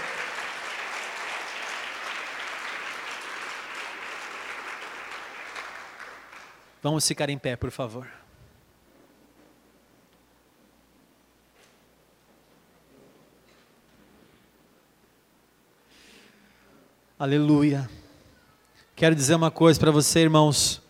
Vamos 6.81 7.09
ficar 7.09 7.29
em 7.29 7.37
pé, 7.37 7.57
por 7.57 7.73
favor. 7.73 8.07
Aleluia. 17.19 18.02
Quero 19.03 19.17
dizer 19.17 19.35
uma 19.35 19.51
coisa 19.51 19.81
para 19.81 19.91
você, 19.91 20.21
irmãos. 20.21 20.81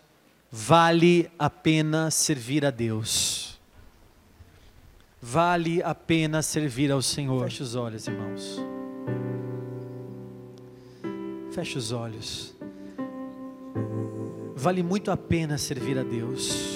Vale 0.51 1.31
a 1.39 1.49
pena 1.49 2.11
servir 2.11 2.63
a 2.63 2.71
Deus. 2.71 3.59
Vale 5.19 5.83
a 5.83 5.95
pena 5.95 6.43
servir 6.43 6.93
ao 6.93 7.01
Senhor. 7.01 7.45
Feche 7.45 7.63
os 7.63 7.75
olhos, 7.75 8.07
irmãos. 8.07 8.61
Feche 11.53 11.79
os 11.79 11.91
olhos. 11.91 12.55
Vale 14.57 14.83
muito 14.83 15.11
a 15.11 15.17
pena 15.17 15.57
servir 15.57 15.99
a 15.99 16.03
Deus. 16.03 16.75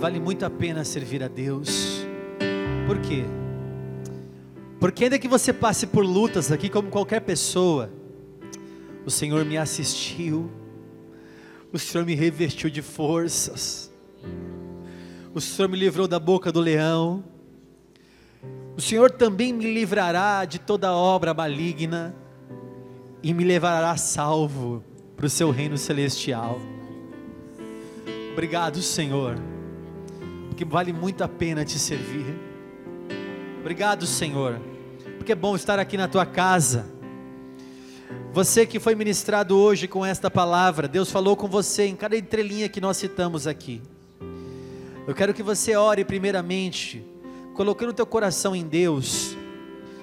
Vale 0.00 0.18
muito 0.18 0.44
a 0.44 0.50
pena 0.50 0.82
servir 0.82 1.22
a 1.22 1.28
Deus. 1.28 2.04
Por 2.84 2.98
quê? 3.00 3.22
Porque 4.80 5.04
ainda 5.04 5.20
que 5.20 5.28
você 5.28 5.52
passe 5.52 5.86
por 5.86 6.04
lutas 6.04 6.50
aqui 6.50 6.68
como 6.68 6.90
qualquer 6.90 7.20
pessoa, 7.20 7.99
o 9.04 9.10
Senhor 9.10 9.44
me 9.44 9.56
assistiu, 9.56 10.50
o 11.72 11.78
Senhor 11.78 12.04
me 12.04 12.14
revestiu 12.14 12.68
de 12.68 12.82
forças, 12.82 13.90
o 15.32 15.40
Senhor 15.40 15.68
me 15.68 15.78
livrou 15.78 16.08
da 16.08 16.18
boca 16.18 16.50
do 16.50 16.60
leão, 16.60 17.24
o 18.76 18.80
Senhor 18.80 19.10
também 19.10 19.52
me 19.52 19.72
livrará 19.72 20.44
de 20.44 20.58
toda 20.58 20.92
obra 20.92 21.34
maligna 21.34 22.14
e 23.22 23.34
me 23.34 23.44
levará 23.44 23.96
salvo 23.96 24.82
para 25.16 25.26
o 25.26 25.30
seu 25.30 25.50
reino 25.50 25.76
celestial. 25.76 26.58
Obrigado, 28.32 28.80
Senhor, 28.80 29.36
porque 30.48 30.64
vale 30.64 30.92
muito 30.92 31.22
a 31.22 31.28
pena 31.28 31.64
te 31.64 31.78
servir. 31.78 32.34
Obrigado, 33.60 34.06
Senhor, 34.06 34.58
porque 35.18 35.32
é 35.32 35.34
bom 35.34 35.54
estar 35.54 35.78
aqui 35.78 35.96
na 35.96 36.08
tua 36.08 36.24
casa. 36.24 36.99
Você 38.32 38.64
que 38.64 38.78
foi 38.78 38.94
ministrado 38.94 39.56
hoje 39.56 39.88
com 39.88 40.06
esta 40.06 40.30
palavra, 40.30 40.86
Deus 40.86 41.10
falou 41.10 41.34
com 41.36 41.48
você 41.48 41.86
em 41.86 41.96
cada 41.96 42.16
entrelinha 42.16 42.68
que 42.68 42.80
nós 42.80 42.96
citamos 42.96 43.46
aqui. 43.46 43.82
Eu 45.06 45.14
quero 45.14 45.34
que 45.34 45.42
você 45.42 45.74
ore 45.74 46.04
primeiramente, 46.04 47.04
colocando 47.54 47.92
teu 47.92 48.06
coração 48.06 48.54
em 48.54 48.64
Deus, 48.64 49.36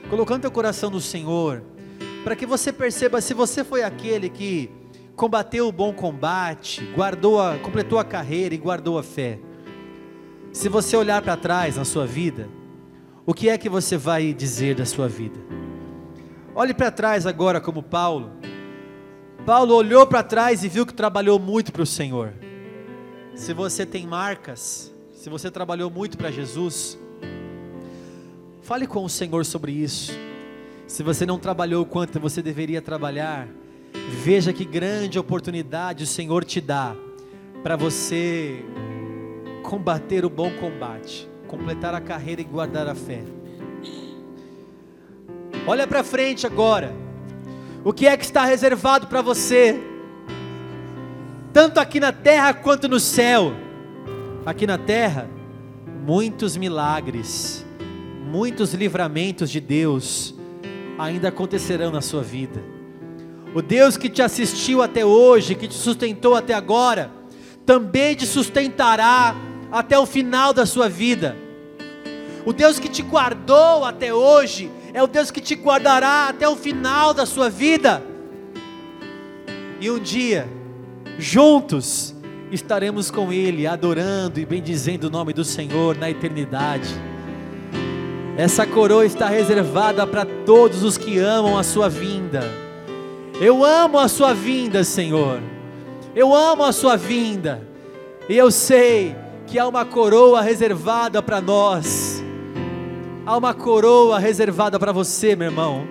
colocando 0.09 0.41
teu 0.41 0.51
coração 0.51 0.89
no 0.89 0.99
Senhor, 0.99 1.63
para 2.23 2.35
que 2.35 2.45
você 2.45 2.73
perceba 2.73 3.21
se 3.21 3.33
você 3.33 3.63
foi 3.63 3.83
aquele 3.83 4.29
que 4.29 4.69
combateu 5.15 5.67
o 5.67 5.71
bom 5.71 5.93
combate, 5.93 6.83
guardou 6.95 7.41
a, 7.41 7.57
completou 7.57 7.97
a 7.97 8.03
carreira 8.03 8.53
e 8.53 8.57
guardou 8.57 8.99
a 8.99 9.03
fé. 9.03 9.39
Se 10.51 10.67
você 10.67 10.97
olhar 10.97 11.21
para 11.21 11.37
trás 11.37 11.77
na 11.77 11.85
sua 11.85 12.05
vida, 12.05 12.49
o 13.25 13.33
que 13.33 13.47
é 13.47 13.57
que 13.57 13.69
você 13.69 13.95
vai 13.95 14.33
dizer 14.33 14.75
da 14.75 14.85
sua 14.85 15.07
vida? 15.07 15.39
Olhe 16.57 16.73
para 16.73 16.89
trás 16.89 17.27
agora 17.27 17.61
como 17.61 17.83
Paulo. 17.83 18.31
Paulo 19.45 19.75
olhou 19.75 20.07
para 20.07 20.23
trás 20.23 20.63
e 20.63 20.67
viu 20.67 20.85
que 20.85 20.93
trabalhou 20.93 21.37
muito 21.37 21.71
para 21.71 21.83
o 21.83 21.85
Senhor. 21.85 22.33
Se 23.35 23.53
você 23.53 23.85
tem 23.85 24.07
marcas, 24.07 24.91
se 25.13 25.29
você 25.29 25.51
trabalhou 25.51 25.91
muito 25.91 26.17
para 26.17 26.31
Jesus, 26.31 26.97
fale 28.63 28.87
com 28.87 29.05
o 29.05 29.09
Senhor 29.09 29.45
sobre 29.45 29.71
isso. 29.71 30.11
Se 30.87 31.03
você 31.03 31.23
não 31.23 31.37
trabalhou 31.37 31.83
o 31.83 31.85
quanto 31.85 32.19
você 32.19 32.41
deveria 32.41 32.81
trabalhar, 32.81 33.47
Veja 34.09 34.53
que 34.53 34.65
grande 34.65 35.19
oportunidade 35.19 36.03
o 36.03 36.07
Senhor 36.07 36.43
te 36.43 36.61
dá 36.61 36.95
para 37.63 37.75
você 37.75 38.63
combater 39.63 40.23
o 40.25 40.29
bom 40.29 40.51
combate, 40.59 41.29
completar 41.47 41.93
a 41.93 42.01
carreira 42.01 42.41
e 42.41 42.45
guardar 42.45 42.87
a 42.87 42.95
fé. 42.95 43.36
Olha 45.67 45.85
para 45.85 46.03
frente 46.03 46.47
agora. 46.47 46.95
O 47.83 47.93
que 47.93 48.07
é 48.07 48.17
que 48.17 48.25
está 48.25 48.45
reservado 48.45 49.05
para 49.05 49.21
você? 49.21 49.79
Tanto 51.53 51.79
aqui 51.79 51.99
na 51.99 52.11
terra 52.11 52.53
quanto 52.53 52.87
no 52.87 52.99
céu. 52.99 53.53
Aqui 54.45 54.65
na 54.65 54.77
terra, 54.77 55.29
muitos 56.05 56.57
milagres, 56.57 57.65
muitos 58.31 58.73
livramentos 58.73 59.51
de 59.51 59.59
Deus 59.59 60.33
ainda 60.97 61.27
acontecerão 61.27 61.91
na 61.91 62.01
sua 62.01 62.23
vida 62.23 62.77
o 63.57 63.61
Deus 63.61 63.97
que 63.97 64.07
te 64.07 64.21
assistiu 64.21 64.83
até 64.83 65.03
hoje, 65.03 65.55
que 65.55 65.67
te 65.67 65.73
sustentou 65.73 66.35
até 66.35 66.53
agora, 66.53 67.11
também 67.65 68.13
te 68.13 68.25
sustentará 68.25 69.35
até 69.71 69.97
o 69.97 70.05
final 70.05 70.53
da 70.53 70.63
sua 70.63 70.87
vida. 70.87 71.35
O 72.45 72.53
Deus 72.53 72.77
que 72.77 72.87
te 72.87 73.01
guardou 73.01 73.83
até 73.83 74.13
hoje, 74.13 74.69
é 74.97 75.03
o 75.03 75.05
Deus 75.05 75.29
que 75.29 75.39
te 75.39 75.53
guardará 75.53 76.27
até 76.27 76.49
o 76.49 76.55
final 76.55 77.13
da 77.13 77.23
sua 77.23 77.51
vida. 77.51 78.01
E 79.79 79.91
um 79.91 79.99
dia, 79.99 80.49
juntos, 81.19 82.15
estaremos 82.51 83.11
com 83.11 83.31
Ele, 83.31 83.67
adorando 83.67 84.39
e 84.39 84.45
bendizendo 84.45 85.05
o 85.05 85.09
nome 85.11 85.33
do 85.33 85.43
Senhor 85.43 85.95
na 85.95 86.09
eternidade. 86.09 86.89
Essa 88.35 88.65
coroa 88.65 89.05
está 89.05 89.27
reservada 89.27 90.07
para 90.07 90.25
todos 90.25 90.81
os 90.81 90.97
que 90.97 91.19
amam 91.19 91.59
a 91.59 91.61
Sua 91.61 91.87
vinda. 91.87 92.41
Eu 93.39 93.63
amo 93.63 93.99
a 93.99 94.07
Sua 94.07 94.33
vinda, 94.33 94.83
Senhor. 94.83 95.39
Eu 96.15 96.33
amo 96.33 96.63
a 96.63 96.71
Sua 96.71 96.97
vinda. 96.97 97.61
E 98.27 98.35
eu 98.35 98.49
sei 98.49 99.15
que 99.45 99.59
há 99.59 99.67
uma 99.67 99.85
coroa 99.85 100.41
reservada 100.41 101.21
para 101.21 101.39
nós. 101.39 102.06
Há 103.27 103.35
uma 103.35 103.53
coroa 103.53 104.17
reservada 104.19 104.79
para 104.79 104.93
você, 104.93 105.35
meu 105.35 105.49
irmão. 105.49 105.85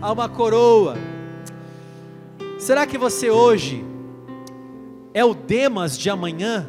Há 0.00 0.10
uma 0.10 0.26
coroa. 0.26 0.96
Será 2.58 2.86
que 2.86 2.96
você 2.96 3.28
hoje 3.28 3.84
é 5.12 5.22
o 5.22 5.34
Demas 5.34 5.98
de 5.98 6.08
amanhã? 6.08 6.66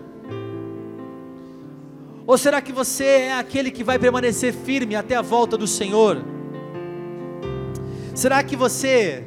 Ou 2.28 2.38
será 2.38 2.62
que 2.62 2.74
você 2.74 3.06
é 3.06 3.34
aquele 3.34 3.72
que 3.72 3.82
vai 3.82 3.98
permanecer 3.98 4.54
firme 4.54 4.94
até 4.94 5.16
a 5.16 5.22
volta 5.22 5.58
do 5.58 5.66
Senhor? 5.66 6.22
Será 8.14 8.44
que 8.44 8.58
você 8.58 9.24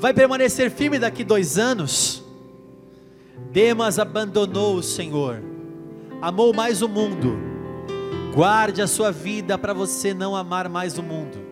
vai 0.00 0.12
permanecer 0.12 0.72
firme 0.72 0.98
daqui 0.98 1.22
dois 1.22 1.56
anos? 1.56 2.24
Demas 3.52 4.00
abandonou 4.00 4.74
o 4.74 4.82
Senhor, 4.82 5.40
amou 6.20 6.52
mais 6.52 6.82
o 6.82 6.88
mundo. 6.88 7.49
Guarde 8.34 8.80
a 8.80 8.86
sua 8.86 9.10
vida 9.10 9.58
para 9.58 9.74
você 9.74 10.14
não 10.14 10.36
amar 10.36 10.68
mais 10.68 10.96
o 10.96 11.02
mundo. 11.02 11.49